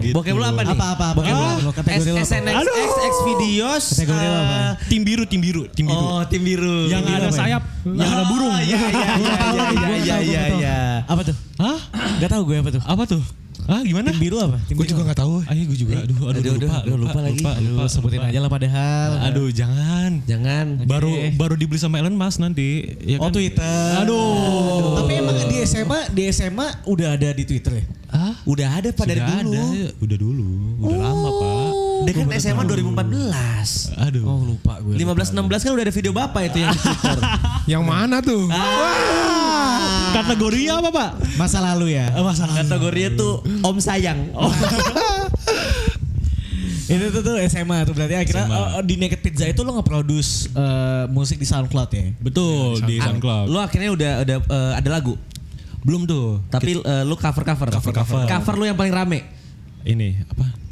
gitu. 0.00 0.16
Bokep 0.16 0.32
lu 0.32 0.40
apa 0.40 0.60
nih? 0.64 0.72
Apa, 0.72 0.86
apa, 0.96 1.04
apa? 1.12 1.16
Bokep 1.20 1.34
lu 1.36 1.44
apa? 1.44 1.72
kategori 1.76 2.08
lu 2.08 2.16
apa? 2.16 2.24
SNX 2.24 2.56
X 2.96 3.14
videos. 3.28 3.84
Kategori 3.92 4.24
lu 4.24 4.38
apa? 4.40 4.56
eh, 4.56 4.72
Tim 4.88 5.02
biru, 5.04 5.24
tim 5.28 5.40
biru, 5.44 5.62
tim 5.68 5.84
biru. 5.84 6.04
Oh, 6.08 6.22
tim 6.24 6.40
biru. 6.40 6.88
yang 6.88 7.04
ada 7.04 7.28
sayap, 7.28 7.62
yang 7.84 8.08
ada 8.08 8.24
burung. 8.32 8.48
Oh, 8.48 8.62
iya 8.64 8.80
iya 8.80 9.08
iya 9.20 9.36
iya 9.76 9.88
iya 10.00 10.16
iya 10.24 10.42
iya. 10.56 10.78
Apa 11.04 11.20
tuh? 11.20 11.36
Hah? 11.60 11.78
Gak 12.16 12.30
tahu 12.32 12.42
gue 12.48 12.56
apa 12.56 12.70
tuh. 12.72 12.82
Apa 12.88 13.02
tuh? 13.04 13.20
Ah 13.66 13.82
gimana? 13.82 14.08
Tim 14.08 14.22
biru 14.22 14.38
apa? 14.38 14.62
Tim 14.62 14.74
Gue 14.74 14.86
juga 14.86 15.02
gak 15.04 15.18
tahu. 15.18 15.42
Ayo 15.42 15.62
gue 15.64 15.74
juga. 15.76 15.98
Aduh, 15.98 16.16
aduh, 16.24 16.38
Aduh, 16.38 16.52
lupa, 16.56 16.76
aduh, 16.78 16.96
lupa 16.96 17.18
lagi. 17.20 17.38
Lupa, 17.38 17.50
Aduh, 17.52 17.70
lupa, 17.72 17.84
sebutin 17.88 18.18
lupa. 18.18 18.30
aja 18.30 18.38
lah 18.38 18.50
padahal. 18.50 19.10
Aduh, 19.26 19.48
jangan. 19.50 20.10
Jangan. 20.22 20.66
Baru 20.84 21.10
baru 21.32 21.54
dibeli 21.54 21.76
sama 21.76 21.98
Elon 21.98 22.14
Musk 22.14 22.38
nanti. 22.38 22.86
Ya 23.02 23.18
Oh 23.18 23.26
kan? 23.26 23.34
Twitter. 23.34 23.90
Aduh. 24.00 24.96
Tapi 24.96 25.12
emang 25.16 25.36
di 25.44 25.56
SMA, 25.62 26.00
di 26.10 26.22
SMA 26.28 26.66
udah 26.84 27.08
ada 27.12 27.28
di 27.28 27.42
Twitter 27.42 27.72
ya? 27.74 27.84
Ah, 28.08 28.38
Udah 28.44 28.68
ada 28.72 28.88
Pak 28.88 29.02
dari 29.04 29.18
sudah 29.18 29.34
dulu. 29.42 29.50
ada. 29.52 29.84
Udah 29.98 30.16
dulu. 30.16 30.46
Udah 30.78 30.98
lama, 31.02 31.28
Pak. 31.28 31.45
Dia 32.06 32.14
kan 32.22 32.30
SMA 32.38 32.62
2014. 32.62 33.98
Aduh. 33.98 34.24
Oh 34.24 34.40
lupa 34.46 34.78
gue. 34.78 34.94
15 34.94 35.34
16 35.34 35.66
kan 35.66 35.70
udah 35.74 35.84
ada 35.84 35.94
video 35.94 36.12
Bapak 36.14 36.42
itu 36.46 36.56
yang 36.62 36.70
di 36.70 36.78
Twitter. 36.78 37.18
Yang 37.72 37.82
mana 37.82 38.22
tuh? 38.22 38.46
Kategorinya 40.14 40.78
apa, 40.78 40.90
Pak? 40.94 41.10
Masa 41.34 41.58
lalu 41.58 41.98
ya. 41.98 42.14
Masalah. 42.14 42.62
Kategorinya 42.62 43.10
tuh 43.18 43.42
Om 43.42 43.76
Sayang. 43.82 44.30
Itu 46.86 47.10
tuh, 47.10 47.22
tuh 47.26 47.34
SMA 47.50 47.82
tuh 47.82 47.98
berarti 47.98 48.14
akhirnya 48.14 48.46
SMA. 48.46 48.78
oh, 48.78 48.82
di 48.86 48.94
Naked 48.94 49.18
Pizza 49.18 49.42
itu 49.50 49.66
lo 49.66 49.74
nge-produce 49.74 50.54
eh, 50.54 51.04
musik 51.10 51.42
di 51.42 51.42
SoundCloud 51.42 51.90
ya? 51.90 52.14
Betul, 52.22 52.78
di 52.86 53.02
SoundCloud. 53.02 53.50
Lu 53.50 53.58
akhirnya 53.58 53.90
udah 53.90 54.12
udah 54.22 54.36
eh, 54.46 54.72
ada 54.78 54.88
lagu. 54.94 55.18
Belum 55.82 56.06
tuh. 56.06 56.38
Tapi 56.46 56.78
eh, 56.78 57.02
lu 57.02 57.18
cover 57.18 57.42
cover. 57.42 57.74
Cover-cover. 57.74 58.30
Cover 58.30 58.54
lu 58.54 58.70
yang 58.70 58.78
paling 58.78 58.94
rame. 58.94 59.26
Ini 59.82 60.30
apa? 60.30 60.65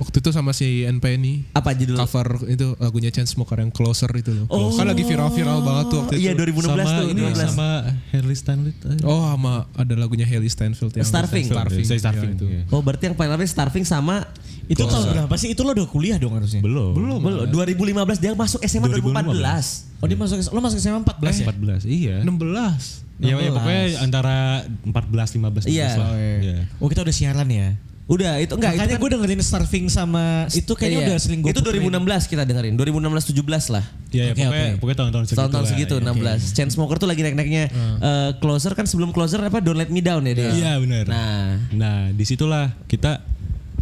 Waktu 0.00 0.16
itu 0.16 0.30
sama 0.30 0.50
si 0.50 0.82
NP 0.82 1.04
ini 1.14 1.44
Apa 1.52 1.76
judul? 1.76 1.94
cover 1.94 2.48
itu 2.48 2.72
lagunya 2.76 3.08
Chainsmoker 3.08 3.60
yang 3.60 3.68
Closer 3.68 4.08
itu 4.12 4.32
loh. 4.32 4.48
Kan 4.72 4.88
lagi 4.88 5.04
viral-viral 5.04 5.60
banget 5.60 5.84
tuh 5.86 5.98
waktu 6.02 6.12
Iya 6.16 6.32
itu. 6.32 6.40
2016 6.42 6.72
sama 6.72 6.88
tuh. 6.96 7.06
ini 7.06 7.20
2016. 7.22 7.36
sama 7.46 7.68
Harley 8.10 8.32
Stanley. 8.34 8.72
Oh 9.02 9.20
sama 9.22 9.52
ada 9.74 9.94
lagunya 9.94 10.24
Haley 10.24 10.48
Steinfeld 10.48 10.96
yang 10.96 11.04
Starving. 11.04 11.44
Starving, 11.44 11.84
Iya, 11.84 12.00
starving 12.00 12.30
itu. 12.34 12.46
iya. 12.48 12.62
Oh 12.68 12.80
berarti 12.80 13.04
yang 13.04 13.14
paling 13.14 13.30
rame 13.30 13.44
Starving 13.44 13.84
sama 13.84 14.24
Itu 14.66 14.82
tahun 14.82 15.12
berapa 15.12 15.34
sih? 15.34 15.50
Itu 15.50 15.60
lo 15.62 15.74
udah 15.74 15.84
kuliah 15.84 16.16
dong 16.16 16.32
harusnya? 16.32 16.62
Belum. 16.62 16.94
Belum. 16.94 17.18
2015 17.46 17.92
dia 18.16 18.32
masuk 18.32 18.62
SMA 18.62 18.86
2014. 18.88 19.36
2015. 19.36 20.00
Oh 20.00 20.06
dia 20.06 20.16
masuk 20.16 20.36
lo 20.46 20.60
masuk 20.60 20.78
SMA 20.78 20.98
14 21.02 21.34
ya? 21.34 21.44
14. 21.44 21.84
Iya. 21.84 22.16
16. 22.22 23.04
Ya, 23.20 23.36
ya 23.36 23.36
16. 23.42 23.52
pokoknya 23.52 23.82
antara 24.00 24.36
14 24.80 25.28
15 25.36 25.62
16 25.62 25.68
Iya. 25.68 25.88
lah. 25.92 26.06
Oh, 26.06 26.16
iya. 26.16 26.36
Iya. 26.40 26.58
Oh 26.78 26.88
kita 26.88 27.02
udah 27.02 27.12
siaran 27.12 27.50
ya? 27.52 27.76
Udah 28.10 28.42
itu 28.42 28.58
enggak 28.58 28.74
Makanya 28.74 28.90
itu 28.90 28.96
kan, 28.98 29.02
gue 29.06 29.10
dengerin 29.14 29.40
Starving 29.40 29.86
sama 29.86 30.50
itu 30.50 30.72
kayaknya 30.74 30.98
iya. 30.98 31.06
udah 31.06 31.16
sering 31.22 31.40
gue 31.46 31.54
Itu 31.54 31.62
2016 31.62 32.26
kita 32.26 32.42
dengerin. 32.42 32.74
2016 32.74 33.30
17 33.30 33.74
lah. 33.74 33.84
Iya, 34.10 34.22
ya, 34.26 34.32
Oke, 34.34 34.42
pokoknya, 34.42 34.50
oke. 34.50 34.78
pokoknya 34.82 34.98
tahun-tahun 34.98 35.24
segitu. 35.30 35.38
Tahun-tahun 35.38 35.66
segitu 35.70 35.94
iya. 35.94 36.34
16. 36.42 36.56
Chainsmoker 36.58 36.96
tuh 36.98 37.06
lagi 37.06 37.20
naik-naiknya. 37.22 37.64
Eh, 38.02 38.30
closer 38.42 38.74
kan 38.74 38.90
sebelum 38.90 39.14
closer 39.14 39.38
apa 39.38 39.62
Don't 39.62 39.78
Let 39.78 39.94
Me 39.94 40.02
Down 40.02 40.26
ya 40.26 40.34
dia. 40.34 40.50
Iya 40.50 40.72
benar. 40.82 41.04
Nah, 41.06 41.48
Nah, 41.70 41.98
di 42.10 42.24
situlah 42.26 42.74
kita 42.90 43.22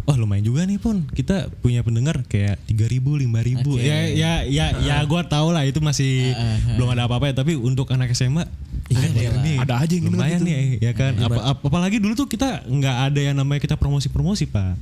Oh 0.09 0.17
lumayan 0.17 0.41
juga 0.41 0.65
nih 0.65 0.75
pun 0.75 1.05
kita 1.07 1.53
punya 1.55 1.79
pendengar 1.79 2.25
kayak 2.25 2.57
3000 2.65 2.97
5000 3.21 3.61
Oke. 3.61 3.77
ya 3.77 4.09
ya 4.09 4.31
ya 4.41 4.65
ya 4.79 4.95
gue 4.99 5.21
tau 5.23 5.49
lah 5.49 5.61
itu 5.61 5.77
masih 5.79 6.33
belum 6.73 6.89
ada 6.89 7.05
apa-apa 7.05 7.29
ya 7.29 7.35
tapi 7.35 7.53
untuk 7.53 7.85
anak 7.87 8.09
SMA 8.11 8.41
Iya, 8.89 9.05
iya. 9.05 9.29
nih, 9.37 9.55
Ada 9.59 9.75
aja 9.79 9.93
yang 9.93 10.09
lumayan 10.09 10.41
gitu. 10.41 10.49
nih 10.49 10.61
ya 10.81 10.91
kan 10.91 11.13
apa, 11.15 11.37
ap- 11.45 11.61
apalagi 11.61 12.01
dulu 12.01 12.13
tuh 12.15 12.25
kita 12.25 12.65
nggak 12.65 12.97
ada 13.05 13.21
yang 13.21 13.37
namanya 13.37 13.61
kita 13.61 13.77
promosi-promosi 13.77 14.49
pak 14.49 14.73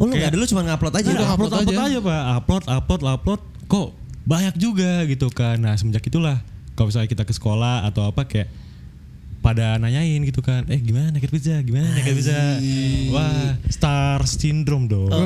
oh 0.00 0.08
lu 0.08 0.16
Kayak- 0.16 0.32
dulu 0.32 0.44
cuma 0.48 0.64
ngupload 0.64 0.94
aja. 0.94 1.08
Udah 1.10 1.28
upload, 1.28 1.52
upload 1.52 1.68
upload 1.68 1.76
aja. 1.76 1.84
aja. 1.86 1.98
pak 2.00 2.22
upload 2.34 2.62
upload 2.66 3.02
upload 3.04 3.40
kok 3.66 3.88
banyak 4.24 4.54
juga 4.56 5.04
gitu 5.04 5.28
kan 5.28 5.58
nah 5.58 5.76
semenjak 5.76 6.00
itulah 6.00 6.40
kalau 6.72 6.88
misalnya 6.88 7.10
kita 7.10 7.22
ke 7.22 7.34
sekolah 7.34 7.84
atau 7.84 8.08
apa 8.08 8.24
kayak 8.24 8.48
pada 9.42 9.74
nanyain 9.76 10.22
gitu 10.22 10.38
kan 10.38 10.62
eh 10.70 10.78
gimana 10.78 11.10
naked 11.10 11.28
pizza? 11.34 11.58
Gimana 11.60 11.90
naked 11.90 12.14
pizza? 12.14 12.38
Wah 13.10 13.58
star 13.66 14.22
syndrome 14.24 14.86
dong. 14.86 15.10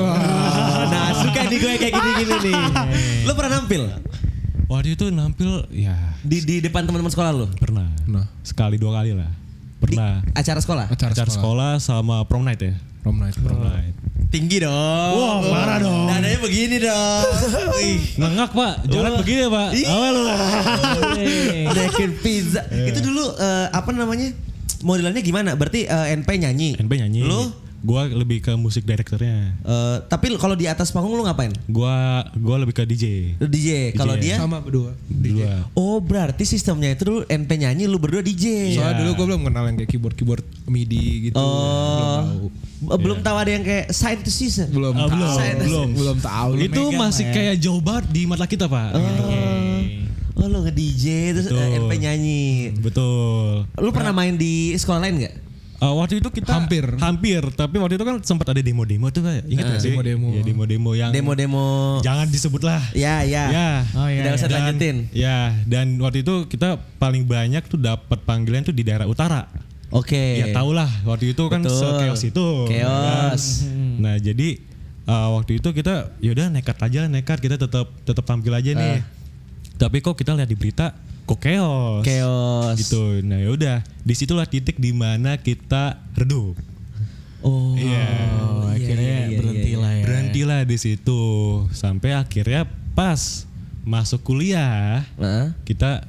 Nah, 0.87 1.11
suka 1.19 1.45
nih 1.51 1.57
gue 1.59 1.73
kayak 1.77 1.93
gini-gini 1.93 2.35
nih. 2.49 2.55
Lu 3.27 3.31
pernah 3.35 3.59
nampil? 3.59 3.91
Waktu 4.67 4.95
itu 4.95 5.05
nampil 5.11 5.67
ya. 5.69 5.95
Di 6.25 6.41
di 6.43 6.55
depan 6.63 6.83
teman-teman 6.83 7.11
sekolah 7.11 7.31
lu? 7.31 7.47
pernah. 7.55 7.87
Nah. 8.07 8.25
sekali 8.43 8.75
dua 8.79 8.99
kali 8.99 9.15
lah. 9.15 9.29
Di 9.29 9.93
pernah 9.93 10.23
acara 10.33 10.59
sekolah? 10.59 10.85
Acara, 10.91 11.11
acara 11.13 11.29
sekolah. 11.31 11.71
sama 11.79 12.23
prom 12.25 12.43
night 12.43 12.59
ya 12.59 12.73
Prom 13.07 13.23
night. 13.23 13.39
prom 13.39 13.63
night 13.63 13.95
Tinggi 14.27 14.59
dong. 14.59 15.11
Wah, 15.15 15.39
parah 15.39 15.79
dong. 15.79 16.11
Dadanya 16.11 16.39
begini 16.43 16.83
dong. 16.83 17.23
Ngengak 18.19 18.51
pak 18.51 18.73
jalan 18.91 19.11
begini 19.23 19.47
ya 19.47 19.49
pak 19.49 19.69
awal 19.87 20.11
lu 20.11 20.23
Naked 21.71 22.11
pizza. 22.19 22.67
Itu 22.67 22.99
dulu 22.99 23.23
eh, 23.39 23.71
apa 23.71 23.87
namanya? 23.95 24.35
Modelannya 24.83 25.23
gimana? 25.23 25.55
Berarti 25.55 25.87
eh, 25.87 26.07
NP 26.19 26.27
nyanyi. 26.43 26.75
NP 26.75 26.91
nyanyi 26.99 27.23
Lu 27.23 27.47
gua 27.79 28.05
lebih 28.05 28.39
ke 28.39 28.53
musik 28.53 28.81
directornya 28.81 29.53
eh, 29.55 29.97
tapi 30.03 30.33
kalau 30.35 30.53
di 30.53 30.65
atas 30.65 30.89
panggung 30.89 31.13
lu 31.13 31.21
ngapain? 31.21 31.53
gua 31.65 31.93
gua 32.33 32.57
lebih 32.57 32.73
ke 32.73 32.83
DJ 32.83 33.37
Lu 33.37 33.45
DJ. 33.45 33.69
Kalau 33.93 34.13
DJ. 34.13 34.23
dia 34.23 34.35
Sama 34.37 34.57
berdua. 34.59 34.97
dua 35.07 35.69
Oh, 35.71 35.97
berarti 35.97 36.41
sistemnya 36.43 36.89
itu 36.89 37.03
dulu 37.03 37.19
NP 37.23 37.49
nyanyi 37.55 37.85
lu 37.85 37.97
berdua 37.97 38.19
DJ. 38.19 38.73
Soalnya 38.73 38.97
dulu 38.99 39.11
gue 39.13 39.25
belum 39.27 39.41
kenal 39.43 39.63
yang 39.65 39.77
kayak 39.77 39.89
keyboard-keyboard 39.89 40.43
MIDI 40.65 41.05
gitu. 41.29 41.37
Oh. 41.37 41.45
Belum 41.45 42.17
tahu. 42.17 42.45
Eh, 42.87 42.99
Belum 42.99 43.17
tahu 43.19 43.37
ada 43.37 43.51
yang 43.51 43.63
kayak 43.63 43.85
side 43.89 44.21
to 44.21 44.29
season. 44.29 44.69
Belum 44.69 44.93
Ah, 44.93 45.05
tahu. 45.05 45.13
belum, 45.13 45.37
belum. 45.59 45.87
Belum 45.93 46.17
tahu. 46.19 46.49
itu 46.59 46.81
masih 46.91 47.25
ya. 47.25 47.33
kayak 47.33 47.55
jauh 47.57 47.79
banget 47.79 48.05
di 48.09 48.21
mata 48.25 48.45
kita 48.45 48.65
pak 48.65 48.89
Oh, 50.37 50.45
lu 50.45 50.61
nge-DJ 50.61 51.05
terus 51.33 51.47
Betul. 51.47 51.57
eh, 51.59 51.77
NP 51.79 51.91
nyanyi. 51.97 52.45
betul 52.75 53.65
Lu 53.75 53.89
pernah 53.89 54.13
main 54.13 54.33
di 54.33 54.73
sekolah 54.73 55.01
lain 55.01 55.15
nggak? 55.19 55.35
Uh, 55.77 55.93
waktu 55.95 56.17
itu 56.17 56.29
kita 56.31 56.49
Hampir. 56.51 56.89
hampir 56.97 57.37
tapi 57.53 57.77
waktu 57.77 57.95
itu 57.95 58.03
kan 58.03 58.17
sempat 58.19 58.49
ada 58.49 58.57
demo-demo 58.59 59.07
tuh 59.07 59.21
kayak 59.21 59.45
ingat 59.45 59.65
nggak 59.67 59.77
sih 59.79 59.93
demo-demo. 59.93 60.27
ya 60.31 60.41
demo-demo 60.41 60.91
yang 60.91 61.11
Demo-demo. 61.11 61.65
jangan 62.01 62.25
disebut 62.25 62.61
lah 62.61 62.81
Ya, 62.91 63.21
ya. 63.21 63.45
ya 63.47 63.69
Oh, 63.93 64.09
iya. 64.09 64.25
usah 64.31 64.47
dan, 64.47 64.73
lanjutin. 64.73 65.05
ya 65.11 65.53
dan 65.63 66.01
waktu 66.01 66.21
itu 66.21 66.45
kita 66.45 66.69
paling 66.97 67.23
banyak 67.23 67.61
tuh 67.63 67.77
dapat 67.77 68.17
panggilan 68.23 68.61
tuh 68.61 68.73
di 68.73 68.81
daerah 68.81 69.05
utara 69.05 69.45
Oke. 69.87 70.41
ya 70.41 70.49
tau 70.49 70.73
lah 70.73 70.89
waktu 71.03 71.31
itu 71.31 71.43
kan 71.45 71.61
se-chaos 71.61 72.25
itu 72.25 72.47
Chaos. 72.67 73.43
kan. 73.61 74.01
nah 74.01 74.15
jadi 74.17 74.57
uh, 75.05 75.37
waktu 75.37 75.61
itu 75.61 75.69
kita 75.71 76.09
yaudah 76.19 76.49
nekat 76.49 76.77
aja 76.79 77.05
nekat 77.05 77.37
kita 77.37 77.53
tetap 77.55 77.93
tetap 78.01 78.25
tampil 78.25 78.49
aja 78.51 78.73
nih 78.73 79.05
tapi 79.75 80.01
kok 80.01 80.17
kita 80.17 80.33
lihat 80.33 80.49
di 80.49 80.57
berita 80.57 80.97
kok 81.27 81.37
chaos 81.37 82.01
Chaos. 82.01 82.73
gitu 82.77 83.19
nah 83.21 83.35
yaudah 83.35 83.77
di 83.99 84.13
situlah 84.13 84.45
titik 84.45 84.75
di 84.75 84.89
mana 84.89 85.35
kita 85.35 85.99
redup 86.13 86.55
Oh. 87.39 87.77
Iya. 87.77 88.07
Oh, 88.41 88.65
akhirnya 88.65 89.29
berhenti 89.31 89.71
lah 89.73 89.93
ya. 89.93 90.03
berhentilah 90.03 90.61
di 90.63 90.73
situ 90.75 91.21
sampai 91.69 92.11
akhirnya 92.11 92.65
pas 92.91 93.45
masuk 93.83 94.25
kuliah 94.25 95.05
Nah. 95.15 95.53
kita 95.61 96.01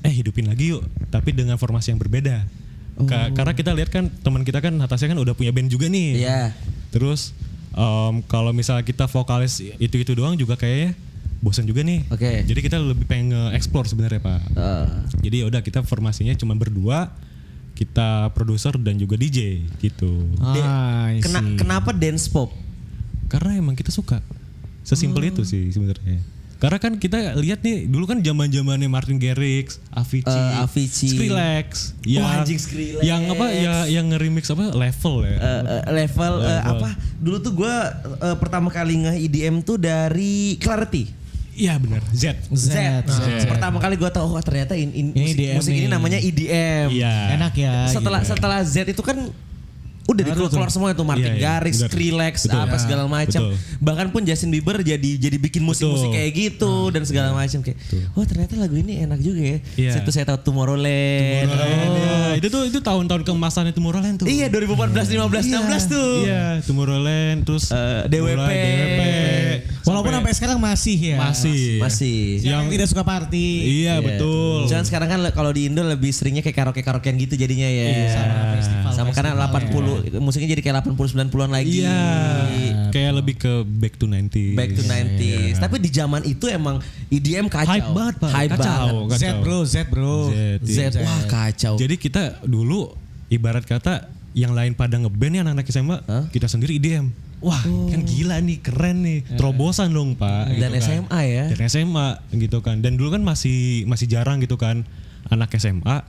eh 0.00 0.14
hidupin 0.14 0.46
lagi 0.46 0.70
yuk 0.70 0.86
tapi 1.08 1.32
dengan 1.32 1.56
formasi 1.56 1.90
yang 1.90 1.98
berbeda 1.98 2.46
Ka- 3.00 3.30
karena 3.32 3.52
kita 3.52 3.70
lihat 3.72 3.90
kan 3.90 4.06
teman 4.16 4.42
kita 4.42 4.58
kan 4.58 4.74
atasnya 4.76 5.10
kan 5.10 5.18
udah 5.18 5.30
punya 5.32 5.50
band 5.50 5.66
juga 5.66 5.86
nih 5.86 6.18
Iya. 6.20 6.54
terus 6.88 7.34
em, 7.70 8.22
kalau 8.24 8.50
misalnya 8.50 8.82
kita 8.82 9.06
vokalis 9.06 9.58
itu 9.76 9.96
itu 9.96 10.12
doang 10.12 10.34
juga 10.34 10.54
kayaknya 10.54 10.94
bosan 11.38 11.64
juga 11.64 11.80
nih 11.80 12.02
Oke. 12.08 12.42
jadi 12.42 12.60
kita 12.60 12.76
lebih 12.76 13.04
pengen 13.04 13.30
nge-explore 13.30 13.86
sebenarnya 13.86 14.18
pak 14.18 14.40
Eh, 14.50 14.86
jadi 15.22 15.36
ya 15.40 15.46
udah 15.46 15.60
kita 15.60 15.80
formasinya 15.80 16.34
cuma 16.34 16.52
berdua 16.52 17.14
kita 17.72 18.32
produser 18.32 18.74
dan 18.74 18.94
juga 18.94 19.14
DJ 19.14 19.62
gitu 19.78 20.26
Ah, 20.40 21.14
kena, 21.16 21.40
kenapa 21.56 21.90
dance 21.92 22.26
pop? 22.26 22.50
karena 23.26 23.54
emang 23.54 23.72
kita 23.72 23.88
suka 23.88 24.18
sesimpel 24.80 25.28
itu 25.28 25.44
sih 25.44 25.68
sebenarnya 25.68 26.16
karena 26.58 26.74
kan 26.76 26.96
kita 26.96 27.36
lihat 27.36 27.60
nih 27.60 27.86
dulu 27.86 28.02
kan 28.04 28.18
zaman 28.18 28.48
zamannya 28.48 28.90
Martin 28.90 29.14
Garrix, 29.16 29.78
Avicii, 29.88 30.26
Eh, 30.26 30.58
Avicii. 30.58 31.06
Skrillex, 31.08 31.68
yang 32.02 32.26
anjing, 32.26 32.58
Skrillex. 32.58 32.98
yang 33.00 33.30
apa 33.30 33.46
ya 33.48 33.86
yang 33.86 34.10
nge-remix 34.10 34.50
apa 34.50 34.74
level 34.74 35.22
ya. 35.22 35.30
Eh, 35.30 35.38
eh, 35.38 35.82
level, 35.94 36.32
Level. 36.42 36.58
apa? 36.74 36.88
Dulu 37.14 37.36
tuh 37.38 37.52
gue 37.54 37.74
pertama 38.34 38.68
kali 38.68 38.98
nge 38.98 39.12
EDM 39.22 39.62
tuh 39.62 39.78
dari 39.78 40.58
Clarity. 40.58 41.06
Iya 41.58 41.74
benar, 41.74 42.02
Z. 42.10 42.38
Z. 42.48 42.70
Z. 43.02 43.18
Pertama 43.44 43.76
kali 43.76 43.94
gue 43.94 44.06
tahu 44.08 44.30
oh 44.30 44.38
ternyata 44.38 44.72
in, 44.72 44.94
in- 44.94 45.10
Ini 45.10 45.26
musik, 45.26 45.46
musik 45.58 45.74
ini 45.74 45.88
namanya 45.88 46.18
EDM. 46.18 46.86
Iya. 46.88 47.14
Enak 47.34 47.52
ya. 47.52 47.74
Setelah 47.88 48.22
gitu. 48.22 48.30
setelah 48.30 48.58
Z 48.62 48.86
itu 48.86 49.02
kan 49.02 49.18
Udah 50.08 50.24
di 50.24 50.32
keluar, 50.32 50.48
keluar 50.48 50.70
semua 50.72 50.88
itu 50.88 51.04
Martin 51.04 51.20
Iya, 51.28 51.36
iya, 51.36 51.44
Garrix. 51.60 51.84
Skrillex, 51.84 52.48
Betul. 52.48 52.64
apa 52.64 52.72
Ya, 52.72 52.80
segala 52.80 53.04
macam. 53.04 53.40
betul. 53.44 53.52
Bahkan 53.76 54.06
pun 54.08 54.24
Justin 54.24 54.48
Bieber 54.48 54.80
jadi 54.80 55.10
jadi 55.20 55.36
bikin 55.36 55.60
musik-musik 55.60 56.08
Betul. 56.08 56.16
kayak 56.16 56.30
gitu 56.32 56.72
dan 56.88 57.02
segala 57.04 57.36
macam 57.36 57.60
kayak. 57.60 57.76
Oh 58.14 58.24
ternyata 58.24 58.56
lagu 58.56 58.72
ini 58.72 59.04
enak 59.04 59.20
juga 59.20 59.36
ya. 59.36 59.58
Iya. 59.76 59.92
Situ 59.92 60.08
saya 60.08 60.24
tahu 60.24 60.40
Tomorrowland. 60.42 61.44
Tomorrowland, 61.44 61.92
Oh. 61.92 62.00
ya. 62.00 62.40
Itu 62.40 62.48
tuh 62.48 62.62
itu 62.64 62.80
tahun-tahun 62.80 63.20
keemasannya 63.20 63.76
Tomorrowland 63.76 64.16
tuh. 64.16 64.26
Iya 64.26 64.48
2014, 64.48 65.12
15, 65.12 65.44
16 65.44 65.82
tuh. 65.84 66.10
Iya, 66.24 66.44
Tomorrowland 66.64 67.38
terus 67.44 67.68
Eh, 67.68 68.08
DWP. 68.08 68.32
mulai 68.32 68.56
DWP. 68.56 69.00
Walaupun 69.88 70.12
sampai 70.12 70.32
sekarang 70.36 70.58
masih 70.58 70.96
ya. 71.00 71.16
masih. 71.18 71.80
Masih. 71.80 72.18
Yang 72.38 72.52
Yang- 72.52 72.68
tidak 72.76 72.86
suka 72.92 73.02
party. 73.02 73.48
Iya, 73.82 73.94
betul. 73.98 74.68
Cuman 74.68 74.84
sekarang 74.84 75.08
kan 75.08 75.20
kalau 75.32 75.50
di 75.50 75.66
Indo 75.66 75.80
lebih 75.80 76.12
seringnya 76.12 76.44
kayak 76.44 76.56
karaoke-karaokean 76.56 77.16
gitu 77.16 77.34
jadinya 77.34 77.64
ya. 77.64 77.88
Sama 78.12 78.36
festival. 78.54 78.90
Sama 78.92 79.10
karena 79.10 79.32
festival 79.34 79.84
80 80.12 80.20
musiknya 80.20 80.48
jadi 80.52 80.62
kayak 80.62 80.76
80 80.84 81.08
90-an 81.16 81.50
lagi. 81.50 81.80
Iya. 81.80 82.00
Kayak 82.88 83.12
lebih 83.18 83.34
ke 83.40 83.52
back 83.64 83.94
to 83.96 84.04
90. 84.04 84.52
Back 84.52 84.70
to 84.74 84.82
90s. 84.84 85.56
Tapi 85.56 85.76
di 85.80 85.90
zaman 85.90 86.20
itu 86.22 86.44
emang 86.46 86.78
EDM 87.08 87.48
kacau. 87.48 87.72
Hype 87.72 87.90
banget, 87.90 88.14
Pak. 88.20 88.30
Hype 88.30 88.50
Kacau. 88.52 88.86
banget. 89.08 89.18
Z 89.18 89.24
bro, 89.40 89.58
Z 89.64 89.76
bro. 89.88 90.16
Z, 90.28 90.36
Z, 90.62 90.78
iya. 90.92 91.04
wah 91.04 91.20
kacau. 91.24 91.74
Jadi 91.76 91.94
kita 91.96 92.22
dulu 92.44 92.92
ibarat 93.28 93.64
kata 93.64 94.08
yang 94.36 94.52
lain 94.52 94.72
pada 94.72 95.00
ngeband 95.00 95.30
nih 95.32 95.40
anak-anak 95.42 95.66
SMA, 95.68 95.96
Hah? 96.04 96.24
kita 96.28 96.46
sendiri 96.46 96.76
IDM. 96.76 97.08
Wah, 97.38 97.62
kan 97.62 98.02
gila 98.02 98.42
nih, 98.42 98.58
keren 98.58 99.06
nih. 99.06 99.22
Terobosan 99.38 99.94
dong, 99.94 100.18
Pak. 100.18 100.58
Dan 100.58 100.74
gitu 100.74 100.82
kan. 100.82 100.82
SMA 100.82 101.20
ya. 101.22 101.44
Dan 101.54 101.60
SMA 101.70 102.08
gitu 102.34 102.58
kan. 102.60 102.82
Dan 102.82 102.98
dulu 102.98 103.14
kan 103.14 103.22
masih 103.22 103.86
masih 103.86 104.10
jarang 104.10 104.42
gitu 104.42 104.58
kan 104.58 104.82
anak 105.30 105.54
SMA 105.58 106.02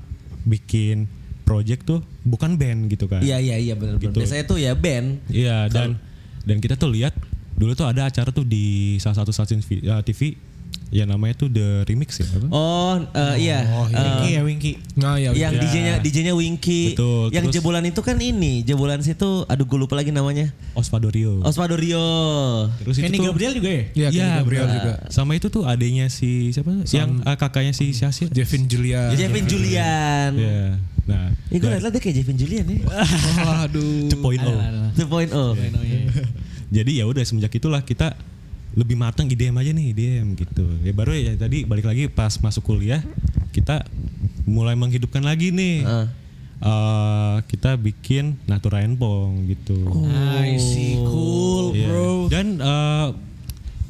bikin 0.48 1.06
project 1.46 1.86
tuh 1.86 2.06
bukan 2.26 2.62
band 2.62 2.90
gitu 2.94 3.10
kan. 3.10 3.26
Iya 3.26 3.42
iya 3.42 3.58
iya 3.58 3.74
benar 3.74 3.98
benar. 3.98 4.14
Gitu. 4.14 4.18
Biasanya 4.22 4.44
tuh 4.46 4.58
ya 4.62 4.74
band. 4.78 5.22
Iya 5.30 5.66
dan 5.70 5.98
dan 6.46 6.58
kita 6.62 6.78
tuh 6.78 6.94
lihat 6.94 7.14
dulu 7.58 7.74
tuh 7.76 7.90
ada 7.90 8.08
acara 8.08 8.30
tuh 8.32 8.46
di 8.48 8.96
salah 9.02 9.20
satu 9.20 9.34
stasiun 9.34 9.60
TV 10.06 10.22
ya 10.90 11.06
namanya 11.06 11.38
tuh 11.38 11.48
The 11.48 11.86
Remix 11.86 12.18
ya 12.18 12.26
apa? 12.28 12.50
Oh, 12.50 12.98
eh, 12.98 13.36
iya. 13.40 13.62
Eh, 13.62 13.94
Winky 13.94 14.30
ya 14.30 14.42
Winky. 14.42 14.72
Nah 14.98 15.16
ya. 15.16 15.30
yang 15.32 15.54
Ya. 15.54 15.62
DJ-nya 15.62 15.94
DJ-nya 16.02 16.34
Winky. 16.34 16.94
Betul, 16.94 17.30
Yang 17.30 17.46
terus- 17.46 17.56
jebolan 17.62 17.86
itu 17.86 18.02
kan 18.02 18.18
ini, 18.18 18.62
jebolan 18.62 19.00
situ 19.00 19.46
aduh 19.46 19.64
gue 19.64 19.78
lupa 19.78 19.94
lagi 19.94 20.10
namanya. 20.10 20.50
Osvadorio. 20.74 21.42
Osvaldo 21.42 21.78
Rio. 21.78 22.02
Terus 22.82 22.98
itu 22.98 23.06
Kenny 23.06 23.18
tuh 23.18 23.30
Gabriel 23.30 23.54
juga 23.54 23.70
ya? 23.70 23.84
Iya, 23.94 24.08
Iya, 24.10 24.10
Kenny 24.10 24.38
Gabriel 24.42 24.66
benar. 24.66 24.76
juga. 24.76 24.94
Sama 25.10 25.32
itu 25.34 25.48
tuh 25.48 25.64
adanya 25.64 26.06
si 26.10 26.50
siapa? 26.50 26.72
yang 26.90 27.22
uh, 27.22 27.38
kakaknya 27.38 27.72
si 27.72 27.94
Syasir. 27.94 28.28
Jevin 28.34 28.66
Julia. 28.66 29.14
Jevin 29.14 29.46
Julian. 29.46 30.32
Iya. 30.34 30.64
Nah, 31.10 31.34
Ih 31.50 31.58
gue 31.58 31.66
liat 31.66 31.90
dia 31.90 31.98
kayak 31.98 32.16
Jevin 32.18 32.38
Julian 32.38 32.66
ya. 32.70 32.80
Aduh. 33.66 34.10
Cepoin 34.10 34.38
lo. 34.40 34.54
2.0. 34.94 35.58
Jadi 36.70 37.02
ya 37.02 37.10
udah 37.10 37.24
semenjak 37.26 37.50
itulah 37.52 37.82
kita 37.82 38.14
lebih 38.74 38.96
matang 38.96 39.26
IDM 39.26 39.56
aja 39.56 39.72
nih 39.72 39.86
IDM 39.92 40.28
gitu. 40.36 40.66
Ya 40.82 40.94
baru 40.94 41.14
ya 41.14 41.34
tadi 41.36 41.66
balik 41.66 41.86
lagi 41.86 42.06
pas 42.06 42.38
masuk 42.38 42.66
kuliah 42.66 43.02
kita 43.50 43.82
mulai 44.46 44.74
menghidupkan 44.74 45.22
lagi 45.22 45.50
nih. 45.50 45.84
Ah. 45.84 46.08
Eh, 46.60 47.38
kita 47.48 47.80
bikin 47.80 48.36
Natura 48.44 48.84
Enpong 48.84 49.48
gitu. 49.48 49.80
I 50.36 50.60
see, 50.60 51.00
cool 51.00 51.72
Iya. 51.72 51.88
bro. 51.88 52.12
Dan 52.28 52.60
eh, 52.60 53.08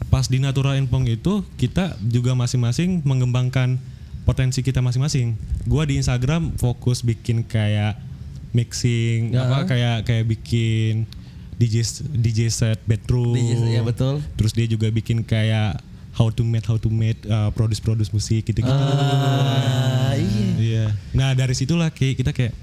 pas 0.08 0.26
di 0.26 0.38
Natura 0.38 0.78
Enpong 0.78 1.06
itu 1.06 1.42
kita 1.56 1.98
juga 2.00 2.34
masing-masing 2.34 3.02
mengembangkan 3.02 3.82
potensi 4.22 4.62
kita 4.62 4.80
masing-masing. 4.80 5.34
Gua 5.66 5.84
di 5.84 5.98
Instagram 5.98 6.54
fokus 6.56 7.02
bikin 7.02 7.42
kayak 7.42 7.98
mixing 8.50 9.34
Ya. 9.34 9.46
apa 9.46 9.66
kayak 9.66 9.98
kayak 10.06 10.26
bikin 10.28 11.06
DJ 11.60 11.84
DJ 12.16 12.48
set 12.48 12.80
bedroom. 12.88 13.36
DJ 13.36 13.76
ya 13.76 13.82
betul. 13.84 14.24
Terus 14.40 14.56
dia 14.56 14.66
juga 14.66 14.88
bikin 14.88 15.28
kayak 15.28 15.84
how 16.16 16.32
to 16.32 16.48
make 16.48 16.64
how 16.64 16.80
to 16.80 16.88
make 16.88 17.20
uh, 17.28 17.52
produce 17.52 17.84
produce 17.84 18.10
musik 18.16 18.48
gitu-gitu. 18.48 18.72
Ah, 18.72 20.16
iya. 20.16 20.48
Iya. 20.56 20.86
Nah 21.12 21.36
dari 21.36 21.52
situlah 21.52 21.92
kayak 21.92 22.16
kita 22.16 22.32
kayak 22.32 22.54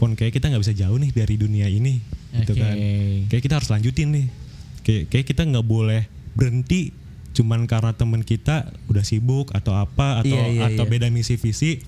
pon 0.00 0.16
kayak 0.16 0.32
kita 0.32 0.48
nggak 0.48 0.62
bisa 0.64 0.74
jauh 0.76 0.96
nih 0.96 1.12
dari 1.12 1.34
dunia 1.36 1.68
ini, 1.68 2.00
gitu 2.40 2.52
Oke. 2.56 2.60
kan. 2.64 2.74
Kayak 3.28 3.42
kita 3.44 3.54
harus 3.60 3.68
lanjutin 3.68 4.08
nih. 4.12 4.26
Kayak 4.84 5.02
kayak 5.12 5.26
kita 5.28 5.42
nggak 5.44 5.66
boleh 5.66 6.08
berhenti 6.36 6.92
cuman 7.36 7.68
karena 7.68 7.92
temen 7.92 8.24
kita 8.24 8.72
udah 8.88 9.04
sibuk 9.04 9.52
atau 9.52 9.76
apa 9.76 10.24
atau 10.24 10.32
Iya, 10.32 10.44
iya, 10.56 10.62
atau 10.72 10.88
iya. 10.88 10.92
beda 10.96 11.12
misi 11.12 11.36
visi. 11.36 11.84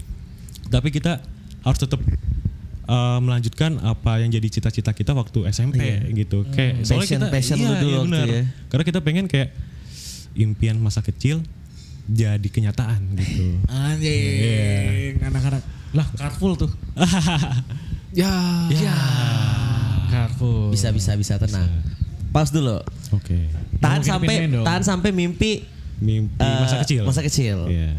Tapi 0.68 0.92
kita 0.92 1.24
harus 1.64 1.80
tetap 1.80 2.00
uh, 2.88 3.18
melanjutkan 3.20 3.76
apa 3.84 4.24
yang 4.24 4.32
jadi 4.32 4.48
cita-cita 4.48 4.90
kita 4.96 5.12
waktu 5.12 5.46
SMP 5.52 5.78
gitu. 6.16 6.48
Kayak 6.50 6.82
soalnya 6.88 7.04
Passion- 7.04 7.20
kita 7.20 7.26
passion 7.30 7.56
iya, 7.60 7.68
lu 7.68 7.74
dulu 7.76 7.92
iya 7.92 8.00
benar. 8.08 8.26
ya. 8.26 8.42
Karena 8.72 8.84
kita 8.88 8.98
pengen 9.04 9.24
kayak 9.28 9.48
impian 10.34 10.76
masa 10.80 11.04
kecil 11.04 11.44
jadi 12.08 12.48
kenyataan 12.48 13.04
gitu. 13.20 13.60
Anjing, 13.68 15.20
anak-anak. 15.20 15.62
Lah, 15.92 16.06
Carful 16.16 16.56
tuh. 16.56 16.70
Ya. 18.08 18.32
Carful. 20.08 20.72
Bisa 20.72 20.88
bisa 20.96 21.12
bisa 21.12 21.36
tenang. 21.36 21.68
Pause 22.32 22.56
dulu. 22.56 22.80
Oke. 23.12 23.52
Tahan 23.78 24.00
mungkin 24.00 24.10
sampai 24.10 24.36
tahan 24.64 24.82
sampai 24.82 25.10
mimpi 25.12 25.68
Mimpi 25.98 26.40
eh, 26.40 26.58
masa 26.64 26.76
kecil. 26.82 27.02
Masa 27.04 27.20
kecil. 27.20 27.58
Iya. 27.68 27.92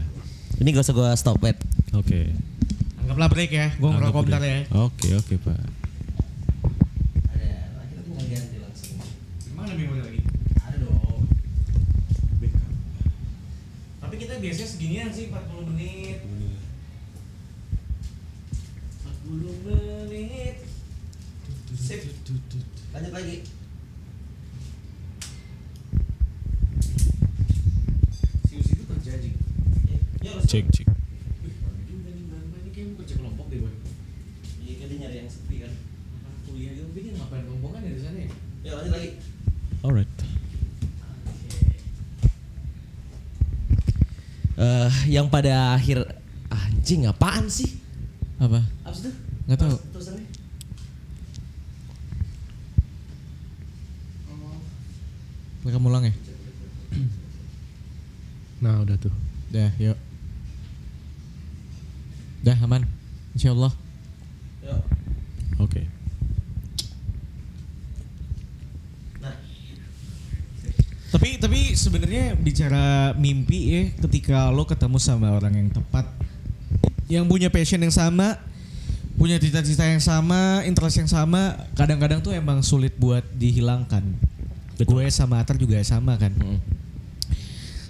Ini 0.59 0.67
gak 0.75 0.83
usah 0.87 0.95
gue 0.95 1.09
stop 1.15 1.37
wait. 1.43 1.55
Oke. 1.93 2.31
Anggaplah 3.19 3.35
break 3.35 3.51
ya. 3.51 3.67
Gue 3.75 3.91
ngerokok 3.91 4.15
Anggap 4.15 4.31
bentar 4.31 4.47
ya. 4.47 4.63
Oke, 4.79 5.11
oke, 5.11 5.35
Pak. 5.43 5.59
Lagi? 9.59 10.23
Ada 10.63 10.77
dong. 10.87 11.27
Tapi 13.99 14.15
kita 14.15 14.39
biasanya 14.39 14.69
seginian 14.71 15.11
sih 15.11 15.27
40 15.27 15.67
menit. 15.67 16.23
40 19.27 19.67
menit. 19.67 20.55
Sip. 21.75 21.99
Lanjut 22.95 23.11
lagi. 23.11 23.43
Si 28.47 28.53
Usi 28.55 28.79
itu 28.79 28.87
kerja 28.87 29.11
aja. 29.11 29.27
Ya, 30.23 30.31
Cek, 30.47 30.71
cek. 30.71 30.87
Wih, 31.43 31.53
rame 31.61 31.83
juga 31.85 32.09
nih 32.15 32.23
Mbak. 32.25 32.39
Ini 32.39 32.69
kayaknya 32.73 32.93
kerja 32.97 33.13
kelompok 33.21 33.45
deh, 33.53 33.59
Boy. 33.61 33.73
Iya, 34.65 34.73
kan 34.81 34.85
dia 34.89 34.97
nyari 35.05 35.15
yang 35.21 35.29
sepi 35.29 35.55
kan. 35.61 35.73
Anak 36.25 36.41
Kuliah 36.49 36.71
gitu, 36.73 36.89
tapi 36.89 36.99
dia 37.05 37.13
ngapain 37.17 37.43
kelompokan 37.45 37.85
ya 37.85 37.91
di 37.93 38.01
sana 38.01 38.17
ya? 38.17 38.29
Ya 38.65 38.71
lanjut 38.81 38.93
lagi. 38.97 39.09
Alright. 39.79 40.11
Eh, 44.59 44.91
yang 45.19 45.27
pada 45.27 45.75
akhir 45.75 46.07
anjing 46.47 47.03
apaan 47.03 47.51
sih? 47.51 47.67
Apa? 48.39 48.63
Apa 48.87 48.95
itu? 48.95 49.11
Nggak 49.51 49.59
tahu. 49.59 49.75
Rekam 55.67 55.83
ulang 55.91 56.07
ya? 56.07 56.13
Nah 58.63 58.83
udah 58.83 58.95
tuh. 58.99 59.11
Dah, 59.51 59.71
yuk. 59.79 59.95
Dah, 62.43 62.59
aman. 62.59 62.83
Insya 63.35 63.55
Allah. 63.55 63.71
Yuk. 64.63 64.83
Oke. 65.63 65.87
Nah, 69.23 69.35
Tapi 71.11 71.39
tapi 71.39 71.68
sebenarnya 71.79 72.35
bicara 72.35 73.15
mimpi 73.15 73.59
ya, 73.71 73.81
ketika 74.03 74.51
lo 74.51 74.67
ketemu 74.67 74.99
sama 74.99 75.31
orang 75.31 75.55
yang 75.55 75.69
tepat, 75.71 76.05
yang 77.07 77.25
punya 77.25 77.47
passion 77.47 77.79
yang 77.79 77.95
sama, 77.95 78.35
punya 79.15 79.39
cita-cita 79.39 79.87
yang 79.87 80.03
sama, 80.03 80.67
interest 80.67 80.99
yang 80.99 81.09
sama, 81.09 81.55
kadang-kadang 81.79 82.19
tuh 82.19 82.35
emang 82.35 82.59
sulit 82.59 82.93
buat 82.99 83.23
dihilangkan. 83.39 84.03
Gue 84.79 85.07
sama 85.11 85.39
Atar 85.43 85.59
juga 85.59 85.79
sama 85.83 86.15
kan. 86.19 86.31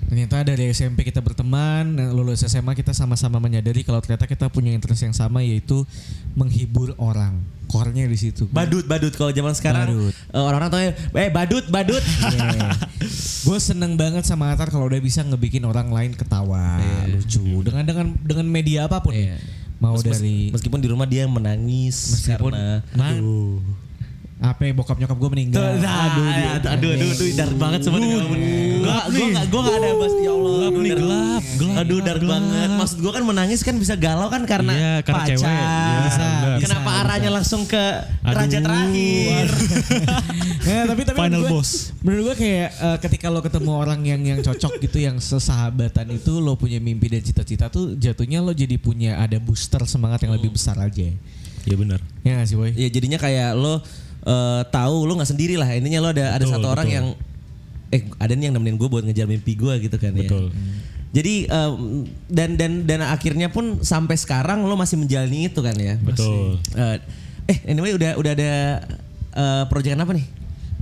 Ternyata 0.09 0.41
dari 0.41 0.73
SMP 0.73 1.05
kita 1.05 1.21
berteman, 1.21 1.85
nah, 1.93 2.09
lulus 2.09 2.41
SMA 2.41 2.73
kita 2.73 2.97
sama-sama 2.97 3.37
menyadari 3.37 3.85
kalau 3.85 4.01
ternyata 4.01 4.25
kita 4.25 4.49
punya 4.49 4.73
interest 4.73 5.05
yang 5.05 5.13
sama 5.13 5.45
yaitu 5.45 5.85
menghibur 6.33 6.97
orang. 6.97 7.37
Core-nya 7.69 8.09
di 8.09 8.17
situ. 8.17 8.49
badut 8.49 8.89
badut 8.89 9.13
kalau 9.13 9.29
zaman 9.29 9.53
sekarang 9.53 9.93
Badut. 9.93 10.09
eh, 10.09 10.41
orang-orang 10.41 10.69
tuh 10.73 10.79
eh 10.81 11.29
badut 11.29 11.65
badut. 11.69 12.01
gue 13.45 13.57
seneng 13.61 13.93
banget 13.93 14.25
sama 14.25 14.49
Atar 14.49 14.73
kalau 14.73 14.89
udah 14.89 14.97
bisa 14.97 15.21
ngebikin 15.21 15.61
orang 15.69 15.93
lain 15.93 16.17
ketawa, 16.17 16.81
lucu 17.05 17.61
dengan 17.61 17.85
dengan 17.85 18.07
dengan 18.25 18.47
media 18.49 18.89
apa 18.89 19.05
pun. 19.05 19.13
Iya. 19.13 19.37
Mau 19.77 19.95
Mes- 19.95 20.03
dari 20.03 20.49
meskipun 20.49 20.81
di 20.81 20.89
rumah 20.89 21.05
dia 21.05 21.29
menangis 21.29 22.17
meskipun 22.17 22.51
karena 22.57 22.81
nah, 22.97 23.13
apa 24.39 24.71
bokap 24.71 24.95
nyokap 24.95 25.13
gue 25.13 25.27
Tuh, 25.27 25.31
meninggal. 25.31 25.61
nah, 25.77 26.07
aduh, 26.07 26.23
aduh, 26.23 26.47
aduh, 26.55 26.69
aduh, 26.71 27.09
aduh, 27.11 27.29
dark 27.35 27.53
banget 27.53 27.79
semua. 27.83 27.99
Gua, 27.99 28.99
gua 29.05 29.27
gak, 29.29 29.45
gua 29.51 29.61
gak 29.61 29.75
ada 29.75 29.89
bahas, 29.91 30.15
ya 30.15 30.31
Allah. 30.31 30.47
Gelap 30.49 30.71
aduh, 30.71 30.79
nih, 30.79 30.93
gelap, 30.95 31.43
gelap, 31.53 31.75
Aduh, 31.77 31.97
gelap. 31.99 32.23
banget. 32.23 32.69
Maksud 32.73 32.97
gua 32.99 33.11
kan 33.11 33.23
menangis 33.23 33.59
kan 33.61 33.75
bisa 33.75 33.93
galau 33.93 34.27
kan 34.27 34.41
karena 34.43 34.73
Iya, 34.73 34.93
karena 35.03 35.19
pacar. 35.21 35.35
cewek. 35.35 35.51
Iya, 35.51 35.99
Bisa. 36.01 36.25
Kenapa 36.59 36.89
bisa, 36.89 36.99
arahnya 37.03 37.29
langsung 37.29 37.61
ke 37.65 37.83
raja 38.21 38.47
Aduh, 38.49 38.63
terakhir? 38.63 39.45
Ya, 40.63 40.79
tapi 40.89 41.01
tapi 41.03 41.17
Final 41.19 41.41
gua- 41.41 41.51
boss. 41.51 41.69
Menurut 41.99 42.23
gue 42.25 42.35
kayak 42.39 42.69
eh, 42.71 42.97
ketika 42.99 43.27
lo 43.27 43.39
ketemu 43.39 43.71
orang 43.73 43.99
yang 44.01 44.21
yang 44.23 44.39
cocok 44.39 44.79
gitu 44.79 44.97
yang 44.97 45.19
sesahabatan 45.19 46.07
itu 46.09 46.39
lo 46.39 46.55
punya 46.55 46.79
mimpi 46.79 47.07
dan 47.07 47.19
cita-cita 47.19 47.67
tuh 47.67 47.93
jatuhnya 47.93 48.39
lo 48.39 48.51
jadi 48.51 48.75
punya 48.75 49.19
ada 49.19 49.35
booster 49.35 49.83
semangat 49.83 50.23
yang 50.23 50.31
lebih 50.31 50.49
besar 50.49 50.79
aja. 50.79 51.11
Iya 51.59 51.75
benar. 51.75 51.99
Ya 52.23 52.39
gak 52.39 52.47
sih 52.47 52.55
boy? 52.55 52.71
Ya 52.71 52.87
jadinya 52.87 53.19
kayak 53.19 53.51
lo 53.53 53.83
eh, 54.25 54.61
tahu 54.67 55.07
lo 55.07 55.15
nggak 55.19 55.29
sendiri 55.29 55.55
lah. 55.55 55.69
Intinya 55.71 55.99
lo 56.03 56.09
ada 56.11 56.35
ada 56.35 56.43
Betul, 56.43 56.53
satu 56.57 56.67
orang 56.67 56.87
betul. 56.87 56.97
yang 56.97 57.07
eh 57.89 58.01
ada 58.21 58.33
nih 58.37 58.45
yang 58.49 58.55
nemenin 58.57 58.77
gue 58.77 58.85
buat 58.85 59.01
ngejar 59.01 59.25
mimpi 59.25 59.53
gue 59.57 59.73
gitu 59.81 59.97
kan 59.97 60.13
ya. 60.13 60.27
Betul. 60.29 60.53
Jadi 61.09 61.49
em, 61.49 62.05
dan 62.29 62.53
dan 62.53 62.85
dan 62.85 63.01
akhirnya 63.01 63.49
pun 63.49 63.81
sampai 63.81 64.13
sekarang 64.13 64.61
lo 64.61 64.77
masih 64.77 65.01
menjalani 65.01 65.49
itu 65.49 65.57
kan 65.59 65.73
ya. 65.73 65.97
Betul. 65.97 66.61
Eh, 66.77 66.97
eh 67.49 67.57
anyway 67.65 67.97
udah 67.97 68.13
udah 68.17 68.31
ada 68.37 68.51
eh 69.33 69.63
proyekan 69.67 70.05
apa 70.05 70.13
nih? 70.13 70.25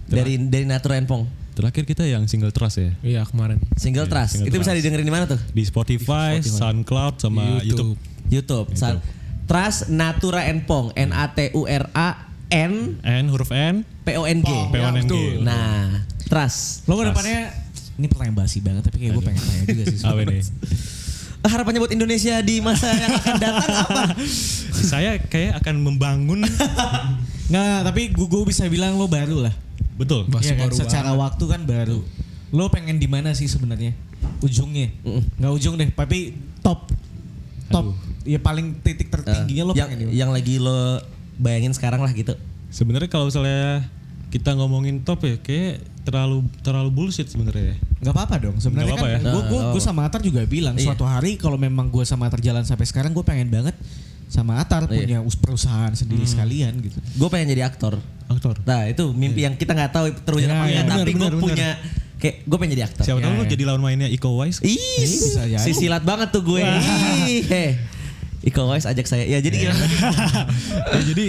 Dari 0.08 0.36
dari 0.52 0.68
Natura 0.68 1.00
Enpong. 1.00 1.24
Terakhir 1.58 1.90
kita 1.90 2.06
yang 2.06 2.28
single 2.30 2.54
trust 2.54 2.78
ya. 2.78 2.92
Iya 3.02 3.22
kemarin. 3.26 3.58
Single 3.82 4.06
Iya, 4.06 4.14
Trust. 4.14 4.32
Single 4.38 4.52
itu 4.52 4.58
bisa 4.62 4.72
Trust. 4.72 4.78
didengerin 4.84 5.06
di 5.10 5.14
mana 5.16 5.26
tuh? 5.26 5.40
Di 5.42 5.64
Spotify, 5.66 6.38
SoundCloud 6.38 7.18
sama 7.18 7.64
YouTube. 7.66 7.98
YouTube. 8.30 8.68
Sa- 8.78 9.02
Trust 9.50 9.90
Natura 9.90 10.46
Enpong. 10.52 10.94
N 10.94 11.10
A 11.16 11.34
T 11.34 11.50
U 11.58 11.66
R 11.66 11.90
A 11.98 12.27
N 12.48 13.02
N 13.04 13.24
huruf 13.28 13.52
N, 13.52 13.84
P 14.08 14.08
O 14.16 14.24
N 14.24 14.40
G. 14.40 14.50
P-O-N-G. 14.72 15.44
Nah, 15.44 16.08
Trust. 16.28 16.88
Lo 16.88 16.96
ke 17.00 17.08
depannya 17.08 17.52
ini 17.98 18.06
pertanyaan 18.08 18.38
basi 18.38 18.60
banget 18.62 18.84
tapi 18.86 18.98
kayak 19.02 19.18
gue 19.18 19.24
pengen 19.26 19.42
tanya 19.42 19.64
juga 19.68 19.84
sih. 19.90 20.00
Apa 20.08 20.22
nih? 20.24 20.44
Harapannya 21.48 21.80
buat 21.80 21.94
Indonesia 21.96 22.36
di 22.44 22.60
masa 22.60 22.92
yang 22.92 23.14
akan 23.24 23.36
datang 23.40 23.72
apa? 23.72 24.04
Saya 24.92 25.16
kayak 25.22 25.64
akan 25.64 25.80
membangun 25.80 26.44
Nggak, 27.52 27.78
tapi 27.88 28.02
gue 28.12 28.28
gue 28.28 28.44
bisa 28.44 28.68
bilang 28.68 29.00
lo 29.00 29.08
baru 29.08 29.48
lah. 29.48 29.56
betul. 29.96 30.28
Masih 30.28 30.54
Iya 30.54 30.56
kan? 30.60 30.64
baru 30.68 30.76
Secara 30.76 31.12
waktu 31.16 31.44
kan 31.48 31.62
baru. 31.64 32.04
Lo 32.52 32.68
pengen 32.68 33.00
di 33.00 33.08
mana 33.08 33.32
sih 33.32 33.48
sebenarnya? 33.48 33.96
Ujungnya? 34.44 34.92
Nggak 35.40 35.52
ujung 35.56 35.80
deh, 35.80 35.88
tapi 35.96 36.36
top 36.60 36.92
top 37.72 37.96
ya 38.28 38.40
paling 38.44 38.80
titik 38.84 39.08
tertingginya 39.08 39.64
lo 39.68 39.74
yang, 39.76 39.88
pengen 39.88 40.08
yang 40.12 40.30
lagi 40.36 40.60
lo 40.60 41.00
bayangin 41.38 41.72
sekarang 41.72 42.02
lah 42.02 42.12
gitu. 42.12 42.34
Sebenarnya 42.68 43.08
kalau 43.08 43.26
misalnya 43.26 43.88
kita 44.28 44.52
ngomongin 44.54 45.02
top 45.02 45.24
ya, 45.24 45.36
kayak 45.38 45.80
terlalu 46.04 46.44
terlalu 46.62 46.90
bullshit 46.90 47.28
sebenarnya. 47.28 47.74
ya. 47.74 47.76
Gak 48.00 48.14
apa-apa 48.14 48.36
dong 48.40 48.58
sebenarnya 48.58 48.94
kan 48.94 49.10
ya. 49.10 49.20
gue 49.24 49.42
gue 49.48 49.62
gue 49.72 49.82
sama 49.82 50.02
Atar 50.04 50.22
juga 50.22 50.44
bilang 50.44 50.76
Iya. 50.76 50.88
suatu 50.88 51.04
hari 51.04 51.36
kalau 51.36 51.56
memang 51.56 51.88
gue 51.88 52.04
sama 52.04 52.28
Atar 52.28 52.40
jalan 52.40 52.64
sampai 52.64 52.86
sekarang 52.86 53.12
gue 53.12 53.22
pengen 53.22 53.48
banget 53.48 53.74
sama 54.28 54.60
Atar 54.60 54.86
Iya. 54.86 54.94
punya 54.94 55.18
us- 55.20 55.36
perusahaan 55.36 55.92
sendiri 55.92 56.24
sekalian 56.24 56.76
gitu. 56.80 56.96
Gue 57.16 57.28
pengen 57.28 57.50
jadi 57.50 57.64
aktor. 57.64 58.00
Aktor. 58.28 58.60
Nah 58.64 58.86
itu 58.86 59.04
mimpi 59.10 59.44
yang 59.44 59.56
kita 59.56 59.72
nggak 59.72 59.92
tahu 59.92 60.06
terwujud 60.22 60.46
Ya, 60.46 60.56
apa 60.56 60.68
ya, 60.68 60.82
enggak, 60.82 60.98
tapi 61.02 61.12
gue 61.14 61.30
punya 61.34 61.70
kayak 62.18 62.36
gue 62.44 62.58
pengen 62.58 62.72
jadi 62.74 62.84
aktor. 62.86 63.04
Siapa 63.04 63.20
tahu 63.20 63.32
Ya, 63.32 63.36
lu 63.36 63.44
ya. 63.44 63.50
jadi 63.52 63.64
lawan 63.66 63.82
mainnya 63.82 64.08
Iko 64.08 64.28
Uwais. 64.32 64.58
Ih, 64.60 64.80
bisa 65.02 65.44
jadi. 65.44 65.60
si 65.60 65.72
silat 65.74 66.04
banget 66.04 66.30
tuh 66.30 66.44
gue. 66.46 66.60
Ih, 66.60 67.42
heh. 67.44 67.72
Iko 68.48 68.64
Wise 68.72 68.88
ajak 68.88 69.06
saya. 69.06 69.28
Ya 69.28 69.44
jadi 69.44 69.68
gimana? 69.68 69.86
Ya, 70.96 71.02
jadi 71.04 71.28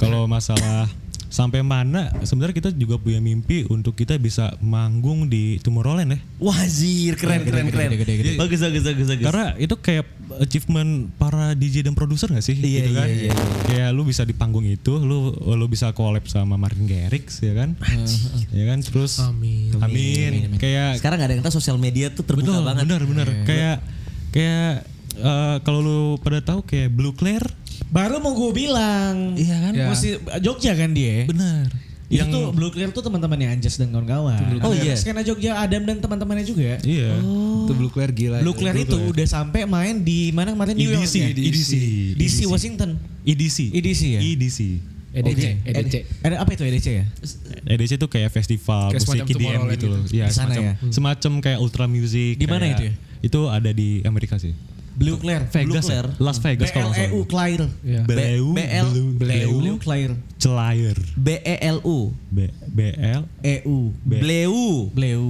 kalau 0.00 0.24
masalah 0.24 0.88
sampai 1.32 1.64
mana 1.64 2.12
sebenarnya 2.28 2.52
kita 2.52 2.70
juga 2.76 3.00
punya 3.00 3.16
mimpi 3.16 3.64
untuk 3.72 3.96
kita 3.96 4.20
bisa 4.20 4.52
manggung 4.60 5.32
di 5.32 5.56
Tomorrowland 5.64 6.12
ya. 6.12 6.18
Wazir 6.36 7.16
keren 7.16 7.48
keren 7.48 7.72
keren. 7.72 7.88
gede, 7.96 8.04
gede, 8.04 8.14
gede. 8.20 8.32
Bagus 8.36 8.60
bagus 8.60 8.82
bagus 8.84 9.06
bagus. 9.08 9.24
Karena 9.24 9.46
itu 9.56 9.74
kayak 9.80 10.04
achievement 10.44 11.08
para 11.16 11.56
DJ 11.56 11.88
dan 11.88 11.96
produser 11.96 12.28
gak 12.28 12.44
sih? 12.44 12.56
Iya, 12.56 12.84
gitu 12.84 12.90
kan? 12.96 13.08
iya, 13.08 13.32
iya, 13.32 13.32
Kayak 13.64 13.88
lu 13.96 14.04
bisa 14.04 14.28
di 14.28 14.36
panggung 14.36 14.68
itu, 14.68 14.92
lu 15.00 15.32
lu 15.32 15.66
bisa 15.72 15.88
collab 15.96 16.28
sama 16.28 16.60
Martin 16.60 16.84
Garrix 16.84 17.40
ya 17.40 17.56
kan? 17.56 17.80
ya 18.52 18.64
kan? 18.68 18.78
Terus 18.84 19.20
Amin. 19.24 19.72
Amin. 19.80 20.60
Kayak 20.60 21.00
sekarang 21.00 21.16
nggak 21.16 21.28
ada 21.32 21.34
yang 21.40 21.44
tahu 21.48 21.56
sosial 21.56 21.80
media 21.80 22.12
tuh 22.12 22.28
terbuka 22.28 22.52
betul, 22.52 22.60
banget. 22.60 22.84
benar 22.84 23.02
benar. 23.08 23.28
Kayak 23.48 23.76
kayak 24.36 24.84
eh, 25.16 25.56
kalau 25.62 25.80
lu 25.80 26.00
pada 26.20 26.40
tahu 26.40 26.64
kayak 26.64 26.88
Blue 26.92 27.12
Claire 27.12 27.46
Baru 27.92 28.24
mau 28.24 28.32
gue 28.32 28.50
bilang. 28.56 29.36
Iya 29.36 29.56
kan? 29.68 29.72
Ya. 29.76 29.86
Masih 29.92 30.16
Jogja 30.40 30.72
kan 30.72 30.96
dia. 30.96 31.28
benar. 31.28 31.68
Yang 32.12 32.28
tuh 32.28 32.44
Blue 32.52 32.68
Clear 32.68 32.92
tuh 32.92 33.00
teman-temannya 33.00 33.56
Anjas 33.56 33.80
dan 33.80 33.88
kawan-kawan. 33.88 34.60
Oh, 34.60 34.76
iya. 34.76 34.92
Skena 34.92 35.24
Jogja 35.24 35.56
Adam 35.56 35.88
dan 35.88 35.96
teman-temannya 35.96 36.44
juga. 36.44 36.76
Iya. 36.84 37.16
Itu 37.64 37.72
Blue 37.72 37.88
Claire 37.88 38.12
gila. 38.12 38.44
Blue 38.44 38.52
Clear 38.52 38.76
itu 38.76 38.96
udah 39.00 39.24
sampai 39.24 39.64
main 39.64 39.96
di 40.04 40.28
mana 40.28 40.52
kemarin 40.52 40.76
New 40.76 40.92
York 40.92 41.08
EDC, 41.08 41.16
ya? 41.16 41.28
EDC, 41.32 41.72
DC 42.20 42.38
Washington. 42.52 43.00
EDC. 43.24 43.72
EDC 43.72 44.02
ya? 44.12 44.20
EDC. 44.20 44.58
EDC. 45.12 45.40
Oke. 45.40 45.50
EDC. 45.64 45.94
Ada 46.20 46.34
apa 46.44 46.50
itu 46.52 46.62
EDC 46.68 46.86
ya? 47.00 47.04
EDC 47.64 47.96
itu 47.96 48.08
kayak 48.12 48.28
festival 48.28 48.92
Kayak 48.92 49.08
musik 49.08 49.20
EDM 49.32 49.60
gitu 49.72 49.86
loh. 49.88 50.00
gitu. 50.04 50.16
Iya, 50.20 50.26
Di 50.28 50.34
sana 50.36 50.52
semacam, 50.52 50.62
ya? 50.64 50.72
semacam 50.92 51.32
kayak 51.40 51.58
ultra 51.64 51.84
music. 51.88 52.36
Di 52.36 52.44
mana 52.44 52.64
itu 52.76 52.82
ya? 52.88 52.94
Itu 53.24 53.40
ada 53.48 53.72
di 53.72 54.04
Amerika 54.04 54.36
sih. 54.36 54.52
Blue 55.02 55.18
Clear. 55.18 55.42
Vegas, 55.50 55.84
Claire. 55.84 56.08
ya? 56.08 56.22
Las 56.22 56.38
Vegas 56.38 56.70
kalau 56.70 56.90
nggak 56.90 57.10
BLEU 57.10 57.18
salah. 57.18 57.26
Clear. 57.26 57.60
Iya. 57.82 58.00
Bleu, 58.06 58.46
BL, 58.54 58.88
Bleu, 59.18 59.50
Blue 59.58 59.78
Clear. 59.82 60.10
Celair. 60.38 60.96
B 61.14 61.28
E 61.42 61.54
L 61.58 61.78
U. 61.82 62.14
B, 62.30 62.38
BL, 62.66 63.22
EU. 63.42 63.78
B- 64.02 64.20
Bleu. 64.22 64.54
Bleu. 64.94 65.22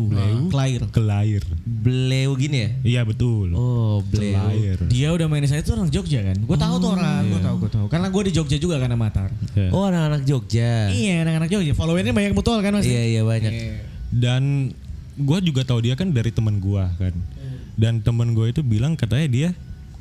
Clear. 0.48 0.82
Kelair. 0.88 1.42
Bleu 1.64 2.30
gini 2.36 2.58
ya? 2.60 2.68
Iya 2.84 3.00
betul. 3.02 3.52
Oh, 3.56 4.04
Bleu. 4.04 4.36
Dia 4.86 5.08
udah 5.10 5.26
main 5.26 5.40
di 5.40 5.48
sana 5.48 5.60
itu 5.60 5.72
orang 5.72 5.88
Jogja 5.88 6.20
kan? 6.22 6.36
Gue 6.36 6.56
tahu 6.56 6.74
tuh 6.76 6.90
orang, 6.92 7.24
gue 7.26 7.40
tahu, 7.40 7.56
gue 7.64 7.70
tahu. 7.72 7.86
Karena 7.88 8.06
gue 8.08 8.22
di 8.28 8.32
Jogja 8.32 8.56
juga 8.56 8.76
kan 8.76 8.92
sama 8.92 9.00
Matar. 9.08 9.28
Ya. 9.56 9.68
Oh, 9.72 9.88
anak-anak 9.88 10.22
Jogja. 10.22 10.92
Iya, 10.92 11.24
anak-anak 11.24 11.48
Jogja. 11.48 11.72
Followernya 11.72 12.12
banyak 12.12 12.32
betul 12.32 12.60
kan 12.60 12.72
mas? 12.76 12.84
Iya, 12.84 13.02
iya 13.08 13.22
banyak. 13.24 13.52
Dan 14.12 14.70
gue 15.12 15.38
juga 15.44 15.60
tahu 15.62 15.84
dia 15.84 15.92
kan 15.96 16.08
dari 16.08 16.32
teman 16.32 16.56
gue 16.56 16.84
kan. 16.96 17.12
Dan 17.78 18.04
teman 18.04 18.36
gue 18.36 18.52
itu 18.52 18.60
bilang 18.60 18.94
katanya 18.94 19.28
dia 19.28 19.48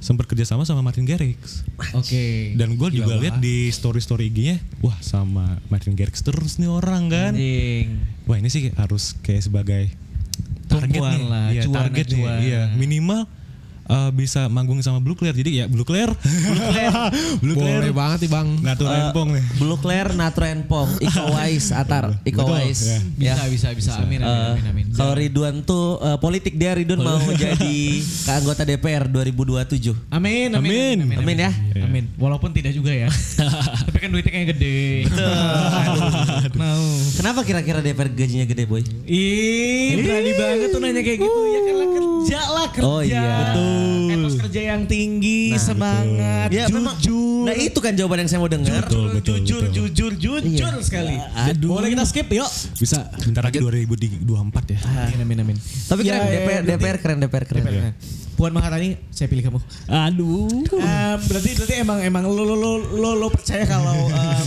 sempat 0.02 0.26
kerjasama 0.26 0.66
sama 0.66 0.82
Martin 0.82 1.06
Garrix. 1.06 1.62
Oke. 1.94 2.58
Dan 2.58 2.74
gue 2.74 2.90
juga 2.90 3.22
lihat 3.22 3.38
di 3.38 3.70
story-story 3.70 4.34
IG-nya, 4.34 4.58
wah 4.82 4.98
sama 5.00 5.62
Martin 5.70 5.94
Garrix 5.94 6.26
terus 6.26 6.58
nih 6.58 6.68
orang 6.68 7.08
kan. 7.08 7.34
Wah 8.26 8.38
ini 8.42 8.50
sih 8.50 8.74
harus 8.74 9.14
kayak 9.22 9.46
sebagai 9.46 9.94
target 10.72 11.04
Tumpuan 11.04 11.20
nih, 11.20 11.28
lah, 11.28 11.48
cuan, 11.68 11.76
target 11.76 12.06
nih, 12.16 12.24
iya 12.48 12.62
minimal 12.80 13.28
eh, 13.86 14.10
bisa 14.12 14.46
manggung 14.48 14.78
sama 14.80 15.00
Blue 15.00 15.16
Claire. 15.16 15.34
Jadi 15.34 15.52
ya 15.58 15.66
Blue 15.66 15.84
Claire, 15.84 16.12
Blue 16.14 16.68
Claire, 16.70 16.94
Blue 17.44 17.56
Claire, 17.56 17.82
Boleh 17.82 17.96
banget 17.96 18.20
nih 18.22 18.32
bang. 18.32 18.48
Ngatur 18.62 18.88
Empong 18.88 19.30
nih. 19.32 19.44
Blue 19.56 19.78
Claire, 19.78 20.10
Natro 20.12 20.44
Enpong, 20.44 20.90
Iko 20.98 21.24
Wise, 21.36 21.70
Atar, 21.72 22.06
Iko 22.22 22.44
Betul, 22.44 22.56
Wise. 22.60 22.82
ya. 23.18 23.34
Bisa, 23.38 23.44
bisa, 23.48 23.68
bisa. 23.72 23.92
Amin, 23.98 24.20
amin, 24.20 24.28
Eh, 24.28 24.52
amin, 24.52 24.66
amin. 24.68 24.86
Kalau 24.92 25.14
Ridwan 25.14 25.56
tuh 25.62 25.98
eh, 25.98 26.18
politik 26.18 26.54
dia 26.54 26.74
Ridwan 26.74 27.00
mau 27.00 27.18
menjadi 27.18 27.76
keanggota 28.28 28.62
DPR 28.64 29.08
2027. 29.08 30.10
Amin, 30.10 30.52
amin, 30.52 30.54
Amin. 30.54 30.98
amin, 31.02 31.18
Amin 31.18 31.38
ya. 31.40 31.52
Iya. 31.72 31.84
Amin. 31.86 32.06
Walaupun 32.16 32.52
tidak 32.52 32.72
juga 32.72 32.92
ya. 32.92 33.08
Tapi 33.82 33.98
kan 33.98 34.10
duitnya 34.10 34.32
kayak 34.32 34.48
gede. 34.52 35.08
Mau. 36.54 36.84
Kenapa 37.14 37.40
kira-kira 37.42 37.80
DPR 37.80 38.10
gajinya 38.10 38.46
gede 38.46 38.64
boy? 38.66 38.82
Ih, 39.04 40.00
berani 40.00 40.32
banget 40.34 40.68
tuh 40.70 40.80
nanya 40.80 41.02
kayak 41.02 41.20
gitu. 41.20 41.40
Ya 41.48 41.60
karena 41.62 41.86
kerja 41.88 42.40
lah 42.48 42.68
kerja. 42.70 42.86
Oh 42.86 43.02
iya. 43.02 43.24
Betul. 43.46 43.71
Etos 44.10 44.36
kerja 44.38 44.62
yang 44.68 44.82
tinggi, 44.86 45.50
Nah, 45.50 45.62
semangat, 45.62 46.48
Ya 46.50 46.66
memang. 46.68 46.96
jujur. 46.98 47.44
Nah 47.44 47.56
itu 47.56 47.78
kan 47.78 47.94
jawaban 47.94 48.18
yang 48.20 48.30
saya 48.30 48.40
mau 48.40 48.48
dengar. 48.48 48.84
Betul, 48.84 49.06
betul, 49.12 49.36
jujur, 49.40 49.62
betul. 49.64 49.88
jujur, 49.90 50.12
jujur 50.42 50.74
sekali. 50.80 51.16
Aduh. 51.18 51.74
Boleh 51.74 51.90
kita 51.90 52.04
skip 52.04 52.28
yuk. 52.28 52.50
Bisa 52.76 52.98
bentar 53.20 53.42
lagi 53.42 53.58
2024 53.58 54.22
ya. 54.68 54.80
Amin, 55.06 55.20
amin, 55.22 55.38
amin. 55.42 55.58
Tapi 55.58 56.02
keren 56.02 56.14
Ya, 56.14 56.18
ya, 56.20 56.32
DPR, 56.38 56.62
berarti- 56.62 56.70
DPR 56.70 56.98
keren 56.98 57.18
DPR 57.20 57.46
keren. 57.46 57.64
DPR. 57.64 57.94
Puan 58.32 58.52
Maharani, 58.52 58.98
saya 59.10 59.28
pilih 59.28 59.44
kamu. 59.44 59.60
Aduh. 59.86 60.50
Em, 60.72 61.20
berarti 61.22 61.50
berarti 61.54 61.76
emang 61.78 62.00
emang 62.02 62.24
lo 62.26 62.42
lo 62.42 62.56
lo 62.56 62.72
lo, 62.80 63.10
lo 63.14 63.28
percaya 63.30 63.66
kalau 63.66 63.94
em, 63.94 64.42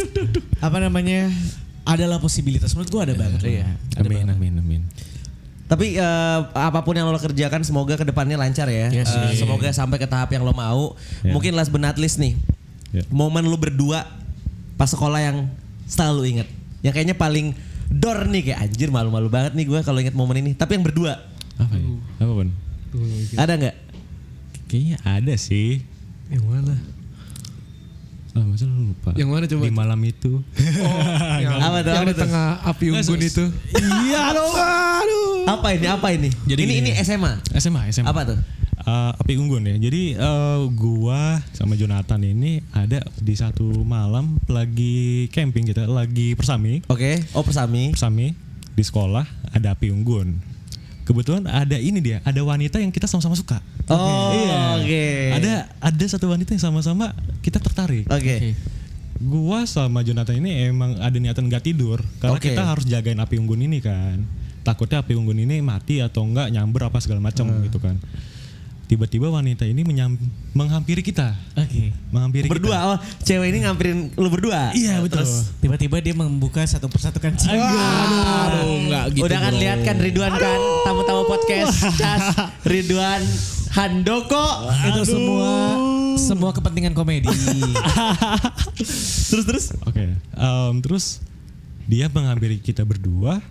apa 0.66 0.78
namanya 0.78 1.28
adalah 1.84 2.16
posibilitas 2.16 2.72
menurut 2.72 2.88
gua 2.88 3.02
ada 3.04 3.14
banget 3.14 3.40
ya. 3.44 3.66
Ada 3.94 4.04
Amin, 4.04 4.26
amin, 4.26 4.52
amin. 4.56 4.82
Tapi 5.66 5.98
eh, 5.98 6.40
apa 6.54 6.80
pun 6.86 6.94
yang 6.94 7.10
lo 7.10 7.18
kerjakan 7.18 7.66
semoga 7.66 7.98
ke 7.98 8.06
depannya 8.06 8.38
lancar 8.38 8.70
ya. 8.70 8.86
Yes, 8.90 9.10
yes. 9.10 9.42
semoga 9.42 9.66
sampai 9.74 9.98
ke 9.98 10.06
tahap 10.06 10.30
yang 10.30 10.46
lo 10.46 10.54
mau. 10.54 10.94
Ya. 11.26 11.34
Mungkin 11.34 11.58
last 11.58 11.74
but 11.74 11.82
not 11.82 11.98
least 11.98 12.22
nih. 12.22 12.38
Ya. 12.94 13.02
Momen 13.10 13.50
lo 13.50 13.58
berdua 13.58 14.06
pas 14.78 14.86
sekolah 14.86 15.18
yang 15.18 15.50
selalu 15.90 16.38
inget. 16.38 16.48
Yang 16.86 16.92
kayaknya 17.02 17.16
paling 17.18 17.46
dor 17.90 18.30
nih 18.30 18.50
kayak 18.50 18.58
anjir 18.66 18.88
malu-malu 18.94 19.26
banget 19.26 19.58
nih 19.58 19.66
gue 19.66 19.80
kalau 19.82 19.98
inget 19.98 20.14
momen 20.14 20.38
ini. 20.38 20.54
Tapi 20.54 20.78
yang 20.78 20.86
berdua 20.86 21.18
Apa 21.58 21.74
ya? 21.74 21.86
Apa 22.22 22.32
pun? 22.32 22.48
ada 23.36 23.52
nggak? 23.58 23.76
Kayaknya 24.70 24.96
ada 25.02 25.34
sih. 25.34 25.82
Yang 26.30 26.44
mana? 26.46 26.74
Ah, 28.36 28.44
masa 28.44 28.68
lu 28.68 28.92
lupa? 28.92 29.16
Yang 29.16 29.28
mana 29.32 29.44
coba? 29.48 29.62
Di 29.64 29.72
malam 29.72 30.00
itu. 30.04 30.32
Oh, 30.44 31.00
yang, 31.42 31.56
Apa 31.56 31.80
tuh, 31.80 31.88
yang 31.88 32.04
apa 32.04 32.06
di 32.06 32.12
tuh? 32.12 32.22
tengah 32.28 32.46
api 32.62 32.84
unggun 32.92 33.20
itu. 33.22 33.44
iya, 34.04 34.20
aduh. 34.28 34.52
Aduh. 34.52 35.36
Apa 35.48 35.68
ini? 35.72 35.86
Apa 35.88 36.08
ini? 36.12 36.28
Jadi 36.44 36.60
ini 36.62 36.74
ini 36.78 36.90
SMA. 37.00 37.40
SMA, 37.56 37.88
SMA. 37.90 38.04
Apa 38.04 38.28
tuh? 38.28 38.38
Eh, 38.76 39.12
api 39.16 39.34
unggun 39.34 39.64
ya. 39.64 39.76
Jadi 39.80 40.14
eh, 40.14 40.60
gua 40.70 41.40
sama 41.50 41.74
Jonathan 41.74 42.20
ini 42.20 42.60
ada 42.70 43.00
di 43.16 43.32
satu 43.32 43.82
malam 43.82 44.36
lagi 44.46 45.26
camping 45.32 45.64
kita, 45.64 45.88
lagi 45.88 46.36
persami, 46.36 46.84
Oke. 46.86 47.18
Oh 47.32 47.40
persami. 47.40 47.90
persami 47.90 48.36
di 48.76 48.84
sekolah 48.84 49.24
ada 49.50 49.72
api 49.72 49.88
unggun. 49.88 50.36
Kebetulan 51.06 51.46
ada 51.46 51.78
ini 51.78 52.02
dia, 52.02 52.18
ada 52.20 52.42
wanita 52.42 52.82
yang 52.82 52.90
kita 52.90 53.06
sama-sama 53.06 53.38
suka. 53.38 53.62
Oh, 53.86 54.34
Iya. 54.34 54.58
oke. 54.82 55.06
Ada 55.38 55.52
ada 55.78 56.04
satu 56.04 56.26
wanita 56.26 56.50
yang 56.50 56.60
sama-sama 56.60 57.14
kita 57.40 57.62
tertarik. 57.62 58.10
Oke. 58.10 58.58
Gua 59.16 59.62
sama 59.64 60.02
Jonathan 60.02 60.36
ini 60.36 60.66
emang 60.66 60.98
ada 60.98 61.14
niatan 61.16 61.46
gak 61.46 61.64
tidur 61.64 62.02
karena 62.18 62.36
Oke. 62.36 62.52
kita 62.52 62.62
harus 62.66 62.84
jagain 62.84 63.16
api 63.16 63.38
unggun 63.38 63.62
ini 63.62 63.78
kan. 63.78 64.26
Takutnya 64.60 65.00
api 65.00 65.14
unggun 65.14 65.38
ini 65.38 65.62
mati 65.62 66.02
atau 66.02 66.26
enggak 66.26 66.50
nyamber 66.50 66.90
apa 66.90 66.98
segala 66.98 67.22
macam 67.22 67.46
Hmm. 67.46 67.62
gitu 67.62 67.78
kan. 67.78 67.96
Tiba-tiba 68.86 69.26
wanita 69.26 69.66
ini 69.66 69.82
menyam, 69.82 70.14
menghampiri 70.54 71.02
kita. 71.02 71.34
Oke. 71.58 71.90
Menghampiri 72.14 72.46
Berdua. 72.46 72.94
Oh, 72.94 72.98
cewek 73.26 73.50
ini 73.50 73.66
ngampirin 73.66 74.14
lu 74.14 74.30
berdua. 74.30 74.70
Iya, 74.78 75.02
betul. 75.02 75.26
Terus 75.26 75.50
Tiba-tiba 75.58 75.98
dia 75.98 76.14
membuka 76.14 76.62
satu 76.62 76.86
persatu 76.86 77.18
kancing. 77.18 77.50
Aduh, 77.50 78.86
enggak 78.86 79.04
gitu. 79.18 79.26
udah 79.26 79.38
kan 79.42 79.52
bro. 79.58 79.62
lihat 79.66 79.78
kan 79.82 79.96
Ridwan 79.98 80.32
kan 80.38 80.60
tamu-tamu 80.86 81.22
podcast 81.26 81.74
Cas 81.98 82.24
Ridwan 82.62 83.22
Handoko. 83.74 84.46
Itu 84.94 85.02
semua 85.02 85.52
semua 86.14 86.50
kepentingan 86.54 86.94
komedi. 86.94 87.26
terus 89.34 89.44
terus. 89.50 89.66
Oke. 89.82 90.14
em, 90.14 90.74
terus 90.78 91.18
dia 91.90 92.06
menghampiri 92.06 92.62
kita 92.62 92.86
berdua. 92.86 93.42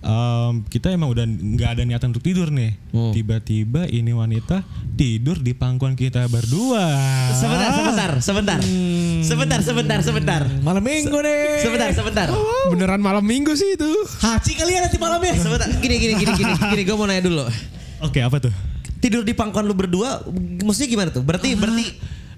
Em, 0.00 0.64
kita 0.64 0.88
emang 0.88 1.12
udah 1.12 1.28
nggak 1.28 1.70
ada 1.76 1.82
niatan 1.84 2.08
untuk 2.08 2.24
tidur 2.24 2.48
nih. 2.48 2.72
Hmm. 2.88 3.12
Tiba-tiba 3.12 3.84
ini 3.84 4.16
wanita 4.16 4.64
tidur 4.96 5.36
di 5.36 5.52
pangkuan 5.52 5.92
kita 5.92 6.24
berdua. 6.32 6.88
Sebentar, 7.36 7.70
sebentar, 7.76 8.10
sebentar. 8.24 8.58
Sebentar, 9.20 9.60
sebentar, 9.60 9.98
sebentar. 10.00 10.40
Malam 10.64 10.80
minggu 10.80 11.18
nih. 11.20 11.60
Sebentar, 11.60 11.92
sebentar. 11.92 12.28
Beneran 12.72 13.04
malam 13.04 13.20
minggu 13.20 13.52
sih 13.52 13.76
itu. 13.76 13.90
Haci 14.24 14.56
kalian 14.56 14.88
nanti 14.88 14.96
malamnya. 14.96 15.36
Sebentar. 15.36 15.68
Gini, 15.68 15.96
gini, 16.00 16.14
gini, 16.16 16.32
gini. 16.32 16.52
Gini, 16.56 16.82
gue 16.88 16.96
mau 16.96 17.04
nanya 17.04 17.28
dulu. 17.28 17.44
Oke, 18.00 18.24
apa 18.24 18.40
tuh? 18.40 18.52
Tidur 19.04 19.24
di 19.24 19.36
pangkuan 19.36 19.64
lu 19.64 19.76
berdua, 19.76 20.24
maksudnya 20.64 20.88
gimana 20.88 21.08
tuh? 21.12 21.24
Berarti, 21.24 21.56
berarti, 21.56 21.84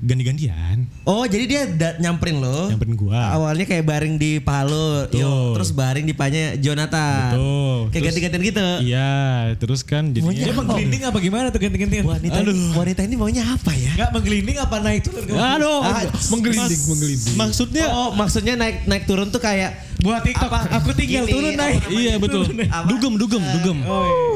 Ganti-gantian. 0.03 0.91
oh 1.07 1.23
jadi 1.25 1.45
dia 1.47 1.63
da- 1.65 1.95
nyamperin 1.97 2.43
lo. 2.43 2.67
Nyamperin 2.67 2.99
gua. 2.99 3.23
Awalnya 3.33 3.65
kayak 3.65 3.87
baring 3.87 4.19
di 4.19 4.43
Betul. 4.43 5.15
yo, 5.15 5.55
terus 5.55 5.71
baring 5.71 6.03
di 6.03 6.11
pahanya 6.11 6.59
Jonathan. 6.59 7.31
Betul. 7.31 7.79
Kayak 7.79 7.93
Terus- 7.93 8.07
ganti-gantian 8.11 8.43
gitu. 8.43 8.67
Iya, 8.83 9.13
terus 9.57 9.81
kan 9.83 10.11
Dia 10.11 10.21
jadinya 10.21 10.55
menggelinding 10.59 11.03
apa 11.07 11.19
gimana 11.19 11.47
tuh 11.49 11.61
ganti-gantian? 11.61 12.03
Wanita, 12.03 12.39
ini- 12.43 12.75
wanita 12.75 13.01
ini 13.03 13.15
maunya 13.15 13.47
apa 13.47 13.71
ya? 13.73 13.95
Enggak 13.95 14.11
menggelinding 14.11 14.57
apa 14.59 14.77
naik 14.81 15.01
turun 15.07 15.23
Aduh, 15.31 15.81
Ah, 15.81 16.03
Menggelinding, 16.29 16.81
menggelinding. 16.85 17.35
maksudnya 17.39 17.85
Oh, 17.89 18.11
maksudnya 18.13 18.55
naik 18.55 18.83
naik 18.85 19.05
turun 19.07 19.31
tuh 19.31 19.39
kayak 19.39 19.92
Buat 20.03 20.27
TikTok 20.27 20.51
aku 20.51 20.91
tinggal 20.93 21.25
Gini, 21.25 21.33
turun 21.33 21.51
apa 21.53 21.63
naik. 21.63 21.83
iya 21.89 22.15
betul. 22.19 22.43
Apa? 22.43 22.91
Dugem, 22.91 23.13
dugem, 23.15 23.39
dugem. 23.39 23.79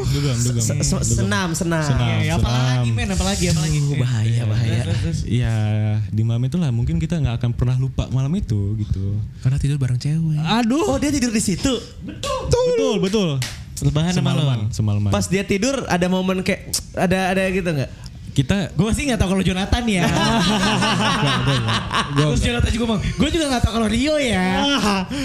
Dugem, 0.06 0.36
dugem. 0.38 0.62
se- 0.62 0.78
se- 0.78 0.94
Dugem. 0.94 1.26
senam, 1.26 1.48
senam. 1.52 1.82
Senam. 1.82 2.06
Iya, 2.06 2.16
ya, 2.22 2.32
apalagi 2.38 2.90
men, 2.94 3.08
apalagi 3.10 3.44
apalagi. 3.50 3.78
Uh, 3.82 3.98
bahaya, 3.98 4.42
bahaya. 4.46 4.80
Terus, 4.86 4.98
terus. 5.02 5.18
Iya, 5.26 5.54
di 6.06 6.22
malam 6.22 6.46
itulah 6.46 6.70
mungkin 6.70 6.96
kita 6.96 7.18
nggak 7.18 7.42
akan 7.42 7.50
pernah 7.52 7.74
lupa 7.76 8.06
malam 8.08 8.30
itu 8.32 8.78
gitu. 8.78 9.18
Karena 9.42 9.58
tidur 9.58 9.76
bareng 9.76 9.98
cewek. 9.98 10.38
Aduh. 10.38 10.86
Oh, 10.86 10.96
dia 10.96 11.10
tidur 11.10 11.34
di 11.34 11.42
situ. 11.42 11.72
Betul, 12.06 13.02
betul. 13.02 13.28
Rebahan 13.76 14.08
sama 14.08 14.32
lo. 14.32 14.40
Semalaman, 14.40 14.60
semalaman. 14.72 15.10
Pas 15.12 15.26
dia 15.26 15.44
tidur 15.44 15.84
ada 15.84 16.06
momen 16.08 16.40
kayak 16.40 16.72
ada 16.96 17.34
ada 17.34 17.42
gitu 17.50 17.68
nggak? 17.68 17.90
Kita 18.36 18.76
Gue 18.76 18.92
sih 18.92 19.08
gak 19.08 19.16
tahu 19.16 19.32
kalau 19.32 19.44
Jonathan 19.44 19.84
ya. 19.88 20.04
Terus 22.20 22.40
Jonathan 22.44 22.68
juga 22.68 22.84
ngomong, 22.84 23.00
gue 23.00 23.28
juga 23.32 23.44
gak 23.56 23.62
tahu 23.64 23.72
kalau 23.80 23.88
Rio 23.88 24.20
ya. 24.20 24.76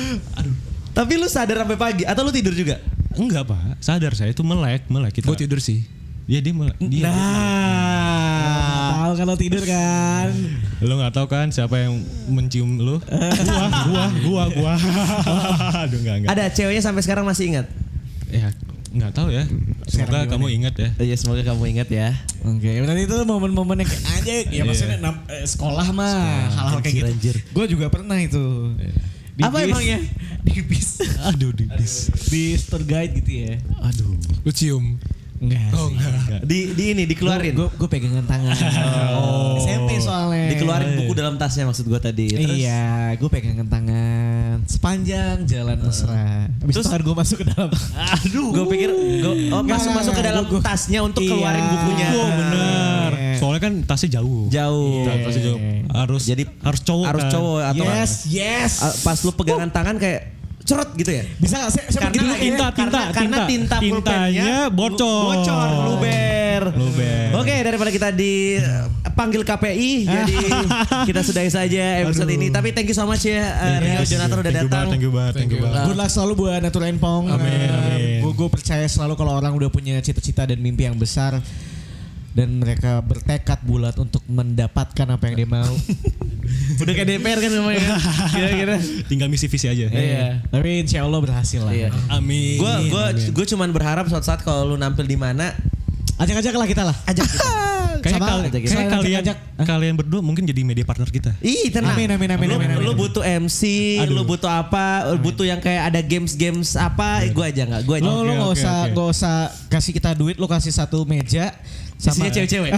Tapi 0.98 1.14
lu 1.20 1.28
sadar 1.28 1.68
sampai 1.68 1.76
pagi 1.76 2.04
atau 2.08 2.24
lu 2.24 2.32
tidur 2.32 2.56
juga? 2.56 2.80
enggak 3.12 3.44
pak, 3.44 3.76
sadar 3.84 4.16
saya 4.16 4.32
itu 4.32 4.40
melek, 4.40 4.88
melek 4.88 5.20
kita. 5.20 5.28
Gue 5.28 5.36
tidur 5.36 5.60
sih. 5.60 5.84
Iya 6.32 6.40
dia 6.40 6.54
melek. 6.56 6.80
Dia, 6.80 7.12
Nah, 7.12 8.88
tahu 9.04 9.14
kalau 9.20 9.36
tidur 9.36 9.60
kan. 9.68 10.32
Lu 10.80 10.96
nggak 10.96 11.12
tahu 11.12 11.28
kan 11.28 11.52
siapa 11.52 11.76
yang 11.76 12.00
mencium 12.32 12.80
lu? 12.80 13.04
gua, 13.48 13.66
gua, 13.84 14.06
gua, 14.24 14.44
gua. 14.56 14.74
Aduh 15.84 16.00
enggak 16.00 16.16
enggak. 16.24 16.32
Ada 16.32 16.46
ceweknya 16.56 16.80
sampai 16.80 17.04
sekarang 17.04 17.28
masih 17.28 17.52
ingat. 17.52 17.68
Ya 18.92 18.98
nggak 19.00 19.14
tahu 19.14 19.30
ya. 19.30 19.44
Semoga 19.86 20.28
kamu 20.28 20.48
ingat 20.54 20.76
ya. 20.76 20.90
Iya, 20.98 21.16
semoga 21.16 21.42
kamu 21.42 21.64
ingat 21.70 21.88
ya. 21.88 22.12
Oke, 22.42 22.68
berarti 22.78 23.02
itu 23.02 23.16
momen-momen 23.24 23.78
yang 23.78 23.88
kayak 23.88 24.04
aja 24.14 24.34
ya 24.50 24.62
maksudnya 24.62 24.98
nam- 25.00 25.24
eh, 25.26 25.46
sekolah 25.46 25.88
mah 25.90 26.16
hal-hal 26.50 26.80
kayak 26.80 27.08
anjir, 27.08 27.36
gitu. 27.36 27.52
Gue 27.52 27.66
juga 27.68 27.88
pernah 27.88 28.18
itu. 28.18 28.76
Di 29.32 29.42
Apa 29.42 29.58
bis- 29.58 29.72
emangnya? 29.72 29.98
Di 30.44 30.60
bis. 30.60 31.00
Aduh 31.24 31.50
di 31.50 31.70
bis. 31.70 32.12
Bis 32.28 32.66
tour 32.66 32.82
guide 32.82 33.16
gitu 33.16 33.32
ya. 33.42 33.56
Aduh. 33.82 34.12
Lu 34.42 34.52
cium. 34.52 35.00
Enggak 35.40 35.72
Oh 35.72 35.88
sih. 35.88 35.96
enggak. 35.96 36.42
Di 36.44 36.60
di 36.76 36.84
ini 36.92 37.04
dikeluarin. 37.06 37.56
Gue 37.56 37.72
gue 37.72 37.88
pegangan 37.88 38.26
tangan. 38.26 38.54
SMP 39.58 39.98
soalnya. 39.98 40.52
Dikeluarin 40.52 41.00
buku 41.00 41.14
dalam 41.14 41.36
tasnya 41.36 41.64
maksud 41.64 41.86
gua 41.86 41.98
tadi. 41.98 42.28
Terus 42.30 42.60
Iya, 42.60 43.16
gue 43.16 43.26
pegangan 43.26 43.66
tangan 43.66 44.31
sepanjang 44.66 45.46
jalan 45.46 45.78
mesra. 45.78 46.48
Habis 46.58 46.74
Terus- 46.74 46.86
itu 46.86 46.94
kan 46.94 47.02
gue 47.02 47.16
masuk 47.16 47.38
ke 47.40 47.46
dalam. 47.48 47.70
Aduh. 48.18 48.50
Gue 48.52 48.66
pikir 48.70 48.90
gua, 49.20 49.34
oh, 49.52 49.62
masuk 49.62 49.92
masuk 49.92 50.14
ke 50.14 50.24
dalam 50.24 50.44
gua- 50.46 50.62
tasnya 50.62 51.00
untuk 51.02 51.22
Iya. 51.22 51.32
keluarin 51.32 51.66
bukunya. 51.68 52.08
Oh 52.12 52.30
bener. 52.30 53.12
Iya. 53.12 53.36
Soalnya 53.38 53.62
kan 53.62 53.74
tasnya 53.84 54.10
jauh. 54.18 54.46
Jauh. 54.48 55.06
Ta- 55.06 55.20
Tasnya 55.24 55.44
jauh. 55.48 55.60
Harus 55.92 56.24
Jadi 56.24 56.44
harus 56.60 56.82
cowok 56.82 57.06
harus 57.06 57.24
kan. 57.24 57.32
cowok 57.32 57.60
atau 57.68 57.86
Yes, 57.86 58.12
yes. 58.28 58.72
Pas 59.02 59.18
lu 59.20 59.32
pegangan 59.32 59.70
tangan 59.70 59.96
kayak 59.96 60.22
cerot 60.72 60.90
gitu 60.94 61.12
ya? 61.12 61.24
Bisa 61.36 61.56
gak? 61.58 61.70
Saya, 61.70 61.86
saya 61.90 62.02
pergi 62.06 62.18
dulu 62.18 62.30
lagi- 62.30 62.42
tinta, 62.42 62.66
kayaknya. 62.66 62.72
tinta, 62.72 62.98
karena, 62.98 63.12
karena 63.12 63.38
tinta. 63.38 63.46
tinta 63.46 63.76
pulpennya 63.78 64.46
Tintanya 64.48 64.50
bocor. 64.72 65.24
Bocor, 65.28 65.68
luber. 65.86 66.62
Luber. 66.72 67.28
Oke, 67.34 67.56
daripada 67.58 67.90
kita 67.90 68.10
dipanggil 68.12 69.42
KPI, 69.42 69.92
jadi 70.14 70.36
kita 71.06 71.22
sudahi 71.22 71.48
saja 71.48 71.84
episode 72.02 72.30
ini. 72.30 72.48
Tapi 72.48 72.72
thank 72.72 72.86
you 72.86 72.94
so 72.94 73.04
much 73.04 73.24
ya 73.24 73.42
uh, 73.42 73.78
Rio 73.78 74.02
Jonathan 74.02 74.38
udah 74.38 74.46
Thank 74.46 74.56
you 74.58 74.70
datang. 74.70 74.70
banget, 74.72 74.90
Thank 74.90 75.04
you 75.04 75.12
banget, 75.12 75.34
thank 75.36 75.52
you 75.52 75.60
banget. 75.60 75.84
Good 75.86 75.98
luck 75.98 76.10
selalu 76.10 76.34
buat 76.38 76.60
Natur 76.62 76.84
Enpong. 76.86 77.24
Amin, 77.28 77.68
amin. 77.68 78.20
Gue 78.22 78.34
gue 78.34 78.50
percaya 78.50 78.86
selalu 78.86 79.14
kalau 79.16 79.34
orang 79.34 79.52
udah 79.52 79.68
punya 79.68 80.00
cita-cita 80.00 80.46
dan 80.46 80.58
mimpi 80.58 80.86
yang 80.86 80.96
besar 80.96 81.40
dan 82.32 82.64
mereka 82.64 83.04
bertekad 83.04 83.60
bulat 83.68 83.96
untuk 84.00 84.24
mendapatkan 84.28 85.08
apa 85.08 85.24
yang 85.32 85.36
dia 85.44 85.50
mau. 85.50 85.74
Udah 86.82 86.94
kayak 86.96 87.08
DPR 87.08 87.40
kan 87.44 87.52
namanya. 87.52 87.96
Kira-kira. 88.36 88.76
Tinggal 89.08 89.28
misi 89.28 89.52
visi 89.52 89.68
aja. 89.68 89.88
Iya. 89.92 90.40
Tapi 90.48 90.84
insya 90.84 91.04
Allah 91.04 91.20
berhasil 91.20 91.60
lah. 91.60 91.76
Iya. 91.76 91.90
Amin. 92.08 92.60
Gue 92.60 92.74
gue 92.88 93.06
Amin. 93.12 93.32
gue 93.36 93.46
cuman 93.52 93.70
berharap 93.76 94.08
suatu 94.08 94.24
saat 94.24 94.42
kalau 94.44 94.74
lu 94.74 94.76
nampil 94.80 95.04
di 95.04 95.20
mana 95.20 95.52
Ajak-ajak 96.22 96.54
lah 96.54 96.68
kita 96.70 96.84
lah. 96.86 96.96
ajak 97.10 97.26
kita. 97.26 97.48
Kayak, 98.02 98.18
Sama, 98.18 98.28
kal- 98.28 98.44
kita. 98.44 98.58
kayak 98.58 98.92
kalian 98.92 99.26
kalian 99.62 99.96
berdua 99.96 100.22
mungkin 100.26 100.44
jadi 100.50 100.62
media 100.66 100.86
partner 100.86 101.10
kita. 101.10 101.32
Ih 101.40 101.70
tenang. 101.70 101.94
Amin, 101.94 102.10
amin, 102.10 102.30
amin, 102.34 102.48
lu, 102.50 102.56
amin, 102.58 102.70
amin. 102.76 102.86
lu 102.86 102.92
butuh 102.98 103.24
MC, 103.24 103.62
lu 104.10 104.26
butuh 104.26 104.50
apa, 104.50 105.14
lu 105.14 105.22
butuh 105.22 105.46
yang 105.46 105.62
kayak 105.62 105.94
ada 105.94 106.02
games-games 106.02 106.74
apa, 106.76 107.26
gue 107.30 107.46
aja 107.46 107.64
nggak, 107.70 107.82
gue 107.86 107.96
aja. 108.02 108.10
Oke, 108.10 108.32
nggak 108.34 108.52
usah 108.58 108.76
nggak 108.90 109.08
usah 109.14 109.36
kasih 109.70 109.92
kita 109.94 110.12
duit, 110.18 110.36
lo 110.42 110.50
kasih 110.50 110.74
satu 110.74 111.06
meja. 111.06 111.54
Isinya 112.02 112.34
cewek-cewek. 112.34 112.72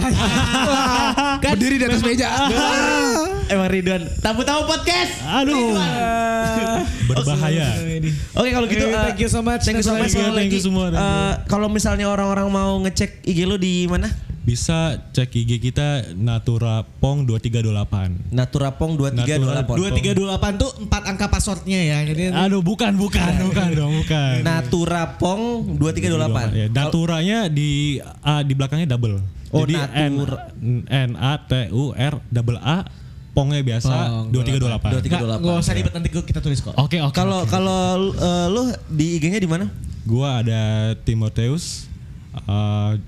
kan 1.44 1.56
Berdiri 1.56 1.80
di 1.80 1.84
atas 1.88 2.04
meja. 2.04 2.28
emang 3.52 3.68
Ridwan. 3.72 4.04
Tamu-tamu 4.20 4.68
podcast. 4.68 5.24
Aduh. 5.24 5.72
Berbahaya. 7.08 7.72
Oke 8.36 8.48
kalau 8.52 8.66
gitu 8.68 8.84
uh, 8.92 9.08
thank 9.08 9.20
you 9.24 9.30
so 9.32 9.40
much. 9.40 9.64
Thank 9.64 9.80
you 9.80 9.86
so 9.86 9.96
much 9.96 10.12
Thank 10.12 10.28
you, 10.28 10.32
thank 10.36 10.52
semua. 10.60 10.92
Uh, 10.92 11.32
kalau 11.48 11.72
misalnya 11.72 12.04
orang-orang 12.08 12.52
mau 12.52 12.76
ngecek 12.84 13.24
IG 13.24 13.48
lu 13.48 13.56
di 13.56 13.88
mana? 13.88 14.12
Bisa 14.44 15.00
cek 15.16 15.32
IG 15.32 15.56
kita 15.56 16.12
Natura 16.12 16.84
Pong 17.00 17.24
2328. 17.24 18.28
Naturapong 18.28 18.92
2328. 19.00 19.80
Dua 19.80 19.88
tiga 19.90 20.12
dua 20.12 20.26
delapan 20.36 20.52
tuh 20.60 20.70
empat 20.84 21.02
angka 21.08 21.26
passwordnya 21.32 21.80
ya. 21.80 21.98
Jadi 22.04 22.28
Aduh, 22.28 22.60
bukan, 22.60 22.92
bukan, 23.00 23.32
bukan 23.48 23.68
dong, 23.72 23.92
bukan. 24.04 24.44
Naturapong 24.44 25.40
2328. 25.80 26.60
Ya, 26.60 26.66
Naturanya 26.68 27.38
di 27.48 27.98
A 28.20 28.44
di 28.44 28.52
belakangnya 28.52 28.92
double. 28.92 29.24
Oh, 29.48 29.64
Jadi 29.64 29.80
N, 29.80 30.12
Natura. 30.12 30.36
N 30.92 31.10
A 31.16 31.32
T 31.40 31.52
U 31.72 31.96
R 31.96 32.14
double 32.28 32.60
A 32.60 32.84
Pongnya 33.34 33.66
biasa 33.66 34.28
Pong, 34.30 34.30
2328. 34.30 35.10
2328. 35.10 35.10
nggak 35.10 35.38
nggak 35.42 35.56
usah 35.58 35.74
ribet 35.74 35.92
nanti 35.96 36.08
kita 36.12 36.40
tulis 36.44 36.60
kok. 36.62 36.76
Oke, 36.78 37.02
oke. 37.02 37.16
Kalau 37.16 37.42
kalau 37.50 38.14
uh, 38.14 38.46
lu 38.46 38.70
di 38.92 39.18
IG-nya 39.18 39.42
di 39.42 39.50
mana? 39.50 39.66
gua 40.04 40.44
ada 40.44 40.92
Timoteus 41.02 41.88
uh, 42.44 43.00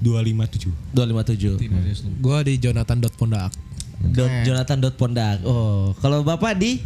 257. 0.00 0.72
257. 0.92 2.20
Gue 2.20 2.38
di 2.44 2.54
Jonathan.pondak. 2.58 3.52
Dot. 4.00 4.32
Jonathan 4.48 4.80
dot 4.80 4.96
Pondak. 4.96 5.44
Oh, 5.44 5.92
kalau 6.00 6.24
Bapak 6.24 6.56
di 6.56 6.80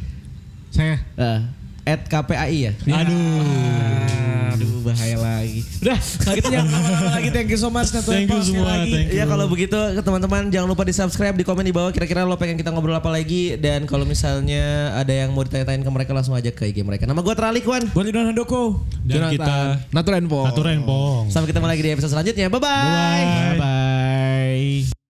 Saya. 0.75 0.99
eh, 1.15 1.41
at 1.85 2.01
KPAI 2.05 2.57
ya? 2.59 2.73
Aduh. 2.89 4.25
Aduh 4.55 4.87
bahaya 4.87 5.19
lagi. 5.19 5.67
Udah, 5.83 5.99
kalau 5.99 6.37
gitu 6.39 6.49
jangan 6.49 6.71
lama-lama 6.71 7.11
lagi. 7.11 7.29
Thank 7.29 7.51
you 7.51 7.59
so 7.59 7.69
much 7.69 7.91
Neto 7.91 8.07
Thank 8.07 8.31
you 8.31 8.39
semua, 8.41 8.71
lagi. 8.71 8.93
thank 8.93 9.09
you. 9.11 9.19
Ya 9.19 9.25
kalau 9.27 9.47
begitu 9.47 9.75
ke 9.75 9.99
teman-teman 9.99 10.47
jangan 10.47 10.69
lupa 10.71 10.87
di 10.87 10.95
subscribe 10.95 11.35
di 11.35 11.43
komen 11.43 11.67
di 11.67 11.75
bawah 11.75 11.91
kira-kira 11.91 12.23
lo 12.23 12.39
pengen 12.39 12.55
kita 12.55 12.71
ngobrol 12.71 12.95
apa 12.95 13.11
lagi 13.11 13.59
dan 13.59 13.83
kalau 13.85 14.07
misalnya 14.07 14.95
ada 14.95 15.11
yang 15.11 15.35
mau 15.35 15.43
ditanya-tanyain 15.43 15.83
ke 15.83 15.91
mereka 15.91 16.15
langsung 16.15 16.33
aja 16.33 16.49
ke 16.49 16.71
IG 16.71 16.87
mereka. 16.87 17.03
Nama 17.05 17.19
gue 17.19 17.35
Teralik 17.35 17.67
Wan. 17.67 17.83
Buat 17.91 18.05
Ridwan 18.07 18.31
Handoko. 18.31 18.87
Dan 19.03 19.29
kita 19.29 19.83
Natural 19.91 20.23
Info. 20.23 20.47
aturan 20.47 20.87
pong. 20.87 21.35
Sampai 21.35 21.51
ketemu 21.51 21.67
lagi 21.67 21.83
di 21.83 21.91
episode 21.91 22.13
selanjutnya. 22.15 22.47
Bye 22.47 22.63
bye. 22.63 23.25
Bye 23.27 23.59
bye. 23.59 25.04